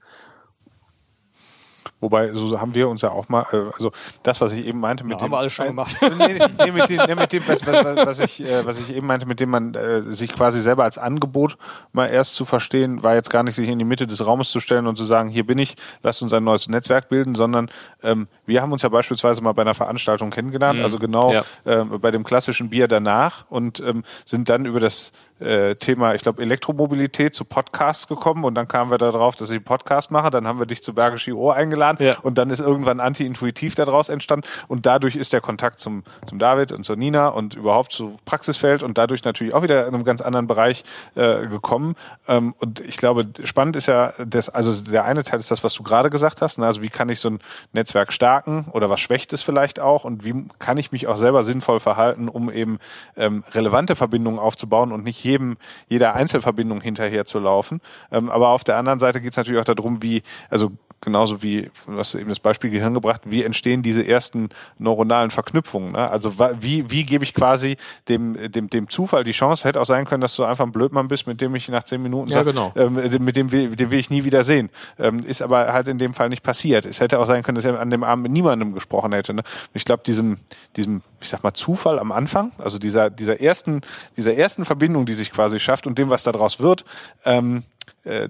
Wobei, 1.99 2.31
so 2.33 2.59
haben 2.61 2.75
wir 2.75 2.89
uns 2.89 3.01
ja 3.01 3.09
auch 3.09 3.27
mal, 3.29 3.45
äh, 3.51 3.71
also 3.73 3.91
das, 4.23 4.39
was 4.39 4.51
ich 4.51 4.65
eben 4.65 4.79
meinte 4.79 5.03
mit 5.03 5.13
ja, 5.13 5.17
dem. 5.17 5.23
Haben 5.23 5.31
wir 5.31 5.37
alles 5.39 5.53
schon 5.53 5.65
gemacht. 5.67 5.95
Nee, 6.01 6.39
nee, 6.65 6.71
mit 6.71 6.89
dem, 6.89 7.01
nee, 7.07 7.15
mit 7.15 7.31
dem 7.33 7.47
was, 7.47 7.65
was, 7.65 8.05
was, 8.05 8.19
ich, 8.19 8.41
äh, 8.41 8.65
was 8.65 8.79
ich 8.79 8.95
eben 8.95 9.07
meinte, 9.07 9.25
mit 9.25 9.39
dem 9.39 9.49
man 9.49 9.73
äh, 9.73 10.03
sich 10.13 10.33
quasi 10.35 10.61
selber 10.61 10.83
als 10.83 10.97
Angebot 10.97 11.57
mal 11.93 12.05
erst 12.07 12.35
zu 12.35 12.45
verstehen, 12.45 13.01
war 13.03 13.15
jetzt 13.15 13.29
gar 13.29 13.43
nicht 13.43 13.55
sich 13.55 13.67
in 13.67 13.79
die 13.79 13.85
Mitte 13.85 14.05
des 14.07 14.25
Raumes 14.25 14.51
zu 14.51 14.59
stellen 14.59 14.85
und 14.87 14.95
zu 14.97 15.03
sagen, 15.05 15.29
hier 15.29 15.45
bin 15.45 15.57
ich, 15.57 15.75
lasst 16.03 16.21
uns 16.21 16.33
ein 16.33 16.43
neues 16.43 16.67
Netzwerk 16.67 17.09
bilden, 17.09 17.35
sondern 17.35 17.69
ähm, 18.03 18.27
wir 18.45 18.61
haben 18.61 18.71
uns 18.71 18.83
ja 18.83 18.89
beispielsweise 18.89 19.41
mal 19.41 19.53
bei 19.53 19.63
einer 19.63 19.73
Veranstaltung 19.75 20.29
kennengelernt, 20.29 20.77
Mhm. 20.79 20.85
also 20.85 20.99
genau 20.99 21.33
Ja. 21.33 21.43
äh, 21.65 21.83
bei 21.83 22.11
dem 22.11 22.23
klassischen 22.23 22.69
Bier 22.69 22.87
danach 22.87 23.45
und 23.49 23.79
ähm, 23.79 24.03
sind 24.25 24.49
dann 24.49 24.65
über 24.65 24.79
das 24.79 25.11
äh, 25.39 25.75
Thema, 25.75 26.15
ich 26.15 26.21
glaube, 26.21 26.41
Elektromobilität 26.41 27.35
zu 27.35 27.45
Podcasts 27.45 28.07
gekommen 28.07 28.43
und 28.43 28.55
dann 28.55 28.67
kamen 28.67 28.91
wir 28.91 28.97
darauf, 28.97 29.35
dass 29.35 29.49
ich 29.49 29.55
einen 29.57 29.65
Podcast 29.65 30.11
mache. 30.11 30.29
Dann 30.29 30.47
haben 30.47 30.59
wir 30.59 30.65
dich 30.65 30.83
zu 30.83 30.93
Bergisch 30.93 31.27
IO 31.27 31.51
eingeladen 31.51 31.97
Ja. 31.99 32.15
und 32.23 32.37
dann 32.37 32.49
ist 32.49 32.59
irgendwann 32.59 32.99
anti-intuitiv 32.99 33.75
daraus 33.75 34.09
entstanden 34.09 34.47
und 34.67 34.85
dadurch 34.85 35.15
ist 35.15 35.33
der 35.33 35.41
Kontakt 35.41 35.79
zum, 35.79 36.03
zum 36.25 36.39
David 36.39 36.71
und 36.71 36.85
zur 36.85 36.95
Nina 36.95 37.27
und 37.27 37.55
überhaupt 37.55 37.91
zu 37.93 38.17
Praxisfeld 38.25 38.83
und 38.83 38.97
dadurch 38.97 39.23
natürlich 39.23 39.53
auch 39.53 39.63
wieder 39.63 39.87
in 39.87 39.93
einem 39.93 40.03
ganz 40.03 40.21
anderen 40.21 40.47
Bereich 40.47 40.83
äh, 41.15 41.47
gekommen. 41.47 41.95
Ähm, 42.27 42.53
und 42.59 42.79
ich 42.79 42.97
glaube, 42.97 43.27
spannend 43.43 43.75
ist 43.75 43.87
ja, 43.87 44.13
das, 44.25 44.49
also 44.49 44.73
der 44.83 45.05
eine 45.05 45.23
Teil 45.23 45.39
ist 45.39 45.51
das, 45.51 45.63
was 45.63 45.73
du 45.73 45.83
gerade 45.83 46.09
gesagt 46.09 46.41
hast. 46.41 46.57
Ne? 46.57 46.65
Also 46.65 46.81
wie 46.81 46.89
kann 46.89 47.09
ich 47.09 47.19
so 47.19 47.29
ein 47.29 47.39
Netzwerk 47.73 48.11
stärken 48.13 48.65
oder 48.71 48.89
was 48.89 48.99
schwächt 48.99 49.33
es 49.33 49.41
vielleicht 49.43 49.79
auch 49.79 50.03
und 50.05 50.23
wie 50.23 50.47
kann 50.59 50.77
ich 50.77 50.91
mich 50.91 51.07
auch 51.07 51.17
selber 51.17 51.43
sinnvoll 51.43 51.79
verhalten, 51.79 52.29
um 52.29 52.51
eben 52.51 52.79
ähm, 53.15 53.43
relevante 53.53 53.95
Verbindungen 53.95 54.39
aufzubauen 54.39 54.91
und 54.91 55.03
nicht 55.03 55.17
jedem, 55.27 55.57
jeder 55.87 56.15
Einzelverbindung 56.15 56.81
hinterher 56.81 57.25
zu 57.25 57.39
laufen. 57.39 57.81
Ähm, 58.11 58.29
aber 58.29 58.49
auf 58.49 58.63
der 58.63 58.77
anderen 58.77 58.99
Seite 58.99 59.21
geht 59.21 59.31
es 59.31 59.37
natürlich 59.37 59.61
auch 59.61 59.65
darum, 59.65 60.01
wie, 60.01 60.23
also 60.49 60.71
genauso 61.01 61.43
wie, 61.43 61.69
du 61.85 61.97
hast 61.97 62.15
eben 62.15 62.29
das 62.29 62.39
Beispiel 62.39 62.69
Gehirn 62.69 62.93
gebracht, 62.93 63.21
wie 63.25 63.43
entstehen 63.43 63.83
diese 63.83 64.05
ersten 64.05 64.49
neuronalen 64.79 65.31
Verknüpfungen. 65.31 65.91
Ne? 65.91 66.09
Also 66.09 66.33
wie, 66.59 66.89
wie 66.89 67.03
gebe 67.03 67.23
ich 67.23 67.33
quasi 67.33 67.77
dem, 68.09 68.51
dem, 68.51 68.69
dem 68.69 68.89
Zufall 68.89 69.23
die 69.23 69.31
Chance, 69.31 69.67
hätte 69.67 69.79
auch 69.79 69.85
sein 69.85 70.05
können, 70.05 70.21
dass 70.21 70.35
du 70.35 70.43
einfach 70.43 70.65
ein 70.65 70.71
Blödmann 70.71 71.07
bist, 71.07 71.27
mit 71.27 71.39
dem 71.39 71.53
ich 71.55 71.67
nach 71.69 71.83
zehn 71.83 72.01
Minuten 72.01 72.31
Ja, 72.31 72.43
sag, 72.43 72.47
genau. 72.47 72.73
ähm, 72.75 72.95
mit 73.23 73.35
dem 73.35 73.51
will, 73.51 73.75
den 73.75 73.91
will 73.91 73.99
ich 73.99 74.09
nie 74.09 74.23
wieder 74.23 74.43
sehen. 74.43 74.69
Ähm, 74.97 75.23
ist 75.25 75.41
aber 75.41 75.71
halt 75.71 75.87
in 75.87 75.99
dem 75.99 76.13
Fall 76.13 76.29
nicht 76.29 76.43
passiert. 76.43 76.85
Es 76.85 76.99
hätte 76.99 77.19
auch 77.19 77.25
sein 77.25 77.43
können, 77.43 77.55
dass 77.55 77.65
er 77.65 77.79
an 77.79 77.89
dem 77.89 78.03
Abend 78.03 78.23
mit 78.23 78.31
niemandem 78.31 78.73
gesprochen 78.73 79.13
hätte. 79.13 79.33
Ne? 79.33 79.43
Ich 79.73 79.85
glaube, 79.85 80.03
diesem, 80.03 80.37
diesem, 80.75 81.01
ich 81.21 81.29
sag 81.29 81.43
mal, 81.43 81.53
Zufall 81.53 81.99
am 81.99 82.11
Anfang, 82.11 82.51
also 82.57 82.79
dieser, 82.79 83.09
dieser 83.09 83.39
ersten, 83.39 83.81
dieser 84.17 84.35
ersten 84.35 84.65
Verbindung, 84.65 85.05
die 85.05 85.13
sich 85.13 85.31
quasi 85.31 85.59
schafft 85.59 85.85
und 85.87 85.97
dem, 85.97 86.09
was 86.09 86.23
daraus 86.23 86.59
wird, 86.59 86.85
ähm, 87.23 87.57
äh, 87.57 87.76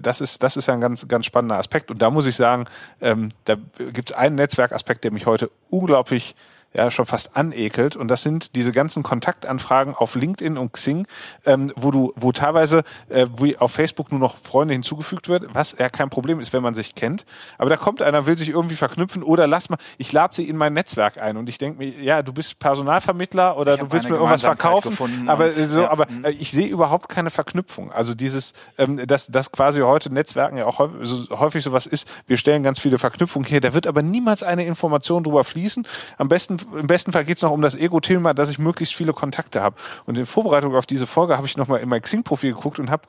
das 0.00 0.20
ist, 0.20 0.42
das 0.42 0.56
ist 0.56 0.68
ein 0.68 0.80
ganz, 0.80 1.06
ganz 1.08 1.26
spannender 1.26 1.58
Aspekt. 1.58 1.90
Und 1.90 2.02
da 2.02 2.10
muss 2.10 2.26
ich 2.26 2.36
sagen, 2.36 2.66
ähm, 3.00 3.30
da 3.44 3.56
gibt 3.92 4.10
es 4.10 4.16
einen 4.16 4.34
Netzwerkaspekt, 4.36 5.04
der 5.04 5.12
mich 5.12 5.26
heute 5.26 5.50
unglaublich 5.70 6.34
ja 6.74 6.90
schon 6.90 7.06
fast 7.06 7.36
anekelt 7.36 7.96
und 7.96 8.08
das 8.08 8.22
sind 8.22 8.54
diese 8.54 8.72
ganzen 8.72 9.02
Kontaktanfragen 9.02 9.94
auf 9.94 10.14
LinkedIn 10.14 10.58
und 10.58 10.72
Xing, 10.72 11.06
ähm, 11.46 11.72
wo 11.76 11.90
du, 11.90 12.12
wo 12.16 12.32
teilweise, 12.32 12.84
äh, 13.08 13.26
wo 13.30 13.46
auf 13.58 13.72
Facebook 13.72 14.10
nur 14.10 14.20
noch 14.20 14.36
Freunde 14.36 14.74
hinzugefügt 14.74 15.28
wird, 15.28 15.46
was 15.54 15.76
ja 15.78 15.88
kein 15.88 16.10
Problem 16.10 16.40
ist, 16.40 16.52
wenn 16.52 16.62
man 16.62 16.74
sich 16.74 16.94
kennt. 16.94 17.24
Aber 17.56 17.70
da 17.70 17.76
kommt 17.76 18.02
einer, 18.02 18.26
will 18.26 18.36
sich 18.36 18.50
irgendwie 18.50 18.76
verknüpfen 18.76 19.22
oder 19.22 19.46
lass 19.46 19.70
mal, 19.70 19.78
ich 19.96 20.12
lade 20.12 20.34
sie 20.34 20.48
in 20.48 20.56
mein 20.56 20.74
Netzwerk 20.74 21.18
ein 21.18 21.36
und 21.36 21.48
ich 21.48 21.58
denke 21.58 21.78
mir, 21.78 21.88
ja, 22.02 22.22
du 22.22 22.32
bist 22.32 22.58
Personalvermittler 22.58 23.56
oder 23.56 23.74
Ich 23.74 23.80
du 23.80 23.92
willst 23.92 24.08
mir 24.08 24.16
irgendwas 24.16 24.42
verkaufen, 24.42 25.28
aber 25.28 25.48
äh, 25.48 25.52
so, 25.52 25.82
ja, 25.82 25.90
aber 25.90 26.06
mhm. 26.10 26.24
äh, 26.24 26.30
ich 26.30 26.50
sehe 26.50 26.68
überhaupt 26.68 27.08
keine 27.08 27.30
Verknüpfung. 27.30 27.92
Also 27.92 28.14
dieses, 28.14 28.52
ähm, 28.76 29.06
dass 29.06 29.26
das 29.28 29.52
quasi 29.52 29.80
heute 29.80 30.12
Netzwerken 30.12 30.58
ja 30.58 30.66
auch 30.66 30.78
häufig, 30.78 30.98
so, 31.02 31.38
häufig 31.38 31.64
sowas 31.64 31.86
ist. 31.86 32.08
Wir 32.26 32.36
stellen 32.36 32.62
ganz 32.62 32.78
viele 32.78 32.98
Verknüpfungen 32.98 33.48
her, 33.48 33.60
da 33.60 33.74
wird 33.74 33.86
aber 33.86 34.02
niemals 34.02 34.42
eine 34.42 34.64
Information 34.66 35.24
drüber 35.24 35.44
fließen. 35.44 35.86
Am 36.18 36.28
besten, 36.28 36.57
im 36.74 36.86
besten 36.86 37.12
Fall 37.12 37.24
geht 37.24 37.36
es 37.36 37.42
noch 37.42 37.50
um 37.50 37.62
das 37.62 37.74
Ego-Thema, 37.74 38.34
dass 38.34 38.50
ich 38.50 38.58
möglichst 38.58 38.94
viele 38.94 39.12
Kontakte 39.12 39.60
habe. 39.60 39.76
Und 40.06 40.18
in 40.18 40.26
Vorbereitung 40.26 40.74
auf 40.74 40.86
diese 40.86 41.06
Folge 41.06 41.36
habe 41.36 41.46
ich 41.46 41.56
nochmal 41.56 41.80
in 41.80 41.88
mein 41.88 42.02
Xing-Profil 42.02 42.54
geguckt 42.54 42.78
und 42.78 42.90
habe 42.90 43.02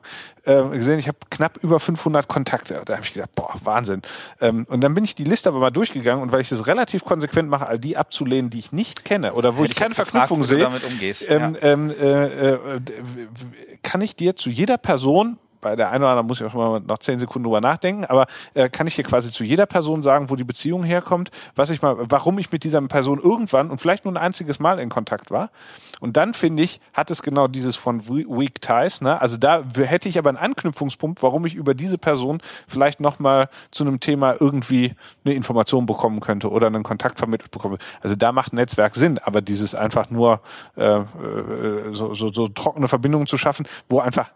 äh, 0.44 0.62
gesehen, 0.76 0.98
ich 0.98 1.08
habe 1.08 1.18
knapp 1.30 1.58
über 1.62 1.80
500 1.80 2.28
Kontakte. 2.28 2.82
Da 2.84 2.94
habe 2.94 3.04
ich 3.04 3.12
gedacht, 3.12 3.34
boah, 3.34 3.54
Wahnsinn. 3.64 4.02
Ähm, 4.40 4.66
und 4.68 4.80
dann 4.82 4.94
bin 4.94 5.04
ich 5.04 5.14
die 5.14 5.24
Liste 5.24 5.48
aber 5.48 5.58
mal 5.58 5.70
durchgegangen 5.70 6.22
und 6.22 6.32
weil 6.32 6.40
ich 6.40 6.48
das 6.48 6.66
relativ 6.66 7.04
konsequent 7.04 7.48
mache, 7.48 7.66
all 7.66 7.78
die 7.78 7.96
abzulehnen, 7.96 8.50
die 8.50 8.58
ich 8.58 8.72
nicht 8.72 9.04
kenne 9.04 9.34
oder 9.34 9.56
wo 9.56 9.64
ich 9.64 9.74
keine 9.74 9.94
Verknüpfung 9.94 10.44
sehe, 10.44 10.68
ähm, 11.28 11.54
ja. 11.54 11.62
ähm, 11.62 11.90
äh, 11.90 12.54
äh, 12.54 12.80
kann 13.82 14.00
ich 14.00 14.16
dir 14.16 14.36
zu 14.36 14.50
jeder 14.50 14.78
Person 14.78 15.38
bei 15.60 15.76
der 15.76 15.90
einen 15.90 16.02
oder 16.02 16.10
anderen 16.10 16.26
muss 16.26 16.40
ich 16.40 16.46
auch 16.46 16.54
mal 16.54 16.80
noch 16.80 16.98
zehn 16.98 17.18
Sekunden 17.18 17.44
drüber 17.44 17.60
nachdenken, 17.60 18.04
aber 18.04 18.26
äh, 18.54 18.68
kann 18.68 18.86
ich 18.86 18.96
dir 18.96 19.04
quasi 19.04 19.30
zu 19.30 19.44
jeder 19.44 19.66
Person 19.66 20.02
sagen, 20.02 20.30
wo 20.30 20.36
die 20.36 20.44
Beziehung 20.44 20.84
herkommt, 20.84 21.30
was 21.54 21.70
ich 21.70 21.82
mal, 21.82 21.96
warum 21.98 22.38
ich 22.38 22.50
mit 22.50 22.64
dieser 22.64 22.80
Person 22.82 23.18
irgendwann 23.18 23.70
und 23.70 23.80
vielleicht 23.80 24.04
nur 24.04 24.14
ein 24.14 24.16
einziges 24.16 24.58
Mal 24.58 24.78
in 24.78 24.88
Kontakt 24.88 25.30
war. 25.30 25.50
Und 26.00 26.16
dann 26.16 26.32
finde 26.32 26.62
ich, 26.62 26.80
hat 26.94 27.10
es 27.10 27.22
genau 27.22 27.46
dieses 27.46 27.76
von 27.76 28.08
We- 28.08 28.26
Weak 28.26 28.62
Ties, 28.62 29.02
ne? 29.02 29.20
Also 29.20 29.36
da 29.36 29.62
hätte 29.76 30.08
ich 30.08 30.18
aber 30.18 30.30
einen 30.30 30.38
Anknüpfungspunkt, 30.38 31.22
warum 31.22 31.44
ich 31.44 31.54
über 31.54 31.74
diese 31.74 31.98
Person 31.98 32.40
vielleicht 32.66 33.00
nochmal 33.00 33.50
zu 33.70 33.84
einem 33.84 34.00
Thema 34.00 34.34
irgendwie 34.40 34.94
eine 35.24 35.34
Information 35.34 35.84
bekommen 35.84 36.20
könnte 36.20 36.50
oder 36.50 36.68
einen 36.68 36.82
Kontakt 36.82 37.18
vermittelt 37.18 37.50
bekomme. 37.50 37.78
Also 38.00 38.16
da 38.16 38.32
macht 38.32 38.54
Netzwerk 38.54 38.94
Sinn, 38.94 39.18
aber 39.18 39.42
dieses 39.42 39.74
einfach 39.74 40.10
nur 40.10 40.40
äh, 40.76 40.82
äh, 40.84 41.04
so, 41.92 42.14
so, 42.14 42.32
so 42.32 42.48
trockene 42.48 42.88
Verbindungen 42.88 43.26
zu 43.26 43.36
schaffen, 43.36 43.66
wo 43.88 44.00
einfach 44.00 44.30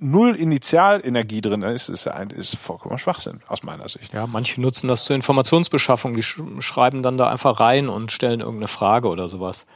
null 0.00 0.34
Initialenergie 0.34 1.40
drin 1.40 1.62
ist, 1.62 1.88
ist, 1.88 2.08
ein, 2.08 2.30
ist 2.30 2.56
vollkommen 2.56 2.98
Schwachsinn 2.98 3.40
aus 3.48 3.62
meiner 3.62 3.88
Sicht. 3.88 4.12
Ja, 4.12 4.26
manche 4.26 4.60
nutzen 4.60 4.88
das 4.88 5.04
zur 5.04 5.16
Informationsbeschaffung. 5.16 6.14
Die 6.14 6.22
sch 6.22 6.40
schreiben 6.60 7.02
dann 7.02 7.18
da 7.18 7.28
einfach 7.28 7.60
rein 7.60 7.88
und 7.88 8.10
stellen 8.10 8.40
irgendeine 8.40 8.68
Frage 8.68 9.08
oder 9.08 9.28
sowas. 9.28 9.66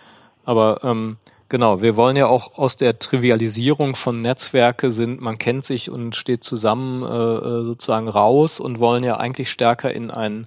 Aber 0.44 0.82
ähm, 0.82 1.18
genau, 1.48 1.82
wir 1.82 1.96
wollen 1.96 2.16
ja 2.16 2.26
auch 2.26 2.58
aus 2.58 2.76
der 2.76 2.98
Trivialisierung 2.98 3.94
von 3.94 4.22
Netzwerke 4.22 4.90
sind, 4.90 5.20
man 5.20 5.38
kennt 5.38 5.64
sich 5.64 5.90
und 5.90 6.16
steht 6.16 6.44
zusammen 6.44 7.02
äh, 7.02 7.06
äh, 7.06 7.64
sozusagen 7.64 8.08
raus 8.08 8.60
und 8.60 8.80
wollen 8.80 9.04
ja 9.04 9.16
eigentlich 9.16 9.50
stärker 9.50 9.92
in 9.92 10.10
ein 10.10 10.46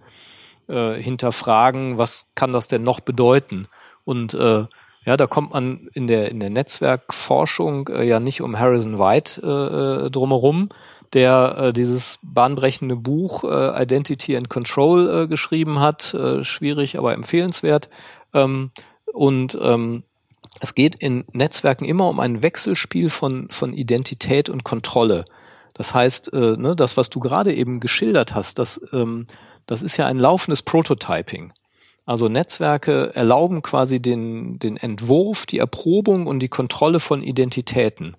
äh, 0.68 0.96
Hinterfragen, 0.96 1.98
was 1.98 2.32
kann 2.36 2.54
das 2.54 2.68
denn 2.68 2.84
noch 2.84 3.00
bedeuten? 3.00 3.68
Und 4.06 4.34
äh, 4.34 4.66
ja, 5.08 5.16
da 5.16 5.26
kommt 5.26 5.54
man 5.54 5.88
in 5.94 6.06
der, 6.06 6.30
in 6.30 6.42
der 6.42 6.50
Netzwerkforschung 6.50 7.88
äh, 7.88 8.04
ja 8.04 8.20
nicht 8.20 8.42
um 8.42 8.60
Harrison 8.60 9.00
White 9.00 9.42
äh, 9.42 10.08
äh, 10.08 10.12
drumherum, 10.12 10.68
der 11.14 11.58
äh, 11.58 11.74
dieses 11.74 12.20
bahnbrechende 12.22 12.98
Buch 12.98 13.46
äh, 13.46 13.82
Identity 13.82 14.36
and 14.36 14.50
Control 14.50 15.10
äh, 15.24 15.28
geschrieben 15.30 15.80
hat. 15.80 16.14
Äh, 16.14 16.44
schwierig, 16.44 16.98
aber 16.98 17.14
empfehlenswert. 17.14 17.90
Ähm, 18.34 18.72
und 19.14 19.58
ähm, 19.62 20.04
es 20.60 20.76
geht 20.76 20.98
in 20.98 21.24
Netzwerken 21.32 21.86
immer 21.86 22.10
um 22.10 22.20
ein 22.20 22.42
Wechselspiel 22.42 23.10
von, 23.10 23.48
von 23.50 23.74
Identität 23.74 24.50
und 24.50 24.66
Kontrolle. 24.66 25.24
Das 25.74 25.94
heißt, 25.94 26.34
äh, 26.34 26.58
ne, 26.58 26.76
das, 26.76 26.98
was 26.98 27.10
du 27.10 27.22
gerade 27.22 27.54
eben 27.54 27.80
geschildert 27.80 28.36
hast, 28.36 28.60
das, 28.60 28.82
ähm, 28.92 29.26
das 29.68 29.84
ist 29.84 29.96
ja 29.96 30.06
ein 30.06 30.18
laufendes 30.18 30.64
Prototyping. 30.64 31.54
Also 32.08 32.30
Netzwerke 32.30 33.14
erlauben 33.16 33.62
quasi 33.62 34.02
den, 34.02 34.60
den 34.60 34.78
Entwurf, 34.78 35.46
die 35.46 35.60
Erprobung 35.60 36.26
und 36.26 36.40
die 36.40 36.48
Kontrolle 36.48 37.02
von 37.02 37.22
Identitäten. 37.22 38.16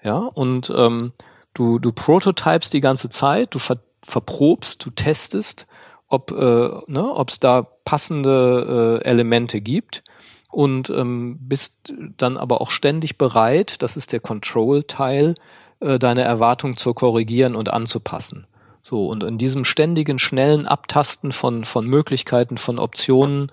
Ja, 0.00 0.18
und 0.18 0.72
ähm, 0.74 1.12
du, 1.52 1.80
du 1.80 1.90
prototypest 1.90 2.72
die 2.72 2.80
ganze 2.80 3.10
Zeit, 3.10 3.52
du 3.52 3.58
ver, 3.58 3.78
verprobst, 4.04 4.86
du 4.86 4.90
testest, 4.90 5.66
ob 6.06 6.30
äh, 6.30 6.70
ne, 6.86 7.14
ob 7.14 7.30
es 7.30 7.40
da 7.40 7.62
passende 7.84 9.00
äh, 9.02 9.08
Elemente 9.08 9.60
gibt 9.60 10.04
und 10.48 10.88
ähm, 10.90 11.36
bist 11.40 11.92
dann 12.16 12.36
aber 12.36 12.60
auch 12.60 12.70
ständig 12.70 13.18
bereit, 13.18 13.82
das 13.82 13.96
ist 13.96 14.12
der 14.12 14.20
Control-Teil, 14.20 15.34
äh, 15.80 15.98
deine 15.98 16.22
Erwartung 16.22 16.76
zu 16.76 16.94
korrigieren 16.94 17.56
und 17.56 17.70
anzupassen. 17.70 18.46
So, 18.82 19.06
und 19.06 19.22
in 19.22 19.38
diesem 19.38 19.64
ständigen, 19.64 20.18
schnellen 20.18 20.66
Abtasten 20.66 21.30
von, 21.30 21.64
von 21.64 21.86
Möglichkeiten, 21.86 22.58
von 22.58 22.80
Optionen, 22.80 23.50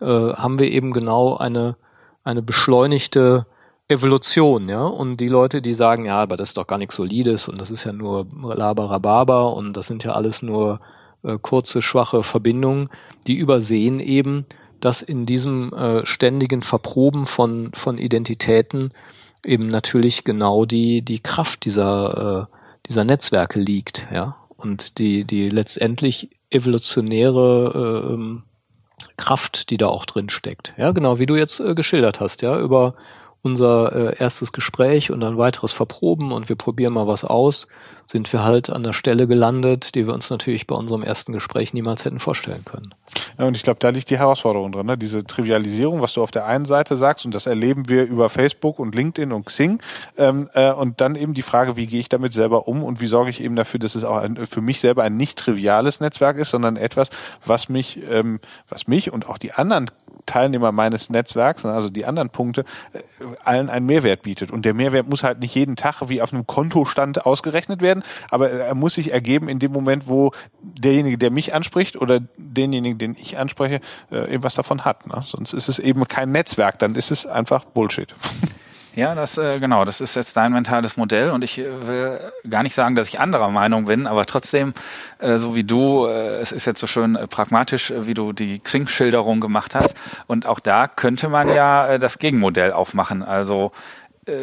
äh, 0.00 0.06
haben 0.06 0.58
wir 0.58 0.70
eben 0.70 0.92
genau 0.92 1.36
eine, 1.36 1.76
eine 2.24 2.40
beschleunigte 2.40 3.46
Evolution, 3.88 4.70
ja. 4.70 4.84
Und 4.84 5.18
die 5.18 5.28
Leute, 5.28 5.60
die 5.60 5.74
sagen, 5.74 6.06
ja, 6.06 6.22
aber 6.22 6.38
das 6.38 6.50
ist 6.50 6.56
doch 6.56 6.66
gar 6.66 6.78
nichts 6.78 6.96
Solides 6.96 7.48
und 7.48 7.60
das 7.60 7.70
ist 7.70 7.84
ja 7.84 7.92
nur 7.92 8.26
Labarababa 8.42 9.44
und 9.44 9.76
das 9.76 9.88
sind 9.88 10.04
ja 10.04 10.12
alles 10.12 10.40
nur 10.40 10.80
äh, 11.22 11.36
kurze, 11.40 11.82
schwache 11.82 12.22
Verbindungen, 12.22 12.88
die 13.26 13.36
übersehen 13.36 14.00
eben, 14.00 14.46
dass 14.80 15.02
in 15.02 15.26
diesem 15.26 15.74
äh, 15.74 16.06
ständigen 16.06 16.62
Verproben 16.62 17.26
von, 17.26 17.70
von 17.74 17.98
Identitäten 17.98 18.92
eben 19.44 19.66
natürlich 19.66 20.24
genau 20.24 20.64
die, 20.64 21.02
die 21.02 21.20
Kraft 21.20 21.66
dieser, 21.66 22.48
äh, 22.48 22.56
dieser 22.88 23.04
Netzwerke 23.04 23.60
liegt, 23.60 24.06
ja 24.10 24.36
und 24.62 24.98
die, 24.98 25.24
die 25.24 25.48
letztendlich 25.48 26.30
evolutionäre 26.50 28.18
äh, 28.18 28.42
Kraft, 29.16 29.70
die 29.70 29.76
da 29.76 29.88
auch 29.88 30.06
drin 30.06 30.30
steckt. 30.30 30.74
Ja, 30.76 30.92
genau, 30.92 31.18
wie 31.18 31.26
du 31.26 31.36
jetzt 31.36 31.60
äh, 31.60 31.74
geschildert 31.74 32.20
hast, 32.20 32.42
ja, 32.42 32.58
über 32.58 32.94
unser 33.42 33.92
äh, 33.92 34.16
erstes 34.18 34.52
Gespräch 34.52 35.10
und 35.10 35.20
dann 35.20 35.36
weiteres 35.36 35.72
Verproben 35.72 36.32
und 36.32 36.48
wir 36.48 36.56
probieren 36.56 36.94
mal 36.94 37.08
was 37.08 37.24
aus, 37.24 37.66
sind 38.06 38.32
wir 38.32 38.44
halt 38.44 38.70
an 38.70 38.82
der 38.82 38.92
Stelle 38.92 39.26
gelandet, 39.26 39.94
die 39.94 40.06
wir 40.06 40.14
uns 40.14 40.30
natürlich 40.30 40.66
bei 40.66 40.74
unserem 40.74 41.02
ersten 41.02 41.32
Gespräch 41.32 41.72
niemals 41.72 42.04
hätten 42.04 42.18
vorstellen 42.18 42.64
können. 42.64 42.94
Ja, 43.38 43.46
und 43.46 43.56
ich 43.56 43.62
glaube, 43.62 43.80
da 43.80 43.88
liegt 43.88 44.10
die 44.10 44.18
Herausforderung 44.18 44.70
drin, 44.70 44.86
ne? 44.86 44.98
diese 44.98 45.24
Trivialisierung, 45.24 46.00
was 46.00 46.12
du 46.12 46.22
auf 46.22 46.30
der 46.30 46.46
einen 46.46 46.66
Seite 46.66 46.96
sagst, 46.96 47.24
und 47.24 47.34
das 47.34 47.46
erleben 47.46 47.88
wir 47.88 48.04
über 48.04 48.28
Facebook 48.28 48.78
und 48.78 48.94
LinkedIn 48.94 49.32
und 49.32 49.46
Xing, 49.46 49.80
ähm, 50.18 50.48
äh, 50.54 50.70
und 50.72 51.00
dann 51.00 51.16
eben 51.16 51.34
die 51.34 51.42
Frage, 51.42 51.76
wie 51.76 51.86
gehe 51.86 52.00
ich 52.00 52.08
damit 52.08 52.32
selber 52.32 52.68
um 52.68 52.84
und 52.84 53.00
wie 53.00 53.06
sorge 53.06 53.30
ich 53.30 53.42
eben 53.42 53.56
dafür, 53.56 53.80
dass 53.80 53.94
es 53.94 54.04
auch 54.04 54.18
ein, 54.18 54.46
für 54.46 54.60
mich 54.60 54.80
selber 54.80 55.02
ein 55.02 55.16
nicht 55.16 55.38
triviales 55.38 56.00
Netzwerk 56.00 56.36
ist, 56.38 56.50
sondern 56.50 56.76
etwas, 56.76 57.10
was 57.44 57.68
mich, 57.68 58.00
ähm, 58.08 58.40
was 58.68 58.86
mich 58.86 59.12
und 59.12 59.28
auch 59.28 59.38
die 59.38 59.52
anderen 59.52 59.90
Teilnehmer 60.26 60.72
meines 60.72 61.10
Netzwerks, 61.10 61.64
also 61.64 61.88
die 61.88 62.04
anderen 62.04 62.30
Punkte, 62.30 62.64
äh, 62.92 63.00
allen 63.44 63.70
einen 63.70 63.86
Mehrwert 63.86 64.22
bietet. 64.22 64.50
Und 64.50 64.64
der 64.64 64.74
Mehrwert 64.74 65.08
muss 65.08 65.22
halt 65.22 65.40
nicht 65.40 65.54
jeden 65.54 65.76
Tag 65.76 66.08
wie 66.08 66.22
auf 66.22 66.32
einem 66.32 66.46
Kontostand 66.46 67.26
ausgerechnet 67.26 67.80
werden, 67.80 68.02
aber 68.30 68.50
er 68.50 68.74
muss 68.74 68.94
sich 68.94 69.12
ergeben 69.12 69.48
in 69.48 69.58
dem 69.58 69.72
Moment, 69.72 70.08
wo 70.08 70.32
derjenige, 70.62 71.18
der 71.18 71.30
mich 71.30 71.54
anspricht 71.54 71.96
oder 71.96 72.20
denjenigen, 72.36 72.98
den 72.98 73.16
ich 73.18 73.38
anspreche, 73.38 73.80
äh, 74.10 74.34
eben 74.34 74.42
was 74.42 74.54
davon 74.54 74.84
hat. 74.84 75.06
Ne? 75.06 75.22
Sonst 75.24 75.52
ist 75.52 75.68
es 75.68 75.78
eben 75.78 76.06
kein 76.08 76.32
Netzwerk, 76.32 76.78
dann 76.78 76.94
ist 76.94 77.10
es 77.10 77.26
einfach 77.26 77.64
Bullshit. 77.64 78.14
Ja, 78.94 79.14
das 79.14 79.38
äh, 79.38 79.58
genau, 79.58 79.86
das 79.86 80.02
ist 80.02 80.16
jetzt 80.16 80.36
dein 80.36 80.52
mentales 80.52 80.98
Modell 80.98 81.30
und 81.30 81.42
ich 81.42 81.58
äh, 81.58 81.86
will 81.86 82.32
gar 82.48 82.62
nicht 82.62 82.74
sagen, 82.74 82.94
dass 82.94 83.08
ich 83.08 83.18
anderer 83.18 83.48
Meinung 83.48 83.86
bin, 83.86 84.06
aber 84.06 84.26
trotzdem, 84.26 84.74
äh, 85.18 85.38
so 85.38 85.54
wie 85.54 85.64
du, 85.64 86.04
äh, 86.04 86.40
es 86.40 86.52
ist 86.52 86.66
jetzt 86.66 86.78
so 86.78 86.86
schön 86.86 87.16
äh, 87.16 87.26
pragmatisch, 87.26 87.90
äh, 87.90 88.06
wie 88.06 88.12
du 88.12 88.34
die 88.34 88.58
Xing-Schilderung 88.58 89.40
gemacht 89.40 89.74
hast 89.74 89.96
und 90.26 90.44
auch 90.44 90.60
da 90.60 90.88
könnte 90.88 91.30
man 91.30 91.48
ja 91.48 91.86
äh, 91.86 91.98
das 91.98 92.18
Gegenmodell 92.18 92.72
aufmachen. 92.72 93.22
Also 93.22 93.72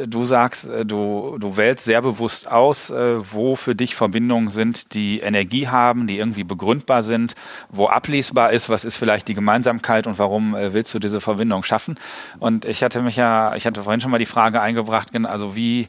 du 0.07 0.25
sagst, 0.25 0.67
äh, 0.67 0.85
du, 0.85 1.37
du 1.39 1.55
wählst 1.55 1.85
sehr 1.85 2.01
bewusst 2.01 2.49
aus, 2.49 2.89
äh, 2.89 3.15
wo 3.33 3.55
für 3.55 3.75
dich 3.75 3.95
Verbindungen 3.95 4.49
sind, 4.49 4.93
die 4.93 5.19
Energie 5.19 5.69
haben, 5.69 6.05
die 6.05 6.17
irgendwie 6.17 6.43
begründbar 6.43 7.01
sind, 7.01 7.35
wo 7.69 7.87
ablesbar 7.87 8.51
ist, 8.51 8.69
was 8.69 8.83
ist 8.83 8.97
vielleicht 8.97 9.27
die 9.29 9.33
Gemeinsamkeit 9.33 10.05
und 10.07 10.19
warum 10.19 10.53
willst 10.53 10.93
du 10.93 10.99
diese 10.99 11.21
Verbindung 11.21 11.63
schaffen? 11.63 11.97
Und 12.39 12.65
ich 12.65 12.83
hatte 12.83 13.01
mich 13.01 13.15
ja, 13.15 13.55
ich 13.55 13.65
hatte 13.65 13.83
vorhin 13.83 14.01
schon 14.01 14.11
mal 14.11 14.17
die 14.17 14.25
Frage 14.25 14.61
eingebracht, 14.61 15.09
also 15.25 15.55
wie, 15.55 15.87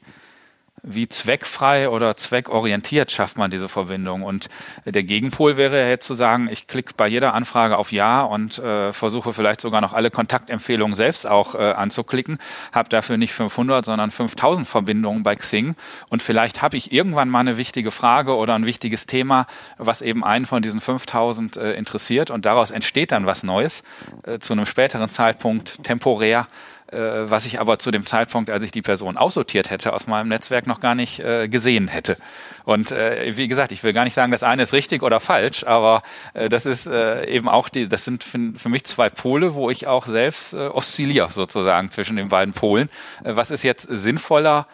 wie 0.82 1.08
zweckfrei 1.08 1.88
oder 1.88 2.16
zweckorientiert 2.16 3.10
schafft 3.10 3.36
man 3.36 3.50
diese 3.50 3.68
Verbindung. 3.68 4.22
Und 4.22 4.48
der 4.84 5.02
Gegenpol 5.02 5.56
wäre 5.56 5.88
jetzt 5.88 6.06
zu 6.06 6.14
sagen, 6.14 6.48
ich 6.50 6.66
klicke 6.66 6.94
bei 6.96 7.06
jeder 7.06 7.34
Anfrage 7.34 7.76
auf 7.76 7.92
Ja 7.92 8.22
und 8.22 8.58
äh, 8.58 8.92
versuche 8.92 9.32
vielleicht 9.32 9.60
sogar 9.60 9.80
noch 9.80 9.92
alle 9.92 10.10
Kontaktempfehlungen 10.10 10.94
selbst 10.94 11.28
auch 11.28 11.54
äh, 11.54 11.58
anzuklicken, 11.58 12.38
habe 12.72 12.88
dafür 12.88 13.16
nicht 13.16 13.32
500, 13.32 13.84
sondern 13.84 14.10
5000 14.10 14.66
Verbindungen 14.66 15.22
bei 15.22 15.34
Xing. 15.34 15.74
Und 16.08 16.22
vielleicht 16.22 16.62
habe 16.62 16.76
ich 16.76 16.92
irgendwann 16.92 17.28
mal 17.28 17.40
eine 17.40 17.56
wichtige 17.56 17.90
Frage 17.90 18.36
oder 18.36 18.54
ein 18.54 18.66
wichtiges 18.66 19.06
Thema, 19.06 19.46
was 19.78 20.02
eben 20.02 20.24
einen 20.24 20.46
von 20.46 20.62
diesen 20.62 20.80
5000 20.80 21.56
äh, 21.56 21.72
interessiert. 21.74 22.30
Und 22.30 22.46
daraus 22.46 22.70
entsteht 22.70 23.12
dann 23.12 23.26
was 23.26 23.42
Neues 23.42 23.82
äh, 24.24 24.38
zu 24.38 24.52
einem 24.52 24.66
späteren 24.66 25.10
Zeitpunkt 25.10 25.84
temporär 25.84 26.46
was 26.92 27.46
ich 27.46 27.60
aber 27.60 27.78
zu 27.78 27.90
dem 27.90 28.06
Zeitpunkt, 28.06 28.50
als 28.50 28.64
ich 28.64 28.72
die 28.72 28.82
Person 28.82 29.16
aussortiert 29.16 29.70
hätte, 29.70 29.92
aus 29.92 30.06
meinem 30.06 30.28
Netzwerk 30.28 30.66
noch 30.66 30.80
gar 30.80 30.94
nicht 30.94 31.20
äh, 31.20 31.48
gesehen 31.48 31.88
hätte. 31.88 32.16
Und 32.64 32.92
äh, 32.92 33.36
wie 33.36 33.48
gesagt, 33.48 33.72
ich 33.72 33.82
will 33.84 33.92
gar 33.92 34.04
nicht 34.04 34.14
sagen, 34.14 34.32
das 34.32 34.42
eine 34.42 34.62
ist 34.62 34.72
richtig 34.72 35.02
oder 35.02 35.20
falsch, 35.20 35.64
aber 35.64 36.02
äh, 36.34 36.48
das 36.48 36.66
ist 36.66 36.86
äh, 36.86 37.26
eben 37.26 37.48
auch 37.48 37.68
die, 37.68 37.88
das 37.88 38.04
sind 38.04 38.24
für, 38.24 38.68
mich 38.68 38.84
zwei 38.84 39.08
Pole, 39.08 39.54
wo 39.54 39.70
ich 39.70 39.86
auch 39.86 40.06
selbst 40.06 40.54
äh, 40.54 40.68
oszilliere 40.68 41.32
sozusagen 41.32 41.90
zwischen 41.90 42.16
den 42.16 42.28
beiden 42.28 42.54
Polen. 42.54 42.88
Äh, 43.24 43.36
was 43.36 43.50
ist 43.50 43.62
jetzt 43.62 43.88
sinnvoller? 43.90 44.66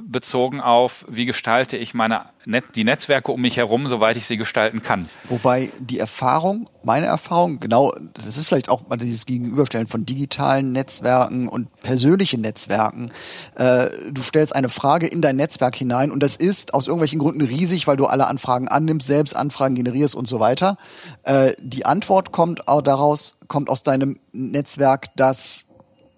Bezogen 0.00 0.60
auf, 0.60 1.04
wie 1.08 1.24
gestalte 1.24 1.76
ich 1.76 1.94
meine 1.94 2.26
Net 2.44 2.64
die 2.76 2.84
Netzwerke 2.84 3.32
um 3.32 3.40
mich 3.40 3.56
herum, 3.56 3.88
soweit 3.88 4.16
ich 4.16 4.26
sie 4.26 4.36
gestalten 4.36 4.82
kann. 4.82 5.06
Wobei 5.28 5.70
die 5.80 5.98
Erfahrung, 5.98 6.70
meine 6.84 7.06
Erfahrung, 7.06 7.58
genau, 7.58 7.92
das 8.14 8.36
ist 8.36 8.46
vielleicht 8.46 8.68
auch 8.68 8.86
mal 8.88 8.96
dieses 8.96 9.26
Gegenüberstellen 9.26 9.88
von 9.88 10.06
digitalen 10.06 10.70
Netzwerken 10.70 11.48
und 11.48 11.72
persönlichen 11.82 12.40
Netzwerken. 12.40 13.10
Äh, 13.56 13.88
du 14.12 14.22
stellst 14.22 14.54
eine 14.54 14.68
Frage 14.68 15.08
in 15.08 15.22
dein 15.22 15.36
Netzwerk 15.36 15.74
hinein 15.74 16.12
und 16.12 16.22
das 16.22 16.36
ist 16.36 16.72
aus 16.72 16.86
irgendwelchen 16.86 17.18
Gründen 17.18 17.42
riesig, 17.42 17.88
weil 17.88 17.96
du 17.96 18.06
alle 18.06 18.28
Anfragen 18.28 18.68
annimmst, 18.68 19.08
selbst 19.08 19.34
Anfragen 19.34 19.74
generierst 19.74 20.14
und 20.14 20.28
so 20.28 20.38
weiter. 20.38 20.76
Äh, 21.24 21.52
die 21.58 21.84
Antwort 21.84 22.30
kommt 22.30 22.68
auch 22.68 22.82
daraus, 22.82 23.38
kommt 23.48 23.68
aus 23.68 23.82
deinem 23.82 24.20
Netzwerk, 24.32 25.08
das 25.16 25.64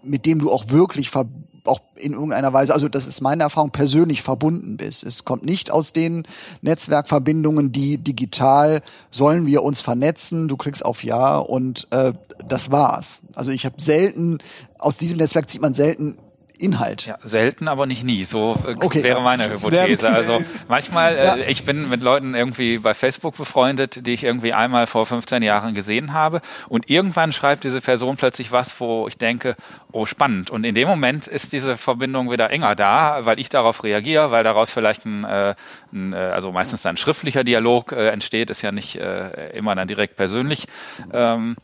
mit 0.03 0.27
dem 0.27 0.39
du 0.39 0.51
auch 0.51 0.69
wirklich 0.71 1.11
ver 1.11 1.27
auch 1.65 1.81
in 1.97 2.13
irgendeiner 2.13 2.53
Weise, 2.53 2.75
also 2.75 2.89
das 2.89 3.07
ist 3.07 3.21
meine 3.21 3.43
Erfahrung, 3.43 3.71
persönlich 3.71 4.23
verbunden 4.23 4.77
bist. 4.77 5.05
Es 5.05 5.25
kommt 5.25 5.45
nicht 5.45 5.71
aus 5.71 5.93
den 5.93 6.27
Netzwerkverbindungen, 6.63 7.73
die 7.73 7.99
digital 7.99 8.83
sollen 9.11 9.47
wir 9.47 9.63
uns 9.63 9.81
vernetzen, 9.81 10.49
du 10.49 10.57
klickst 10.57 10.85
auf 10.85 11.05
Ja 11.05 11.39
und 11.39 11.87
äh, 11.91 12.13
das 12.47 12.71
war's. 12.71 13.21
Also 13.35 13.51
ich 13.51 13.65
habe 13.67 13.81
selten, 13.81 14.39
aus 14.79 14.97
diesem 14.97 15.19
Netzwerk 15.19 15.51
zieht 15.51 15.63
man 15.63 15.75
selten 15.75 16.17
Inhalt. 16.59 17.07
Ja, 17.07 17.19
selten, 17.23 17.69
aber 17.69 17.87
nicht 17.87 18.05
nie. 18.05 18.25
So 18.25 18.59
äh, 18.67 18.75
okay, 18.85 19.03
wäre 19.03 19.21
meine 19.21 19.51
Hypothese. 19.51 20.09
Also 20.09 20.41
manchmal, 20.69 21.15
äh, 21.15 21.25
ja. 21.25 21.37
ich 21.49 21.65
bin 21.65 21.89
mit 21.89 22.03
Leuten 22.03 22.35
irgendwie 22.35 22.79
bei 22.79 22.95
Facebook 22.95 23.37
befreundet, 23.37 24.07
die 24.07 24.13
ich 24.13 24.25
irgendwie 24.25 24.53
einmal 24.53 24.87
vor 24.87 25.07
15 25.07 25.43
Jahren 25.43 25.75
gesehen 25.75 26.13
habe 26.13 26.41
und 26.69 26.91
irgendwann 26.91 27.33
schreibt 27.33 27.65
diese 27.65 27.81
Person 27.81 28.17
plötzlich 28.17 28.53
was, 28.53 28.79
wo 28.81 29.07
ich 29.09 29.19
denke, 29.19 29.57
oh 29.93 30.07
spannend. 30.07 30.51
Und 30.51 30.65
in 30.65 30.75
dem 30.75 30.89
Moment 30.89 31.27
ist 31.27 31.53
diese 31.53 31.77
Verbindung 31.77 32.31
wieder 32.31 32.51
enger 32.51 32.75
da, 32.75 33.25
weil 33.25 33.39
ich 33.39 33.49
darauf 33.49 33.85
reagiere, 33.85 34.31
weil 34.31 34.45
daraus 34.45 34.71
vielleicht 34.71 35.05
ein, 35.07 35.25
äh, 35.25 35.55
ein 35.93 36.13
äh, 36.13 36.17
also 36.17 36.53
meistens 36.53 36.85
ein 36.87 36.97
schriftlicher 36.97 37.45
Dialog 37.45 37.93
äh, 37.93 38.09
entsteht, 38.09 38.51
ist 38.51 38.63
ja 38.63 38.73
nicht 38.73 38.97
äh, 38.97 39.57
immer 39.57 39.75
dann 39.75 39.89
direkt 39.89 40.17
persönlich. 40.17 40.67
Ähm, 41.13 41.57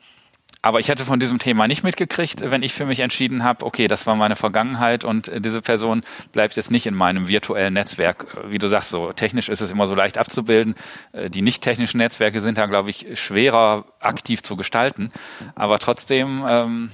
aber 0.64 0.80
ich 0.80 0.88
hätte 0.88 1.04
von 1.04 1.20
diesem 1.20 1.38
Thema 1.38 1.68
nicht 1.68 1.84
mitgekriegt, 1.84 2.40
wenn 2.50 2.62
ich 2.62 2.72
für 2.72 2.86
mich 2.86 3.00
entschieden 3.00 3.44
habe, 3.44 3.66
okay, 3.66 3.86
das 3.86 4.06
war 4.06 4.16
meine 4.16 4.34
Vergangenheit 4.34 5.04
und 5.04 5.30
diese 5.44 5.60
Person 5.60 6.02
bleibt 6.32 6.56
jetzt 6.56 6.70
nicht 6.70 6.86
in 6.86 6.94
meinem 6.94 7.28
virtuellen 7.28 7.74
Netzwerk. 7.74 8.34
Wie 8.48 8.56
du 8.56 8.66
sagst, 8.66 8.88
so 8.88 9.12
technisch 9.12 9.50
ist 9.50 9.60
es 9.60 9.70
immer 9.70 9.86
so 9.86 9.94
leicht 9.94 10.16
abzubilden. 10.16 10.74
Äh, 11.12 11.28
die 11.28 11.42
nicht 11.42 11.62
technischen 11.62 11.98
Netzwerke 11.98 12.40
sind 12.40 12.56
da, 12.56 12.64
glaube 12.64 12.88
ich, 12.88 13.20
schwerer 13.20 13.84
aktiv 14.00 14.42
zu 14.42 14.56
gestalten. 14.56 15.12
Aber 15.54 15.78
trotzdem 15.78 16.46
ähm, 16.48 16.90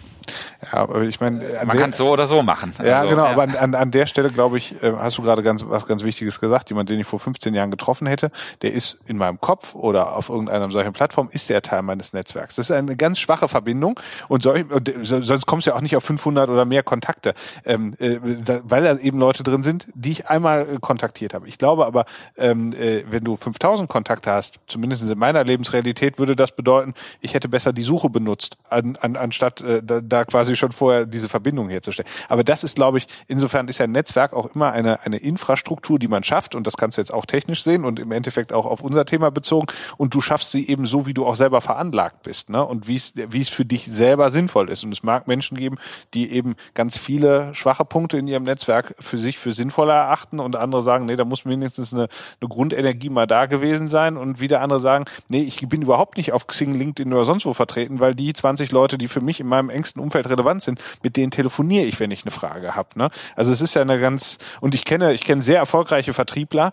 Ja, 0.63 0.79
aber 0.79 1.03
ich 1.03 1.21
meine, 1.21 1.45
man 1.65 1.77
kann 1.77 1.91
es 1.91 1.97
so 1.97 2.11
oder 2.11 2.27
so 2.27 2.43
machen. 2.43 2.75
Ja, 2.83 3.01
also, 3.01 3.11
genau, 3.11 3.25
ja. 3.25 3.31
aber 3.31 3.43
an, 3.43 3.57
an, 3.57 3.75
an 3.75 3.91
der 3.91 4.07
Stelle, 4.07 4.31
glaube 4.31 4.59
ich, 4.59 4.83
äh, 4.83 4.93
hast 4.99 5.19
du 5.19 5.23
gerade 5.23 5.43
ganz 5.43 5.65
was 5.67 5.87
ganz 5.87 6.03
Wichtiges 6.03 6.41
gesagt. 6.41 6.71
Jemand, 6.71 6.89
den 6.89 7.01
ich 7.01 7.07
vor 7.07 7.21
15 7.21 7.55
Jahren 7.55 7.71
getroffen 7.71 8.07
hätte, 8.07 8.31
der 8.63 8.73
ist 8.73 8.99
in 9.07 9.17
meinem 9.17 9.41
Kopf 9.41 9.75
oder 9.75 10.17
auf 10.17 10.29
irgendeiner 10.29 10.71
solchen 10.71 10.93
Plattform, 10.93 11.29
ist 11.31 11.49
der 11.49 11.63
Teil 11.63 11.83
meines 11.83 12.13
Netzwerks. 12.13 12.57
Das 12.57 12.71
ist 12.71 12.77
eine 12.77 12.97
ganz 12.97 13.19
schwache 13.19 13.49
Verbindung 13.49 13.99
und, 14.29 14.43
solch, 14.43 14.71
und 14.71 14.89
äh, 14.89 15.03
sonst 15.03 15.47
kommst 15.47 15.67
du 15.67 15.71
ja 15.71 15.77
auch 15.77 15.81
nicht 15.81 15.97
auf 15.97 16.05
500 16.05 16.49
oder 16.49 16.65
mehr 16.65 16.83
Kontakte, 16.83 17.35
ähm, 17.65 17.95
äh, 17.99 18.19
da, 18.45 18.61
weil 18.65 18.85
da 18.85 18.97
eben 18.97 19.19
Leute 19.19 19.43
drin 19.43 19.63
sind, 19.63 19.87
die 19.95 20.13
ich 20.13 20.29
einmal 20.29 20.63
äh, 20.63 20.79
kontaktiert 20.81 21.35
habe. 21.35 21.49
Ich 21.49 21.59
glaube 21.59 21.87
aber, 21.87 22.05
ähm, 22.37 22.73
äh, 22.73 23.05
wenn 23.11 23.25
du 23.25 23.37
5000 23.37 23.89
Kontakte 23.89 24.33
hast, 24.33 24.61
zumindest 24.67 25.09
in 25.09 25.19
meiner 25.19 25.45
Lebensrealität, 25.45 26.19
würde 26.19 26.37
das 26.37 26.53
bedeuten, 26.53 26.95
ich 27.21 27.35
hätte 27.35 27.49
besser 27.49 27.73
die 27.73 27.83
Suche 27.83 28.11
benutzt, 28.11 28.57
an, 28.69 28.97
an, 29.01 29.17
anstatt 29.17 29.61
äh, 29.61 29.83
da, 29.83 30.01
da 30.01 30.20
quasi 30.25 30.57
schon 30.57 30.73
vorher 30.73 31.07
diese 31.07 31.29
Verbindung 31.29 31.69
herzustellen. 31.69 32.09
Aber 32.29 32.45
das 32.45 32.65
ist, 32.65 32.77
glaube 32.77 32.99
ich, 32.99 33.07
insofern 33.27 33.69
ist 33.69 33.79
ja 33.79 33.85
ein 33.85 33.93
Netzwerk 33.93 34.33
auch 34.33 34.55
immer 34.55 34.73
eine, 34.73 35.03
eine 35.03 35.17
Infrastruktur, 35.19 35.99
die 35.99 36.09
man 36.09 36.25
schafft 36.25 36.55
und 36.55 36.67
das 36.67 36.77
kannst 36.77 36.99
du 36.99 37.03
jetzt 37.03 37.13
auch 37.13 37.27
technisch 37.27 37.63
sehen 37.63 37.85
und 37.85 37.99
im 37.99 38.13
Endeffekt 38.13 38.53
auch 38.53 38.67
auf 38.67 38.81
unser 38.81 39.05
Thema 39.05 39.31
bezogen 39.31 39.67
und 39.97 40.15
du 40.15 40.21
schaffst 40.21 40.51
sie 40.53 40.69
eben 40.69 40.87
so, 40.87 41.07
wie 41.07 41.15
du 41.15 41.27
auch 41.27 41.37
selber 41.37 41.61
veranlagt 41.61 42.23
bist 42.23 42.51
ne? 42.51 42.65
und 42.65 42.89
wie 42.89 42.97
es 42.97 43.15
wie 43.15 43.41
es 43.41 43.49
für 43.49 43.65
dich 43.65 43.87
selber 43.87 44.31
sinnvoll 44.31 44.71
ist. 44.71 44.85
Und 44.85 44.93
es 44.93 45.03
mag 45.03 45.27
Menschen 45.27 45.57
geben, 45.57 45.77
die 46.15 46.33
eben 46.33 46.57
ganz 46.75 46.99
viele 46.99 47.55
schwache 47.55 47.85
Punkte 47.85 48.19
in 48.19 48.27
ihrem 48.27 48.45
Netzwerk 48.45 48.95
für 48.99 49.19
sich 49.19 49.39
für 49.39 49.53
sinnvoller 49.53 49.95
erachten 49.95 50.41
und 50.41 50.57
andere 50.57 50.83
sagen, 50.83 51.07
nee, 51.07 51.17
da 51.17 51.25
muss 51.25 51.45
mindestens 51.45 51.93
eine, 51.93 52.09
eine 52.41 52.49
Grundenergie 52.49 53.11
mal 53.11 53.27
da 53.27 53.47
gewesen 53.47 53.89
sein 53.89 54.17
und 54.17 54.41
wieder 54.41 54.61
andere 54.61 54.81
sagen, 54.81 55.05
nee, 55.29 55.43
ich 55.43 55.69
bin 55.69 55.83
überhaupt 55.83 56.17
nicht 56.17 56.33
auf 56.33 56.47
Xing, 56.47 56.75
LinkedIn 56.75 57.13
oder 57.13 57.25
sonst 57.25 57.47
wo 57.47 57.53
vertreten, 57.53 58.01
weil 58.01 58.15
die 58.15 58.33
20 58.33 58.73
Leute, 58.73 58.99
die 58.99 59.09
für 59.09 59.21
mich 59.21 59.41
in 59.41 59.47
meinem 59.47 59.71
engsten 59.71 60.03
Umfeld 60.03 60.10
relevant 60.15 60.63
sind, 60.63 60.81
mit 61.03 61.17
denen 61.17 61.31
telefoniere 61.31 61.85
ich, 61.85 61.99
wenn 62.01 62.11
ich 62.11 62.25
eine 62.25 62.31
Frage 62.31 62.75
habe. 62.75 62.89
Ne? 62.99 63.11
Also 63.37 63.53
es 63.53 63.61
ist 63.61 63.75
ja 63.75 63.83
eine 63.83 63.99
ganz 64.01 64.39
und 64.61 64.75
ich 64.75 64.85
kenne 64.85 65.13
ich 65.13 65.25
kenne 65.25 65.43
sehr 65.43 65.59
erfolgreiche 65.59 66.13
Vertriebler, 66.13 66.73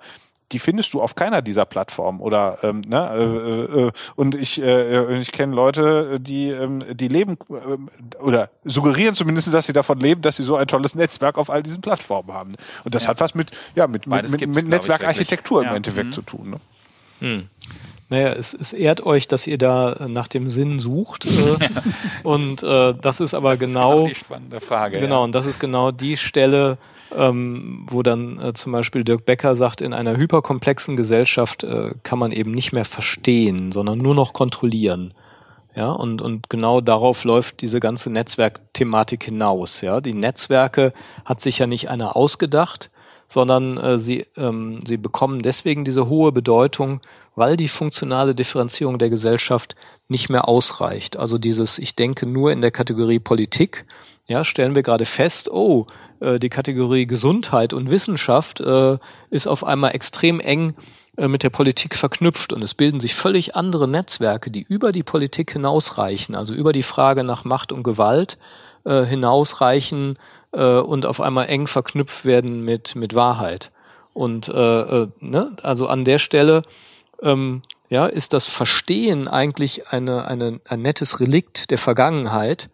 die 0.53 0.59
findest 0.59 0.93
du 0.93 1.01
auf 1.01 1.13
keiner 1.15 1.41
dieser 1.41 1.65
Plattformen 1.65 2.21
oder 2.21 2.59
ähm, 2.63 2.79
ne, 2.87 3.09
äh, 3.13 3.79
äh, 3.87 3.91
und 4.15 4.33
ich 4.33 4.61
äh, 4.61 5.17
ich 5.19 5.33
kenne 5.33 5.53
Leute, 5.53 6.21
die 6.21 6.49
ähm, 6.51 6.81
die 6.93 7.09
leben 7.09 7.37
äh, 7.49 8.17
oder 8.21 8.49
suggerieren 8.63 9.13
zumindest, 9.13 9.53
dass 9.53 9.65
sie 9.65 9.73
davon 9.73 9.99
leben, 9.99 10.21
dass 10.21 10.37
sie 10.37 10.43
so 10.43 10.55
ein 10.55 10.67
tolles 10.67 10.95
Netzwerk 10.95 11.37
auf 11.37 11.49
all 11.49 11.63
diesen 11.63 11.81
Plattformen 11.81 12.31
haben. 12.31 12.55
Und 12.85 12.95
das 12.95 13.03
Ja. 13.03 13.09
hat 13.09 13.19
was 13.19 13.35
mit 13.35 13.51
ja 13.75 13.87
mit 13.87 14.09
Beides 14.09 14.31
mit, 14.31 14.39
mit, 14.39 14.55
mit 14.55 14.67
Netzwerkarchitektur 14.69 15.57
wirklich. 15.63 15.67
im 15.67 15.71
Ja. 15.73 15.75
Endeffekt 15.75 16.07
Mhm. 16.07 16.13
zu 16.13 16.21
tun. 16.21 16.49
Ne? 17.19 17.49
Naja, 18.09 18.29
es, 18.29 18.53
es 18.53 18.71
ehrt 18.73 19.05
euch, 19.05 19.27
dass 19.27 19.47
ihr 19.47 19.57
da 19.57 19.93
äh, 19.93 20.07
nach 20.07 20.27
dem 20.27 20.49
Sinn 20.49 20.79
sucht. 20.79 21.25
Äh, 21.25 21.69
und 22.23 22.63
äh, 22.63 22.93
das 23.01 23.19
ist 23.19 23.33
aber 23.33 23.51
Das 23.51 23.61
ist 23.61 23.67
genau, 23.67 24.07
die 24.07 24.15
spannende 24.15 24.59
Frage. 24.61 24.99
genau, 24.99 25.19
Ja. 25.19 25.23
und 25.25 25.33
das 25.35 25.45
ist 25.45 25.59
genau 25.59 25.91
die 25.91 26.15
Stelle, 26.17 26.77
ähm, 27.15 27.85
wo 27.89 28.03
dann 28.03 28.39
äh, 28.39 28.53
zum 28.53 28.71
Beispiel 28.71 29.03
Dirk 29.03 29.25
Becker 29.25 29.55
sagt, 29.55 29.81
in 29.81 29.93
einer 29.93 30.15
hyperkomplexen 30.17 30.95
Gesellschaft 30.97 31.63
äh, 31.63 31.91
kann 32.03 32.19
man 32.19 32.31
eben 32.31 32.51
nicht 32.51 32.71
mehr 32.73 32.85
verstehen, 32.85 33.71
sondern 33.71 33.97
nur 33.99 34.15
noch 34.15 34.33
kontrollieren. 34.33 35.13
Ja, 35.75 35.91
und, 35.91 36.21
und 36.23 36.49
genau 36.49 36.81
darauf 36.81 37.23
läuft 37.23 37.61
diese 37.61 37.79
ganze 37.79 38.09
Netzwerkthematik 38.11 39.25
hinaus. 39.25 39.81
Ja, 39.81 40.01
die 40.01 40.13
Netzwerke 40.13 40.91
hat 41.23 41.39
sich 41.39 41.59
ja 41.59 41.67
nicht 41.67 41.89
einer 41.89 42.15
ausgedacht, 42.15 42.89
sondern 43.27 43.77
äh, 43.77 43.97
sie, 43.99 44.25
ähm, 44.37 44.79
sie 44.87 44.97
bekommen 44.97 45.41
deswegen 45.43 45.83
diese 45.85 46.09
hohe 46.09 46.31
Bedeutung, 46.31 47.01
weil 47.37 47.55
die 47.55 47.67
funktionale 47.67 48.33
Differenzierung 48.33 48.97
der 48.97 49.11
Gesellschaft 49.11 49.75
nicht 50.07 50.27
mehr 50.27 50.47
ausreicht. 50.47 51.17
Also 51.17 51.37
dieses, 51.37 51.77
ich 51.77 51.95
denke 51.95 52.25
nur 52.25 52.51
in 52.51 52.61
der 52.61 52.71
Kategorie 52.71 53.19
Politik, 53.19 53.85
ja, 54.25 54.43
stellen 54.43 54.75
wir 54.75 54.81
gerade 54.81 55.05
fest, 55.05 55.49
oh, 55.51 55.85
äh, 56.19 56.39
die 56.39 56.49
Kategorie 56.49 57.05
Gesundheit 57.05 57.73
und 57.73 57.91
Wissenschaft 57.91 58.59
äh, 58.59 58.97
ist 59.29 59.45
auf 59.45 59.63
einmal 59.63 59.93
extrem 59.93 60.39
eng 60.39 60.73
äh, 61.15 61.27
mit 61.27 61.43
der 61.43 61.51
Politik 61.51 61.95
verknüpft 61.95 62.53
und 62.53 62.63
es 62.63 62.73
bilden 62.73 62.99
sich 62.99 63.13
völlig 63.13 63.55
andere 63.55 63.87
Netzwerke, 63.87 64.49
die 64.49 64.65
über 64.67 64.91
die 64.91 65.03
Politik 65.03 65.51
hinausreichen, 65.53 66.33
also 66.33 66.55
über 66.55 66.71
die 66.71 66.83
Frage 66.83 67.23
nach 67.23 67.45
Macht 67.45 67.71
und 67.71 67.83
Gewalt 67.83 68.37
hinausreichen 68.85 70.17
und 70.51 71.05
auf 71.05 71.19
einmal 71.19 71.47
eng 71.47 71.67
verknüpft 71.67 72.23
werden 72.23 72.63
mit 72.63 72.95
mit 72.95 73.15
Wahrheit. 73.15 73.71
Und 74.13 74.47
äh, 74.47 75.07
ne, 75.19 75.57
also 75.61 75.87
an 75.87 76.05
der 76.05 76.19
Stelle 76.19 76.61
ähm, 77.21 77.61
ja 77.89 78.05
ist 78.05 78.33
das 78.33 78.47
Verstehen 78.47 79.27
eigentlich 79.27 79.87
eine, 79.89 80.25
eine 80.25 80.59
ein 80.65 80.81
nettes 80.81 81.19
Relikt 81.19 81.71
der 81.71 81.77
Vergangenheit. 81.77 82.69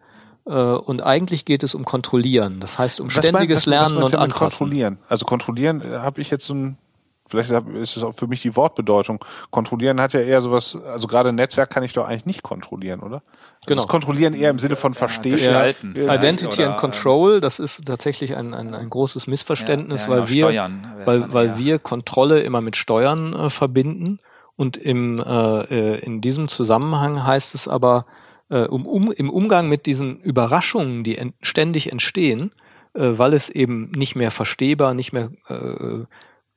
Äh, 0.46 0.50
und 0.50 1.02
eigentlich 1.02 1.44
geht 1.44 1.62
es 1.62 1.74
um 1.74 1.84
Kontrollieren. 1.84 2.60
Das 2.60 2.78
heißt 2.78 3.00
um 3.00 3.10
ständiges 3.10 3.60
was 3.60 3.66
Lernen 3.66 4.02
und 4.02 4.14
Anpassen. 4.14 4.58
Kontrollieren. 4.58 4.98
Also 5.08 5.24
kontrollieren 5.24 5.80
äh, 5.80 5.98
habe 5.98 6.20
ich 6.20 6.30
jetzt 6.30 6.46
so 6.46 6.54
ein 6.54 6.78
Vielleicht 7.26 7.50
ist 7.50 7.96
es 7.96 8.02
auch 8.02 8.12
für 8.12 8.26
mich 8.26 8.42
die 8.42 8.54
Wortbedeutung. 8.54 9.24
Kontrollieren 9.50 9.98
hat 9.98 10.12
ja 10.12 10.20
eher 10.20 10.42
sowas, 10.42 10.76
also 10.86 11.06
gerade 11.06 11.30
ein 11.30 11.34
Netzwerk 11.36 11.70
kann 11.70 11.82
ich 11.82 11.94
doch 11.94 12.06
eigentlich 12.06 12.26
nicht 12.26 12.42
kontrollieren, 12.42 13.00
oder? 13.00 13.22
Also 13.24 13.66
Genau. 13.66 13.80
Das 13.80 13.88
Kontrollieren 13.88 14.34
eher 14.34 14.50
im 14.50 14.58
Sinne 14.58 14.76
von 14.76 14.92
Verstehen. 14.92 15.38
Ja, 15.38 15.66
Identity 15.66 16.62
oder, 16.62 16.72
and 16.72 16.80
Control, 16.80 17.40
das 17.40 17.58
ist 17.58 17.86
tatsächlich 17.86 18.36
ein, 18.36 18.52
ein, 18.52 18.74
ein 18.74 18.90
großes 18.90 19.26
Missverständnis, 19.26 20.06
Ja, 20.06 20.10
ja, 20.10 20.16
weil 20.16 20.26
genau, 20.26 20.52
wir, 20.52 21.06
weil, 21.06 21.20
dann 21.20 21.32
weil 21.32 21.58
wir 21.58 21.78
Kontrolle 21.78 22.40
immer 22.40 22.60
mit 22.60 22.76
Steuern 22.76 23.32
äh, 23.32 23.48
verbinden 23.48 24.20
und 24.56 24.76
im, 24.76 25.18
äh, 25.18 25.60
äh, 25.94 25.98
in 26.00 26.20
diesem 26.20 26.48
Zusammenhang 26.48 27.24
heißt 27.24 27.54
es 27.54 27.68
aber, 27.68 28.06
äh, 28.50 28.64
um, 28.66 28.86
um, 28.86 29.10
im 29.12 29.30
Umgang 29.30 29.68
mit 29.68 29.86
diesen 29.86 30.20
Überraschungen, 30.20 31.02
die 31.04 31.18
en 31.18 31.32
ständig 31.40 31.90
entstehen, 31.90 32.52
äh, 32.94 33.12
weil 33.16 33.34
es 33.34 33.50
eben 33.50 33.90
nicht 33.96 34.14
mehr 34.16 34.30
verstehbar, 34.30 34.94
nicht 34.94 35.12
mehr 35.12 35.30
äh, 35.48 36.04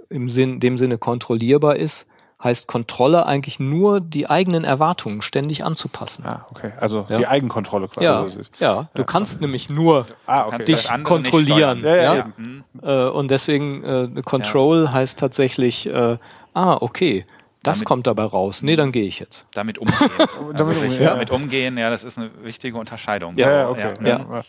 im 0.10 0.30
Sinn, 0.30 0.60
dem 0.60 0.78
Sinne 0.78 0.98
kontrollierbar 0.98 1.76
ist, 1.76 2.08
heißt 2.44 2.68
Kontrolle 2.68 3.26
eigentlich 3.26 3.60
nur 3.60 4.00
die 4.00 4.30
eigenen 4.30 4.64
Erwartungen 4.64 5.24
ständig 5.24 5.64
anzupassen. 5.66 6.24
Ah, 6.26 6.46
okay. 6.52 6.72
Also 6.80 7.08
Ja. 7.10 7.18
die 7.18 7.28
Eigenkontrolle 7.28 7.88
quasi. 7.88 8.06
Ja, 8.06 8.28
so 8.28 8.40
ja, 8.60 8.90
du 8.94 9.04
kannst 9.06 9.42
nämlich 9.42 9.70
nur 9.72 10.06
Ah, 10.28 10.46
okay. 10.46 10.64
dich 10.64 10.88
kontrollieren. 11.04 11.82
Ja, 11.84 11.96
ja, 11.96 12.04
ja, 12.16 12.20
eben. 12.38 12.64
Äh, 12.84 13.06
und 13.08 13.32
deswegen 13.32 13.84
äh, 13.84 14.22
Control 14.24 14.92
heißt 14.92 15.18
tatsächlich, 15.18 15.88
äh, 15.88 16.18
ah, 16.54 16.78
okay, 16.80 17.26
das 17.68 17.80
Damit- 17.80 17.88
kommt 17.88 18.08
dabei 18.08 18.24
raus. 18.24 18.64
Nee, 18.64 18.76
dann 18.76 18.92
gehe 18.92 19.06
ich 19.06 19.20
jetzt. 19.20 19.46
damit 19.54 19.78
umgehen. 19.78 19.98
also 20.20 20.54
Damit 20.54 21.00
ja. 21.00 21.10
damit 21.12 21.30
umgehen, 21.32 21.78
ja, 21.78 21.90
das 21.90 22.04
ist 22.04 22.18
eine 22.18 22.32
wichtige 22.42 22.78
Unterscheidung. 22.78 23.34
Ja, 23.36 23.52
ja, 23.52 23.70
okay. 23.70 23.94
Ja. 24.04 24.44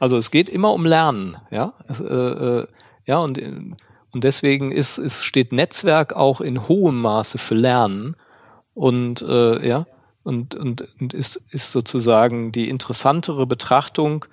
Also 0.00 0.16
es 0.16 0.30
geht 0.30 0.48
immer 0.48 0.72
um 0.72 0.84
Lernen, 0.84 1.36
ja. 1.50 1.72
Es, 1.88 2.00
äh, 2.00 2.04
äh, 2.04 2.66
ja, 3.06 3.18
und, 3.18 3.38
und 4.12 4.24
deswegen 4.24 4.72
ist, 4.72 4.98
ist, 4.98 5.24
steht 5.24 5.52
Netzwerk 5.52 6.14
auch 6.14 6.40
in 6.40 6.68
hohem 6.68 7.00
Maße 7.00 7.38
für 7.38 7.54
Lernen 7.54 8.16
und 8.74 9.22
äh, 9.22 9.66
ja, 9.66 9.86
und, 10.24 10.54
und, 10.54 10.88
und 11.00 11.14
ist, 11.14 11.40
ist 11.50 11.70
sozusagen 11.70 12.50
die 12.50 12.68
interessantere 12.68 13.46
Betrachtung, 13.46 14.24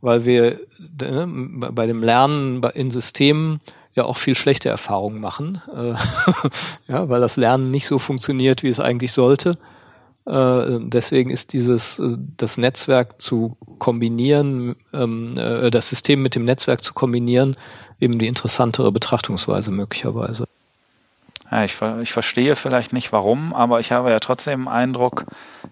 weil 0.00 0.24
wir 0.24 0.60
äh, 1.00 1.26
bei 1.26 1.86
dem 1.86 2.02
Lernen 2.02 2.62
in 2.74 2.90
Systemen 2.90 3.60
ja 3.94 4.04
auch 4.04 4.16
viel 4.16 4.34
schlechte 4.34 4.68
Erfahrungen 4.68 5.20
machen, 5.20 5.62
äh, 5.74 5.94
ja, 6.92 7.08
weil 7.08 7.20
das 7.20 7.36
Lernen 7.36 7.70
nicht 7.70 7.86
so 7.86 7.98
funktioniert, 7.98 8.62
wie 8.62 8.68
es 8.68 8.80
eigentlich 8.80 9.12
sollte. 9.12 9.58
Äh, 10.26 10.78
deswegen 10.80 11.30
ist 11.30 11.52
dieses 11.52 11.98
äh, 11.98 12.16
das 12.36 12.56
Netzwerk 12.58 13.20
zu 13.20 13.56
kombinieren, 13.78 14.76
ähm, 14.92 15.36
äh, 15.36 15.70
das 15.70 15.88
System 15.88 16.22
mit 16.22 16.34
dem 16.34 16.44
Netzwerk 16.44 16.82
zu 16.82 16.94
kombinieren, 16.94 17.56
eben 17.98 18.18
die 18.18 18.26
interessantere 18.26 18.92
Betrachtungsweise 18.92 19.70
möglicherweise. 19.70 20.44
Ja, 21.50 21.64
ich, 21.64 21.76
ich 22.00 22.12
verstehe 22.12 22.54
vielleicht 22.54 22.92
nicht 22.92 23.12
warum, 23.12 23.52
aber 23.52 23.80
ich 23.80 23.90
habe 23.90 24.10
ja 24.10 24.20
trotzdem 24.20 24.64
den 24.64 24.68
Eindruck, 24.68 25.24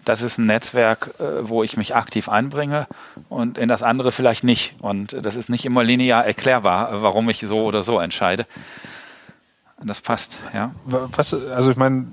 das 0.03 0.21
ist 0.21 0.37
ein 0.37 0.45
Netzwerk, 0.45 1.11
äh, 1.19 1.47
wo 1.47 1.63
ich 1.63 1.77
mich 1.77 1.95
aktiv 1.95 2.27
einbringe 2.27 2.87
und 3.29 3.57
in 3.57 3.69
das 3.69 3.81
andere 3.83 4.11
vielleicht 4.11 4.43
nicht. 4.43 4.75
Und 4.81 5.25
das 5.25 5.35
ist 5.35 5.49
nicht 5.49 5.65
immer 5.65 5.83
linear 5.83 6.25
erklärbar, 6.25 7.01
warum 7.01 7.29
ich 7.29 7.39
so 7.39 7.63
oder 7.63 7.83
so 7.83 7.99
entscheide. 7.99 8.45
Das 9.81 10.01
passt, 10.01 10.39
ja. 10.53 10.71
Was, 10.85 11.33
also 11.33 11.71
ich 11.71 11.77
meine, 11.77 12.07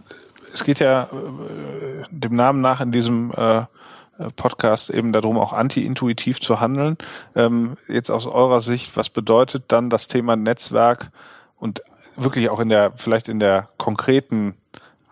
es 0.54 0.62
geht 0.62 0.78
ja 0.78 1.04
äh, 1.04 2.04
dem 2.10 2.36
Namen 2.36 2.60
nach 2.60 2.80
in 2.80 2.92
diesem 2.92 3.32
äh, 3.32 3.64
Podcast 4.36 4.90
eben 4.90 5.12
darum, 5.12 5.36
auch 5.38 5.52
anti-intuitiv 5.52 6.40
zu 6.40 6.60
handeln. 6.60 6.96
Ähm, 7.34 7.76
jetzt 7.88 8.10
aus 8.10 8.26
eurer 8.26 8.60
Sicht, 8.60 8.96
was 8.96 9.10
bedeutet 9.10 9.64
dann 9.68 9.90
das 9.90 10.08
Thema 10.08 10.36
Netzwerk 10.36 11.10
und 11.58 11.82
wirklich 12.16 12.50
auch 12.50 12.60
in 12.60 12.68
der, 12.68 12.92
vielleicht 12.96 13.28
in 13.28 13.40
der 13.40 13.68
konkreten 13.78 14.56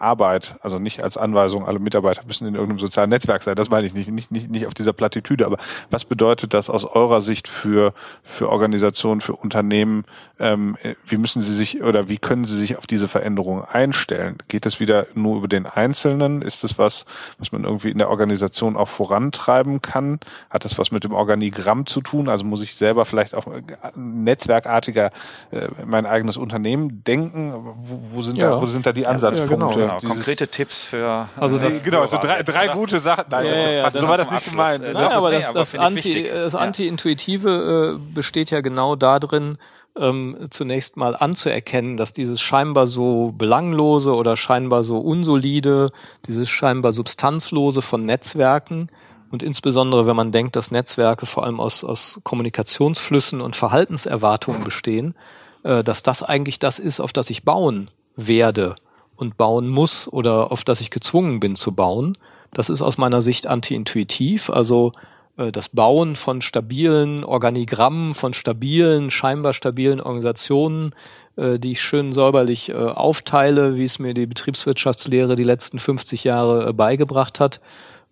Arbeit, 0.05 0.57
also 0.63 0.79
nicht 0.79 1.03
als 1.03 1.17
Anweisung, 1.17 1.67
alle 1.67 1.79
Mitarbeiter 1.79 2.23
müssen 2.27 2.47
in 2.47 2.55
irgendeinem 2.55 2.79
sozialen 2.79 3.11
Netzwerk 3.11 3.43
sein, 3.43 3.57
das 3.57 3.71
meine 3.71 3.87
ich 3.87 3.95
nicht, 3.95 4.11
nicht, 4.11 4.31
nicht, 4.31 4.51
nicht 4.51 4.67
auf 4.67 4.75
dieser 4.75 4.93
Plattitüde, 4.93 5.47
aber 5.47 5.57
was 5.91 6.05
bedeutet 6.05 6.55
das 6.55 6.71
aus 6.71 6.85
eurer 6.85 7.21
Sicht 7.21 7.49
für, 7.49 7.95
für 8.23 8.51
Organisationen, 8.51 9.21
für 9.21 9.35
Unternehmen, 9.35 10.05
ähm, 10.39 10.77
wie 11.07 11.17
müssen 11.17 11.43
sie 11.43 11.55
sich 11.55 11.83
oder 11.83 12.09
wie 12.09 12.19
können 12.19 12.45
sie 12.45 12.57
sich 12.57 12.77
auf 12.77 12.87
diese 12.87 13.09
Veränderung 13.09 13.65
einstellen? 13.65 14.39
Geht 14.49 14.67
es 14.67 14.81
wieder 14.81 15.07
nur 15.15 15.39
über 15.39 15.49
den 15.49 15.67
Einzelnen? 15.67 16.43
Ist 16.43 16.65
das 16.65 16.79
was, 16.79 17.07
was 17.39 17.53
man 17.53 17.65
irgendwie 17.65 17.91
in 17.91 17.99
der 17.99 18.11
Organisation 18.11 18.77
auch 18.77 18.89
vorantreiben 18.89 19.81
kann? 19.81 20.21
Hat 20.51 20.65
das 20.65 20.79
was 20.79 20.91
mit 20.91 21.05
dem 21.05 21.13
Organigramm 21.13 21.87
zu 21.87 22.01
tun? 22.01 22.29
Also 22.29 22.45
muss 22.45 22.63
ich 22.63 22.77
selber 22.77 23.05
vielleicht 23.05 23.35
auch 23.35 23.47
netzwerkartiger 23.95 25.11
äh, 25.51 25.69
mein 25.87 26.07
eigenes 26.07 26.37
Unternehmen 26.37 27.05
denken? 27.05 27.55
Wo, 27.55 28.17
wo 28.17 28.23
sind 28.23 28.37
ja. 28.37 28.51
da, 28.51 28.63
wo 28.63 28.67
sind 28.67 28.87
da 28.87 28.93
die 28.93 29.07
Ansatzpunkte? 29.07 29.81
Ja, 29.81 29.87
genau. 29.87 29.94
Genau. 30.01 30.13
Konkrete 30.15 30.49
Tipps 30.49 30.85
für 30.85 31.29
also 31.37 31.59
das, 31.59 31.83
genau, 31.83 32.03
also 32.03 32.19
drei, 32.19 32.43
drei 32.43 32.69
gute 32.69 32.99
Sachen. 32.99 33.25
Nein, 33.31 33.47
ja, 33.47 33.71
ja, 33.71 33.83
das, 33.85 33.95
so 33.95 34.09
war 34.09 34.17
das 34.17 34.31
nicht 34.31 34.45
gemeint. 34.51 34.83
Nein, 34.83 35.13
aber 35.13 35.31
das, 35.31 35.53
das, 35.53 35.75
Anti, 35.75 36.25
das 36.25 36.55
Anti-Intuitive 36.55 37.99
äh, 37.99 38.15
besteht 38.15 38.51
ja 38.51 38.61
genau 38.61 38.97
darin, 38.97 39.59
ähm, 39.97 40.49
zunächst 40.51 40.97
mal 40.97 41.17
anzuerkennen, 41.17 41.97
dass 41.97 42.13
dieses 42.13 42.41
scheinbar 42.41 42.87
so 42.87 43.33
belanglose 43.37 44.15
oder 44.15 44.37
scheinbar 44.37 44.85
so 44.85 44.99
unsolide, 44.99 45.91
dieses 46.27 46.49
scheinbar 46.49 46.93
substanzlose 46.93 47.83
von 47.83 48.05
Netzwerken 48.05 48.89
und 49.31 49.43
insbesondere 49.43 50.07
wenn 50.07 50.17
man 50.17 50.33
denkt, 50.33 50.57
dass 50.57 50.71
Netzwerke 50.71 51.27
vor 51.27 51.45
allem 51.45 51.61
aus, 51.61 51.85
aus 51.85 52.21
Kommunikationsflüssen 52.25 53.41
und 53.41 53.57
Verhaltenserwartungen 53.57 54.65
bestehen, 54.65 55.15
äh, 55.63 55.85
dass 55.85 56.03
das 56.03 56.23
eigentlich 56.23 56.59
das 56.59 56.79
ist, 56.79 57.01
auf 57.01 57.13
das 57.13 57.31
ich 57.31 57.45
bauen 57.45 57.91
werde 58.17 58.77
und 59.17 59.37
bauen 59.37 59.69
muss 59.69 60.09
oder 60.13 60.53
auf 60.53 60.65
das 60.65 60.81
ich 60.81 60.91
gezwungen 60.91 61.41
bin 61.41 61.57
zu 61.57 61.73
bauen. 61.73 62.17
Das 62.53 62.71
ist 62.71 62.83
aus 62.83 62.99
meiner 62.99 63.23
Sicht 63.23 63.47
anti-intuitiv. 63.47 64.51
Also 64.51 64.93
äh, 65.37 65.53
das 65.53 65.69
Bauen 65.69 66.17
von 66.17 66.41
stabilen 66.41 67.25
Organigrammen, 67.25 68.15
von 68.15 68.35
stabilen, 68.35 69.11
scheinbar 69.11 69.53
stabilen 69.53 70.01
Organisationen, 70.01 70.95
äh, 71.37 71.59
die 71.59 71.73
ich 71.73 71.83
schön 71.83 72.13
säuberlich 72.13 72.71
äh, 72.71 72.75
aufteile, 72.75 73.77
wie 73.77 73.85
es 73.85 73.99
mir 73.99 74.15
die 74.15 74.27
Betriebswirtschaftslehre 74.27 75.35
die 75.37 75.45
letzten 75.45 75.79
50 75.79 76.25
Jahre 76.25 76.73
beigebracht 76.73 77.41
hat, 77.41 77.61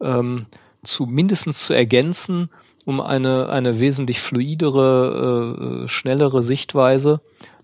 ähm, 0.01 0.47
zu 0.83 1.07
mindestens 1.07 1.67
zu 1.67 1.75
ergänzen, 1.75 2.51
um 2.85 3.01
eine, 3.01 3.49
eine 3.49 3.79
wesentlich 3.79 4.21
fluidere, 4.21 5.85
schnellere 5.87 6.43
Sichtweise. 6.43 7.21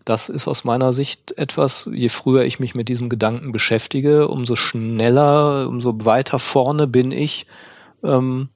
Das 0.08 0.30
ist 0.30 0.48
aus 0.48 0.64
meiner 0.64 0.94
Sicht 0.94 1.36
etwas, 1.36 1.86
je 1.92 2.08
früher 2.08 2.44
ich 2.44 2.58
mich 2.58 2.74
mit 2.74 2.88
diesem 2.88 3.10
Gedanken 3.10 3.52
beschäftige, 3.52 4.28
umso 4.28 4.56
schneller, 4.56 5.68
umso 5.68 6.02
weiter 6.02 6.38
vorne 6.38 6.86
bin 6.86 7.12
ich, 7.12 7.46
ähm, 8.02 8.48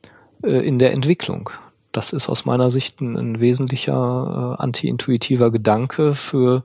äh, 0.42 0.66
in 0.66 0.78
der 0.78 0.94
Entwicklung. 0.94 1.50
Das 1.92 2.14
ist 2.14 2.30
aus 2.30 2.46
meiner 2.46 2.70
Sicht 2.70 3.03
ein, 3.03 3.18
ein 3.18 3.40
wesentlicher 3.40 4.57
äh, 4.59 4.62
anti-intuitiver 4.62 5.50
Gedanke 5.50 6.14
für 6.14 6.64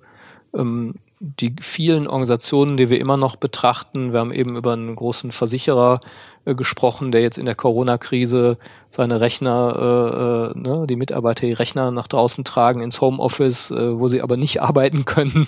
ähm, 0.54 0.94
die 1.20 1.56
vielen 1.62 2.08
Organisationen, 2.08 2.78
die 2.78 2.90
wir 2.90 3.00
immer 3.00 3.18
noch 3.18 3.36
betrachten. 3.36 4.14
Wir 4.14 4.20
haben 4.20 4.32
eben 4.32 4.56
über 4.56 4.74
einen 4.74 4.96
großen 4.96 5.32
Versicherer 5.32 6.00
äh, 6.46 6.54
gesprochen, 6.54 7.12
der 7.12 7.22
jetzt 7.22 7.38
in 7.38 7.46
der 7.46 7.56
Corona-Krise 7.56 8.58
seine 8.90 9.20
Rechner, 9.20 10.54
äh, 10.56 10.58
äh, 10.58 10.60
ne, 10.60 10.86
die 10.88 10.96
Mitarbeiter 10.96 11.48
die 11.48 11.54
Rechner 11.54 11.92
nach 11.92 12.08
draußen 12.08 12.44
tragen 12.44 12.82
ins 12.82 13.02
Homeoffice, 13.02 13.72
äh, 13.72 14.00
wo 14.00 14.08
sie 14.08 14.22
aber 14.22 14.38
nicht 14.38 14.62
arbeiten 14.62 15.06
können, 15.06 15.48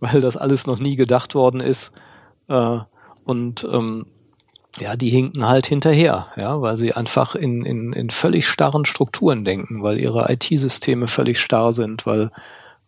weil 0.00 0.20
das 0.20 0.36
alles 0.36 0.66
noch 0.66 0.78
nie 0.78 0.94
gedacht 0.94 1.34
worden 1.34 1.60
ist. 1.60 1.92
Äh, 2.48 2.78
und 3.24 3.66
ähm, 3.70 4.06
ja, 4.78 4.94
die 4.94 5.10
hinken 5.10 5.48
halt 5.48 5.66
hinterher, 5.66 6.28
ja, 6.36 6.60
weil 6.60 6.76
sie 6.76 6.92
einfach 6.92 7.34
in, 7.34 7.64
in, 7.64 7.92
in 7.92 8.10
völlig 8.10 8.46
starren 8.46 8.84
Strukturen 8.84 9.44
denken, 9.44 9.82
weil 9.82 9.98
ihre 9.98 10.30
IT-Systeme 10.32 11.08
völlig 11.08 11.40
starr 11.40 11.72
sind, 11.72 12.06
weil, 12.06 12.30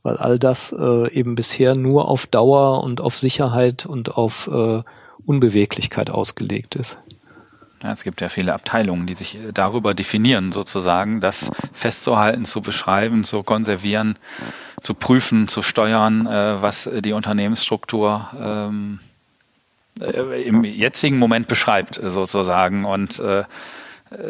weil 0.02 0.16
all 0.16 0.38
das 0.38 0.72
äh, 0.72 1.12
eben 1.12 1.34
bisher 1.34 1.74
nur 1.74 2.08
auf 2.08 2.26
Dauer 2.26 2.82
und 2.82 3.00
auf 3.00 3.18
Sicherheit 3.18 3.86
und 3.86 4.16
auf 4.16 4.48
äh, 4.52 4.82
Unbeweglichkeit 5.26 6.10
ausgelegt 6.10 6.74
ist. 6.74 6.98
Ja, 7.82 7.92
es 7.92 8.04
gibt 8.04 8.20
ja 8.20 8.28
viele 8.28 8.52
Abteilungen, 8.52 9.06
die 9.06 9.14
sich 9.14 9.38
darüber 9.54 9.94
definieren, 9.94 10.52
sozusagen, 10.52 11.20
das 11.20 11.50
festzuhalten, 11.72 12.44
zu 12.44 12.60
beschreiben, 12.60 13.24
zu 13.24 13.42
konservieren, 13.42 14.16
zu 14.82 14.92
prüfen, 14.92 15.48
zu 15.48 15.62
steuern, 15.62 16.26
äh, 16.26 16.60
was 16.60 16.90
die 16.92 17.12
Unternehmensstruktur 17.12 18.28
ähm, 18.38 19.00
äh, 19.98 20.42
im 20.42 20.64
jetzigen 20.64 21.18
Moment 21.18 21.48
beschreibt, 21.48 22.00
sozusagen. 22.02 22.84
Und 22.84 23.18
äh, 23.18 23.44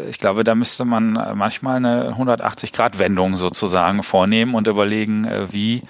ich 0.08 0.18
glaube, 0.18 0.44
da 0.44 0.54
müsste 0.54 0.84
man 0.84 1.12
manchmal 1.34 1.76
eine 1.76 2.12
180-Grad-Wendung 2.12 3.36
sozusagen 3.36 4.02
vornehmen 4.02 4.54
und 4.54 4.66
überlegen, 4.66 5.24
äh, 5.24 5.52
wie 5.52 5.82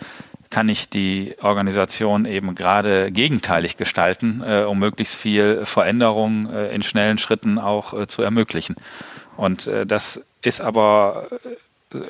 kann 0.51 0.68
ich 0.68 0.88
die 0.88 1.36
Organisation 1.43 2.24
eben 2.24 2.57
gerade 2.57 3.12
gegenteilig 3.12 3.76
gestalten, 3.76 4.43
äh, 4.45 4.62
um 4.62 4.80
möglichst 4.80 5.14
viel 5.14 5.64
Veränderung 5.64 6.51
äh, 6.51 6.74
in 6.74 6.82
schnellen 6.82 7.18
Schritten 7.18 7.59
auch 7.59 7.95
äh, 7.95 8.07
zu 8.09 8.22
ermöglichen. 8.22 8.74
Und 9.36 9.68
äh, 9.68 9.86
das 9.86 10.20
ist 10.43 10.61
aber 10.61 11.28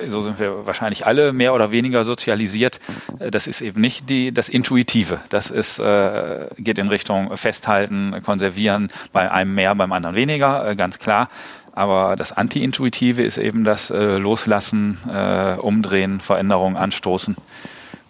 so 0.07 0.21
sind 0.21 0.39
wir 0.39 0.67
wahrscheinlich 0.67 1.05
alle 1.07 1.33
mehr 1.33 1.53
oder 1.53 1.71
weniger 1.71 2.03
sozialisiert. 2.03 2.79
Das 3.17 3.47
ist 3.47 3.61
eben 3.61 3.81
nicht 3.81 4.09
die, 4.09 4.31
das 4.31 4.47
Intuitive. 4.47 5.19
Das 5.29 5.49
ist, 5.49 5.79
äh, 5.79 6.47
geht 6.57 6.77
in 6.77 6.87
Richtung 6.87 7.35
Festhalten, 7.35 8.21
Konservieren, 8.23 8.89
bei 9.11 9.31
einem 9.31 9.55
mehr, 9.55 9.73
beim 9.73 9.91
anderen 9.91 10.15
weniger, 10.15 10.67
äh, 10.69 10.75
ganz 10.75 10.99
klar. 10.99 11.29
Aber 11.73 12.15
das 12.15 12.31
Anti-Intuitive 12.31 13.21
ist 13.21 13.37
eben 13.37 13.63
das 13.63 13.89
äh, 13.89 14.17
Loslassen, 14.17 14.97
äh, 15.11 15.55
Umdrehen, 15.55 16.19
Veränderung, 16.19 16.75
Anstoßen. 16.75 17.35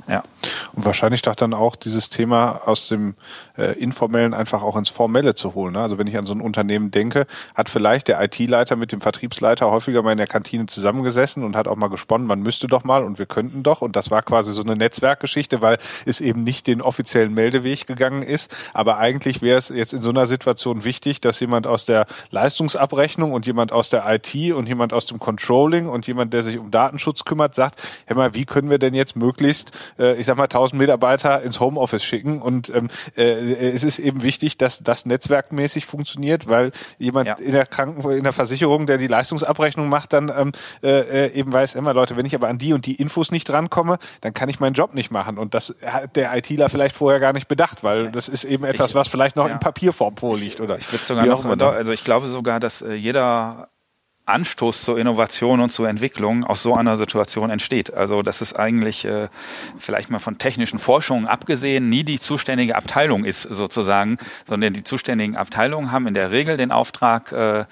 Ja. 0.07 0.23
Und 0.73 0.85
wahrscheinlich 0.85 1.21
doch 1.21 1.35
dann 1.35 1.53
auch 1.53 1.75
dieses 1.75 2.09
Thema 2.09 2.61
aus 2.65 2.87
dem 2.87 3.15
äh, 3.61 3.73
Informellen 3.73 4.33
einfach 4.33 4.63
auch 4.63 4.75
ins 4.75 4.89
Formelle 4.89 5.35
zu 5.35 5.53
holen. 5.53 5.73
Ne? 5.73 5.81
Also 5.81 5.97
wenn 5.97 6.07
ich 6.07 6.17
an 6.17 6.25
so 6.25 6.33
ein 6.33 6.41
Unternehmen 6.41 6.91
denke, 6.91 7.27
hat 7.55 7.69
vielleicht 7.69 8.07
der 8.07 8.21
IT-Leiter 8.21 8.75
mit 8.75 8.91
dem 8.91 9.01
Vertriebsleiter 9.01 9.69
häufiger 9.69 10.01
mal 10.01 10.11
in 10.11 10.17
der 10.17 10.27
Kantine 10.27 10.65
zusammengesessen 10.65 11.43
und 11.43 11.55
hat 11.55 11.67
auch 11.67 11.75
mal 11.75 11.89
gesponnen, 11.89 12.27
man 12.27 12.41
müsste 12.41 12.67
doch 12.67 12.83
mal 12.83 13.03
und 13.03 13.19
wir 13.19 13.27
könnten 13.27 13.63
doch. 13.63 13.81
Und 13.81 13.95
das 13.95 14.09
war 14.09 14.23
quasi 14.23 14.51
so 14.51 14.63
eine 14.63 14.75
Netzwerkgeschichte, 14.75 15.61
weil 15.61 15.77
es 16.05 16.21
eben 16.21 16.43
nicht 16.43 16.67
den 16.67 16.81
offiziellen 16.81 17.33
Meldeweg 17.33 17.85
gegangen 17.85 18.23
ist. 18.23 18.55
Aber 18.73 18.97
eigentlich 18.97 19.41
wäre 19.41 19.57
es 19.57 19.69
jetzt 19.69 19.93
in 19.93 20.01
so 20.01 20.09
einer 20.09 20.27
Situation 20.27 20.83
wichtig, 20.83 21.21
dass 21.21 21.39
jemand 21.39 21.67
aus 21.67 21.85
der 21.85 22.07
Leistungsabrechnung 22.31 23.31
und 23.31 23.45
jemand 23.45 23.71
aus 23.71 23.89
der 23.89 24.05
IT 24.07 24.53
und 24.53 24.67
jemand 24.67 24.93
aus 24.93 25.05
dem 25.05 25.19
Controlling 25.19 25.87
und 25.87 26.07
jemand, 26.07 26.33
der 26.33 26.43
sich 26.43 26.57
um 26.57 26.71
Datenschutz 26.71 27.25
kümmert, 27.25 27.53
sagt, 27.55 27.81
hör 28.05 28.15
mal, 28.15 28.33
wie 28.33 28.45
können 28.45 28.69
wir 28.69 28.79
denn 28.79 28.93
jetzt 28.93 29.15
möglichst, 29.15 29.71
äh, 29.99 30.15
ich 30.15 30.25
sag 30.25 30.37
mal, 30.37 30.45
1000 30.45 30.79
Mitarbeiter 30.79 31.41
ins 31.43 31.59
Homeoffice 31.59 32.03
schicken 32.03 32.41
und 32.41 32.69
ähm, 32.73 32.89
äh, 33.15 33.50
es 33.53 33.83
ist 33.83 33.99
eben 33.99 34.23
wichtig, 34.23 34.57
dass 34.57 34.83
das 34.83 35.05
netzwerkmäßig 35.05 35.85
funktioniert, 35.85 36.47
weil 36.47 36.71
jemand 36.97 37.27
ja. 37.27 37.35
in 37.35 37.51
der 37.51 37.65
Kranken 37.65 38.09
in 38.11 38.23
der 38.23 38.33
Versicherung, 38.33 38.85
der 38.85 38.97
die 38.97 39.07
Leistungsabrechnung 39.07 39.89
macht, 39.89 40.13
dann 40.13 40.29
ähm, 40.29 40.51
äh, 40.83 41.27
äh, 41.27 41.33
eben 41.33 41.51
weiß 41.51 41.75
immer, 41.75 41.93
Leute, 41.93 42.17
wenn 42.17 42.25
ich 42.25 42.35
aber 42.35 42.47
an 42.47 42.57
die 42.57 42.73
und 42.73 42.85
die 42.85 42.95
Infos 42.95 43.31
nicht 43.31 43.47
drankomme, 43.47 43.97
dann 44.21 44.33
kann 44.33 44.49
ich 44.49 44.59
meinen 44.59 44.73
Job 44.73 44.93
nicht 44.93 45.11
machen. 45.11 45.37
Und 45.37 45.53
das 45.53 45.75
hat 45.85 46.15
der 46.15 46.35
ITler 46.35 46.69
vielleicht 46.69 46.95
vorher 46.95 47.19
gar 47.19 47.33
nicht 47.33 47.47
bedacht, 47.47 47.83
weil 47.83 48.11
das 48.11 48.27
ist 48.27 48.43
eben 48.43 48.63
etwas, 48.63 48.95
was 48.95 49.07
vielleicht 49.07 49.35
noch 49.35 49.47
ja. 49.47 49.53
in 49.53 49.59
Papierform 49.59 50.17
vorliegt. 50.17 50.61
Oder 50.61 50.77
ich 50.77 50.91
würde 50.91 51.03
sogar 51.03 51.25
noch, 51.25 51.43
ne? 51.43 51.65
also 51.67 51.91
ich 51.91 52.03
glaube 52.03 52.27
sogar, 52.27 52.59
dass 52.59 52.81
äh, 52.81 52.93
jeder 52.93 53.69
Anstoß 54.25 54.83
zur 54.83 54.99
Innovation 54.99 55.59
und 55.59 55.71
zur 55.71 55.89
Entwicklung 55.89 56.43
aus 56.43 56.61
so 56.63 56.75
einer 56.75 56.95
Situation 56.95 57.49
entsteht. 57.49 57.93
Also 57.93 58.21
das 58.21 58.41
ist 58.41 58.53
eigentlich 58.53 59.05
äh, 59.05 59.29
vielleicht 59.79 60.09
mal 60.09 60.19
von 60.19 60.37
technischen 60.37 60.79
Forschungen 60.79 61.27
abgesehen 61.27 61.89
nie 61.89 62.03
die 62.03 62.19
zuständige 62.19 62.75
Abteilung 62.75 63.25
ist 63.25 63.41
sozusagen, 63.41 64.17
sondern 64.47 64.73
die 64.73 64.83
zuständigen 64.83 65.35
Abteilungen 65.35 65.91
haben 65.91 66.07
in 66.07 66.13
der 66.13 66.31
Regel 66.31 66.55
den 66.55 66.71
Auftrag, 66.71 67.31
äh, 67.31 67.65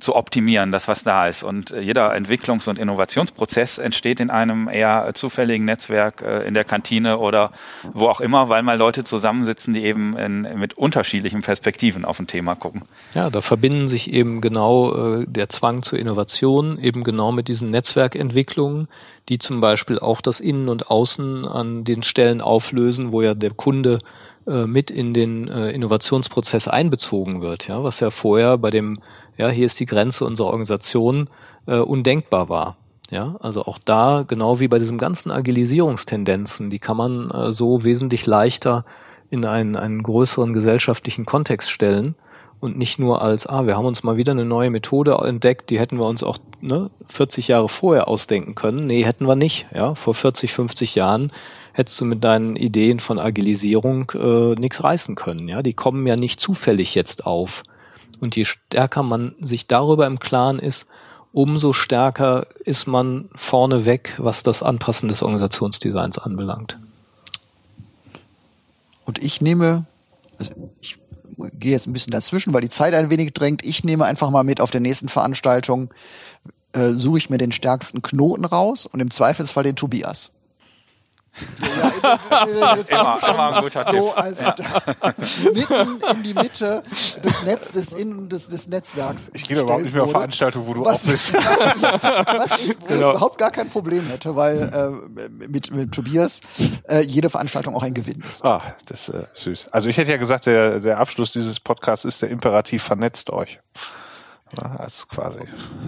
zu 0.00 0.16
optimieren, 0.16 0.72
das 0.72 0.88
was 0.88 1.04
da 1.04 1.28
ist. 1.28 1.42
Und 1.42 1.70
äh, 1.70 1.80
jeder 1.80 2.12
Entwicklungs- 2.14 2.68
und 2.68 2.78
Innovationsprozess 2.78 3.78
entsteht 3.78 4.20
in 4.20 4.30
einem 4.30 4.68
eher 4.68 5.10
zufälligen 5.14 5.64
Netzwerk 5.64 6.22
äh, 6.22 6.46
in 6.46 6.54
der 6.54 6.64
Kantine 6.64 7.18
oder 7.18 7.52
wo 7.92 8.08
auch 8.08 8.20
immer, 8.20 8.48
weil 8.48 8.62
mal 8.62 8.76
Leute 8.76 9.04
zusammensitzen, 9.04 9.74
die 9.74 9.84
eben 9.84 10.16
in, 10.16 10.42
mit 10.58 10.74
unterschiedlichen 10.74 11.42
Perspektiven 11.42 12.04
auf 12.04 12.18
ein 12.18 12.26
Thema 12.26 12.54
gucken. 12.54 12.82
Ja, 13.14 13.30
da 13.30 13.40
verbinden 13.40 13.88
sich 13.88 14.12
eben 14.12 14.40
genau 14.40 15.20
äh, 15.20 15.24
der 15.26 15.48
Zwang 15.48 15.82
zur 15.82 15.98
Innovation 15.98 16.78
eben 16.78 17.04
genau 17.04 17.32
mit 17.32 17.48
diesen 17.48 17.70
Netzwerkentwicklungen, 17.70 18.88
die 19.28 19.38
zum 19.38 19.60
Beispiel 19.60 19.98
auch 19.98 20.20
das 20.20 20.40
Innen 20.40 20.68
und 20.68 20.90
Außen 20.90 21.46
an 21.46 21.84
den 21.84 22.02
Stellen 22.02 22.40
auflösen, 22.40 23.12
wo 23.12 23.22
ja 23.22 23.34
der 23.34 23.50
Kunde 23.50 23.98
mit 24.46 24.90
in 24.90 25.12
den 25.12 25.46
Innovationsprozess 25.46 26.66
einbezogen 26.66 27.42
wird, 27.42 27.68
ja, 27.68 27.84
was 27.84 28.00
ja 28.00 28.10
vorher 28.10 28.56
bei 28.56 28.70
dem 28.70 28.98
ja, 29.40 29.48
hier 29.48 29.66
ist 29.66 29.80
die 29.80 29.86
Grenze 29.86 30.26
unserer 30.26 30.48
Organisation, 30.48 31.30
äh, 31.66 31.78
undenkbar 31.78 32.50
war. 32.50 32.76
Ja, 33.10 33.36
also 33.40 33.64
auch 33.64 33.78
da, 33.82 34.24
genau 34.28 34.60
wie 34.60 34.68
bei 34.68 34.78
diesen 34.78 34.98
ganzen 34.98 35.30
Agilisierungstendenzen, 35.30 36.68
die 36.68 36.78
kann 36.78 36.98
man 36.98 37.30
äh, 37.30 37.52
so 37.52 37.82
wesentlich 37.82 38.26
leichter 38.26 38.84
in 39.30 39.44
einen, 39.46 39.76
einen 39.76 40.02
größeren 40.02 40.52
gesellschaftlichen 40.52 41.24
Kontext 41.24 41.70
stellen 41.70 42.16
und 42.60 42.76
nicht 42.76 42.98
nur 42.98 43.22
als, 43.22 43.46
ah, 43.46 43.66
wir 43.66 43.78
haben 43.78 43.86
uns 43.86 44.02
mal 44.02 44.18
wieder 44.18 44.32
eine 44.32 44.44
neue 44.44 44.68
Methode 44.68 45.14
entdeckt, 45.24 45.70
die 45.70 45.80
hätten 45.80 45.96
wir 45.96 46.06
uns 46.06 46.22
auch 46.22 46.36
ne, 46.60 46.90
40 47.08 47.48
Jahre 47.48 47.70
vorher 47.70 48.08
ausdenken 48.08 48.54
können. 48.54 48.86
Nee, 48.86 49.04
hätten 49.04 49.26
wir 49.26 49.36
nicht. 49.36 49.66
Ja, 49.74 49.94
vor 49.94 50.14
40, 50.14 50.52
50 50.52 50.94
Jahren 50.94 51.32
hättest 51.72 51.98
du 51.98 52.04
mit 52.04 52.22
deinen 52.22 52.56
Ideen 52.56 53.00
von 53.00 53.18
Agilisierung 53.18 54.12
äh, 54.14 54.54
nichts 54.60 54.84
reißen 54.84 55.14
können. 55.14 55.48
Ja, 55.48 55.62
die 55.62 55.72
kommen 55.72 56.06
ja 56.06 56.16
nicht 56.16 56.40
zufällig 56.40 56.94
jetzt 56.94 57.24
auf. 57.24 57.62
Und 58.18 58.36
je 58.36 58.44
stärker 58.44 59.02
man 59.02 59.34
sich 59.40 59.66
darüber 59.66 60.06
im 60.06 60.18
Klaren 60.18 60.58
ist, 60.58 60.86
umso 61.32 61.72
stärker 61.72 62.46
ist 62.64 62.86
man 62.86 63.28
vorneweg, 63.34 64.14
was 64.18 64.42
das 64.42 64.62
Anpassen 64.62 65.08
des 65.08 65.22
Organisationsdesigns 65.22 66.18
anbelangt. 66.18 66.78
Und 69.04 69.22
ich 69.22 69.40
nehme, 69.40 69.86
also 70.38 70.52
ich 70.80 70.98
gehe 71.54 71.72
jetzt 71.72 71.86
ein 71.86 71.92
bisschen 71.92 72.12
dazwischen, 72.12 72.52
weil 72.52 72.60
die 72.60 72.68
Zeit 72.68 72.94
ein 72.94 73.10
wenig 73.10 73.32
drängt. 73.32 73.64
Ich 73.64 73.84
nehme 73.84 74.04
einfach 74.04 74.30
mal 74.30 74.44
mit 74.44 74.60
auf 74.60 74.70
der 74.70 74.80
nächsten 74.80 75.08
Veranstaltung, 75.08 75.92
äh, 76.72 76.90
suche 76.90 77.18
ich 77.18 77.30
mir 77.30 77.38
den 77.38 77.52
stärksten 77.52 78.02
Knoten 78.02 78.44
raus 78.44 78.86
und 78.86 79.00
im 79.00 79.10
Zweifelsfall 79.10 79.64
den 79.64 79.76
Tobias. 79.76 80.32
Ja, 81.60 82.74
immer, 82.74 83.28
immer 83.28 83.56
ein 83.56 83.62
guter 83.62 83.84
so 83.84 84.12
als 84.12 84.40
ja. 84.40 84.54
mitten 85.54 86.00
in 86.12 86.22
die 86.22 86.34
Mitte 86.34 86.82
des 87.22 87.42
Netz, 87.42 87.72
des, 87.72 87.92
in, 87.92 88.28
des, 88.28 88.48
des 88.48 88.66
Netzwerks. 88.66 89.30
Ich 89.32 89.44
gehe 89.44 89.60
überhaupt 89.60 89.82
nicht 89.82 89.94
mehr 89.94 90.04
auf 90.04 90.10
Veranstaltungen, 90.10 90.66
wo 90.66 90.74
du 90.74 90.84
was, 90.84 91.04
auch 91.04 91.10
bist. 91.12 91.34
Was 91.40 91.40
ich, 91.76 91.82
was 92.38 92.60
ich 92.60 92.78
genau. 92.86 93.10
überhaupt 93.10 93.38
gar 93.38 93.50
kein 93.50 93.68
Problem 93.68 94.06
hätte, 94.08 94.36
weil 94.36 94.62
äh, 94.62 95.48
mit, 95.48 95.70
mit 95.72 95.92
Tobias 95.92 96.40
äh, 96.88 97.00
jede 97.00 97.30
Veranstaltung 97.30 97.74
auch 97.74 97.82
ein 97.82 97.94
Gewinn 97.94 98.22
ist. 98.28 98.44
Ah, 98.44 98.74
das 98.86 99.08
ist 99.08 99.14
äh, 99.14 99.24
süß. 99.32 99.68
Also 99.72 99.88
ich 99.88 99.96
hätte 99.96 100.10
ja 100.10 100.16
gesagt, 100.16 100.46
der, 100.46 100.80
der 100.80 100.98
Abschluss 100.98 101.32
dieses 101.32 101.60
Podcasts 101.60 102.04
ist 102.04 102.22
der 102.22 102.30
Imperativ, 102.30 102.82
vernetzt 102.82 103.30
euch. 103.30 103.58
Also 104.56 105.06
quasi. 105.06 105.40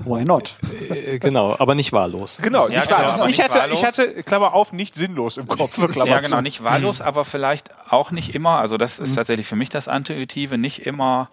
Why 0.05 0.25
not? 0.25 0.57
Äh, 0.91 1.19
genau, 1.19 1.57
aber 1.59 1.75
nicht 1.75 1.93
wahllos. 1.93 2.39
Genau, 2.43 2.69
ja, 2.69 2.81
nicht 2.81 2.89
genau, 2.89 3.01
wahllos. 3.01 3.31
Ich, 3.31 3.39
nicht 3.39 3.43
hatte, 3.45 3.59
wahllos. 3.59 3.79
ich 3.79 3.85
hatte, 3.85 4.23
Klammer 4.23 4.55
auf, 4.55 4.73
nicht 4.73 4.95
sinnlos 4.95 5.37
im 5.37 5.49
Kopf. 5.49 5.75
Klammer 5.93 6.11
ja, 6.11 6.21
genau, 6.21 6.37
zu. 6.37 6.43
nicht 6.43 6.63
wahllos, 6.65 7.01
aber 7.01 7.25
vielleicht 7.25 7.71
auch 7.91 8.11
nicht 8.11 8.35
immer. 8.35 8.59
Also 8.59 8.77
das 8.77 8.99
ist 8.99 9.15
tatsächlich 9.15 9.47
für 9.47 9.57
mich 9.57 9.69
das 9.69 9.87
Intuitive, 9.89 10.59
nicht 10.59 10.87
immer 10.87 11.29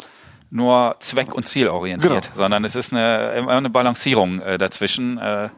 nur 0.52 0.96
zweck- 1.00 1.34
und 1.34 1.48
zielorientiert, 1.48 2.24
Genau. 2.24 2.36
sondern 2.36 2.66
es 2.66 2.76
ist 2.76 2.92
eine, 2.92 3.34
immer 3.34 3.52
eine 3.52 3.70
Balancierung 3.70 4.42
äh, 4.42 4.58
dazwischen. 4.58 5.18
Äh, 5.20 5.50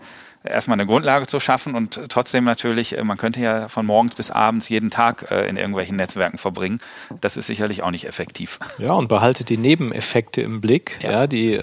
erstmal 0.44 0.76
eine 0.76 0.88
Grundlage 0.88 1.28
zu 1.28 1.40
schaffen 1.40 1.76
und 1.76 2.00
trotzdem 2.10 2.44
natürlich, 2.44 2.98
äh, 2.98 3.04
man 3.04 3.18
könnte 3.18 3.40
ja 3.42 3.68
von 3.68 3.86
morgens 3.86 4.16
bis 4.16 4.32
abends 4.32 4.70
jeden 4.70 4.90
Tag 4.90 5.30
äh, 5.32 5.48
in 5.48 5.58
irgendwelchen 5.58 5.96
Netzwerken 5.98 6.38
verbringen. 6.38 6.80
Das 7.22 7.38
ist 7.38 7.48
sicherlich 7.48 7.84
auch 7.84 7.92
nicht 7.92 8.08
effektiv. 8.08 8.60
Ja, 8.78 8.94
und 8.94 9.08
behaltet 9.08 9.50
die 9.50 9.58
Nebeneffekte 9.58 10.42
im 10.42 10.62
Blick. 10.62 11.00
Ja, 11.02 11.12
Ja. 11.12 11.28
die 11.28 11.54
äh, 11.54 11.58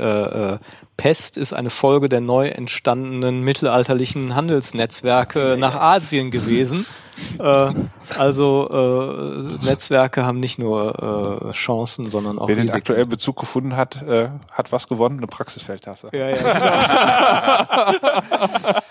äh, 0.54 0.58
Pest 0.98 1.36
ist 1.38 1.54
eine 1.54 1.70
Folge 1.70 2.08
der 2.10 2.20
neu 2.20 2.48
entstandenen 2.48 3.40
mittelalterlichen 3.40 4.34
Handelsnetzwerke 4.34 5.56
nach 5.58 5.74
Asien 5.74 6.30
gewesen. 6.30 6.84
Äh, 7.40 7.72
also 8.16 8.68
äh, 8.72 9.66
Netzwerke 9.66 10.24
haben 10.24 10.38
nicht 10.38 10.60
nur 10.60 11.48
äh, 11.48 11.52
Chancen, 11.52 12.08
sondern 12.08 12.38
auch 12.38 12.46
Wer 12.46 12.54
den 12.54 12.70
aktuellen 12.70 13.08
Bezug 13.08 13.40
gefunden 13.40 13.74
hat, 13.74 14.02
äh, 14.02 14.28
hat 14.52 14.70
was 14.70 14.86
gewonnen, 14.86 15.18
eine 15.18 15.26
Praxisfeldtasse. 15.26 16.10
Ja, 16.12 16.28
ja, 16.28 17.66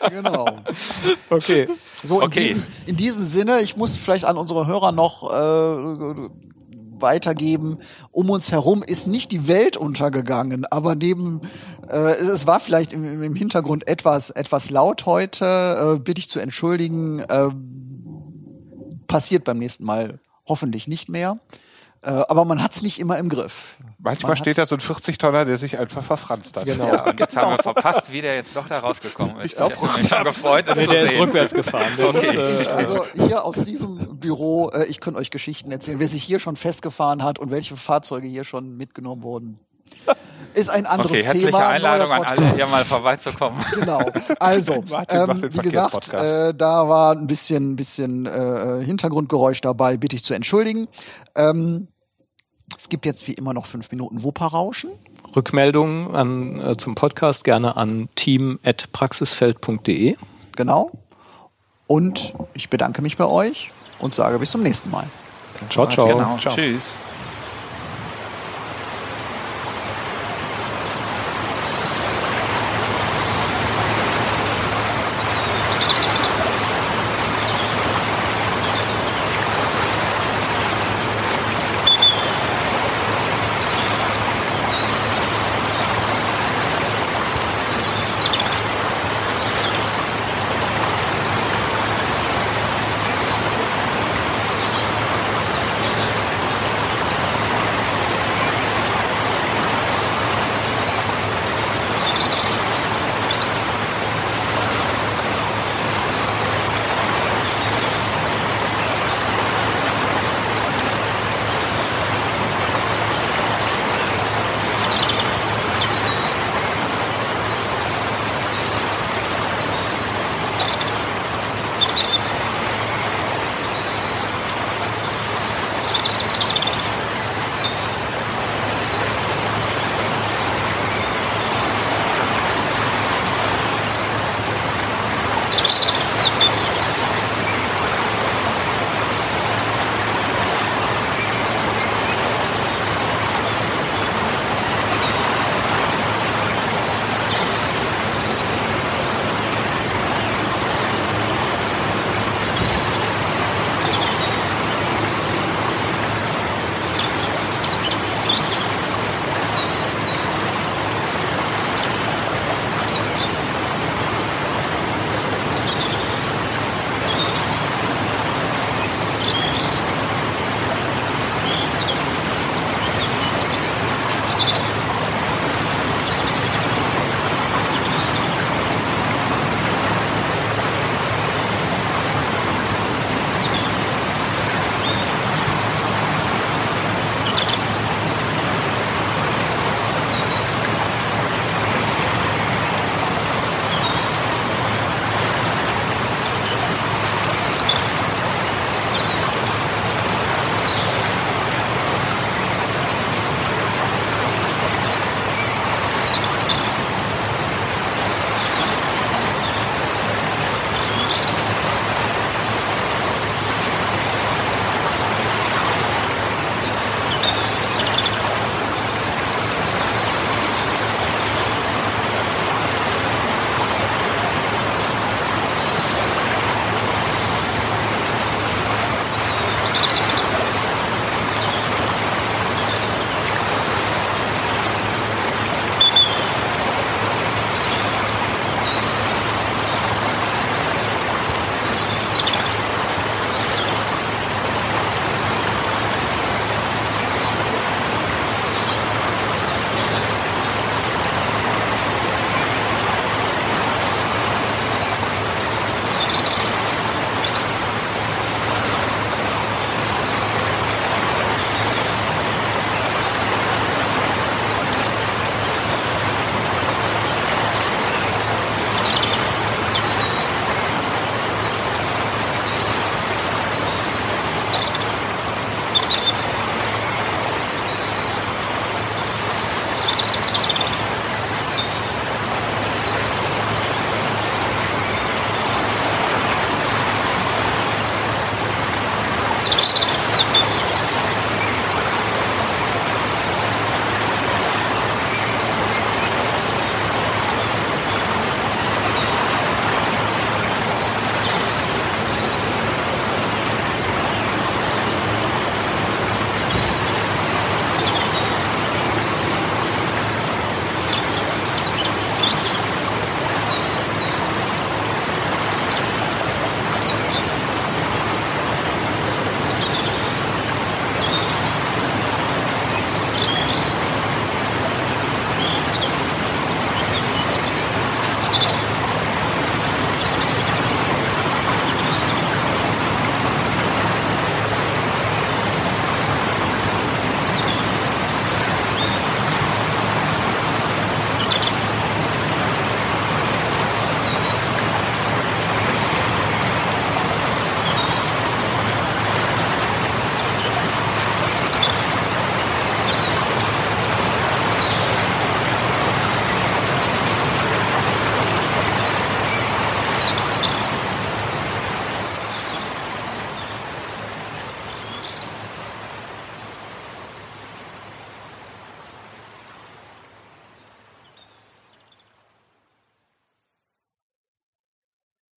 Genau. 0.09 0.45
okay. 1.29 1.69
So, 2.03 2.19
in, 2.19 2.25
Okay. 2.25 2.39
diesem, 2.41 2.63
in 2.85 2.95
diesem 2.97 3.23
Sinne, 3.23 3.61
ich 3.61 3.77
muss 3.77 3.95
vielleicht 3.95 4.25
an 4.25 4.35
unsere 4.35 4.67
Hörer 4.67 4.91
noch 4.91 5.23
äh, 5.31 6.29
weitergeben, 7.01 7.79
um 8.11 8.29
uns 8.29 8.51
herum 8.51 8.83
ist 8.83 9.07
nicht 9.07 9.31
die 9.31 9.47
Welt 9.47 9.77
untergegangen, 9.77 10.65
aber 10.65 10.95
neben, 10.95 11.41
äh, 11.89 12.13
es 12.15 12.47
war 12.47 12.59
vielleicht 12.59 12.93
im, 12.93 13.23
im 13.23 13.35
Hintergrund 13.35 13.87
etwas, 13.87 14.29
etwas 14.29 14.69
laut 14.69 15.05
heute, 15.05 15.95
äh, 15.95 15.99
bitte 15.99 16.19
ich 16.19 16.29
zu 16.29 16.39
entschuldigen, 16.39 17.19
äh, 17.19 17.49
passiert 19.07 19.43
beim 19.43 19.57
nächsten 19.57 19.85
Mal 19.85 20.19
hoffentlich 20.45 20.87
nicht 20.87 21.09
mehr. 21.09 21.39
Äh, 22.03 22.09
aber 22.09 22.45
man 22.45 22.61
hat's 22.63 22.81
nicht 22.81 22.99
immer 22.99 23.17
im 23.17 23.29
Griff. 23.29 23.77
Manchmal 23.97 24.31
Man 24.31 24.37
steht 24.37 24.57
da 24.57 24.65
so 24.65 24.75
ein 24.75 24.81
40-Tonner, 24.81 25.45
der 25.45 25.57
sich 25.57 25.79
einfach 25.79 26.03
verfranst 26.03 26.55
hat. 26.55 26.65
Genau. 26.65 26.87
Ja, 26.87 27.09
und 27.09 27.19
jetzt 27.19 27.35
haben 27.35 27.51
wir 27.57 27.63
verpasst, 27.63 28.11
wie 28.11 28.21
der 28.21 28.35
jetzt 28.35 28.55
doch 28.55 28.67
da 28.67 28.79
rausgekommen 28.79 29.39
ist. 29.39 29.53
Ich, 29.53 29.59
habe 29.59 29.73
mich 29.97 30.07
schon 30.07 30.23
gefreut, 30.23 30.65
das 30.67 30.77
Nee, 30.77 30.85
zu 30.85 30.91
der 30.91 31.03
ist 31.03 31.11
sehen. 31.11 31.21
rückwärts 31.21 31.53
gefahren. 31.53 31.85
Okay. 32.01 32.17
ist, 32.17 32.67
äh, 32.67 32.69
Also 32.75 33.05
hier 33.15 33.43
aus 33.43 33.55
diesem 33.55 34.19
Büro, 34.19 34.69
äh, 34.69 34.85
ich 34.85 34.99
könnte 34.99 35.19
euch 35.19 35.31
Geschichten 35.31 35.71
erzählen, 35.71 35.99
wer 35.99 36.07
sich 36.07 36.23
hier 36.23 36.39
schon 36.39 36.55
festgefahren 36.55 37.23
hat 37.23 37.39
und 37.39 37.49
welche 37.51 37.75
Fahrzeuge 37.75 38.27
hier 38.27 38.43
schon 38.43 38.77
mitgenommen 38.77 39.23
wurden. 39.23 39.59
Ist 40.57 40.69
ein 40.69 40.87
anderes 40.87 41.11
Okay, 41.11 41.21
herzliche 41.21 41.45
Thema. 41.45 41.67
Einladung 41.67 42.11
an 42.11 42.23
alle, 42.23 42.55
hier 42.55 42.65
mal 42.65 42.83
vorbeizukommen. 42.83 43.63
Genau. 43.79 44.01
Also, 44.39 44.83
Martin 44.89 45.29
ähm, 45.29 45.53
wie 45.53 45.57
gesagt, 45.59 46.11
äh, 46.11 46.51
da 46.51 46.89
war 46.89 47.13
ein 47.13 47.27
bisschen, 47.27 47.75
bisschen 47.75 48.25
äh, 48.25 48.83
Hintergrundgeräusch 48.83 49.61
dabei, 49.61 49.97
bitte 49.97 50.15
ich 50.15 50.23
zu 50.23 50.33
entschuldigen. 50.33 50.87
Ähm, 51.35 51.89
es 52.75 52.89
gibt 52.89 53.05
jetzt 53.05 53.27
wie 53.27 53.33
immer 53.33 53.53
noch 53.53 53.67
fünf 53.67 53.91
Minuten 53.91 54.23
Wupperrauschen. 54.23 54.89
Rückmeldungen 55.35 56.15
an, 56.15 56.59
äh, 56.59 56.75
zum 56.75 56.95
Podcast 56.95 57.43
gerne 57.43 57.77
an 57.77 58.09
team.praxisfeld.de. 58.15 60.15
Genau. 60.55 60.91
Und 61.85 62.33
ich 62.55 62.71
bedanke 62.71 63.03
mich 63.03 63.15
bei 63.15 63.25
euch 63.25 63.71
und 63.99 64.15
sage 64.15 64.39
bis 64.39 64.49
zum 64.49 64.63
nächsten 64.63 64.89
Mal. 64.89 65.05
Ciao, 65.69 65.87
ciao. 65.87 66.07
Genau. 66.07 66.35
Ciao. 66.39 66.55
Tschüss. 66.55 66.97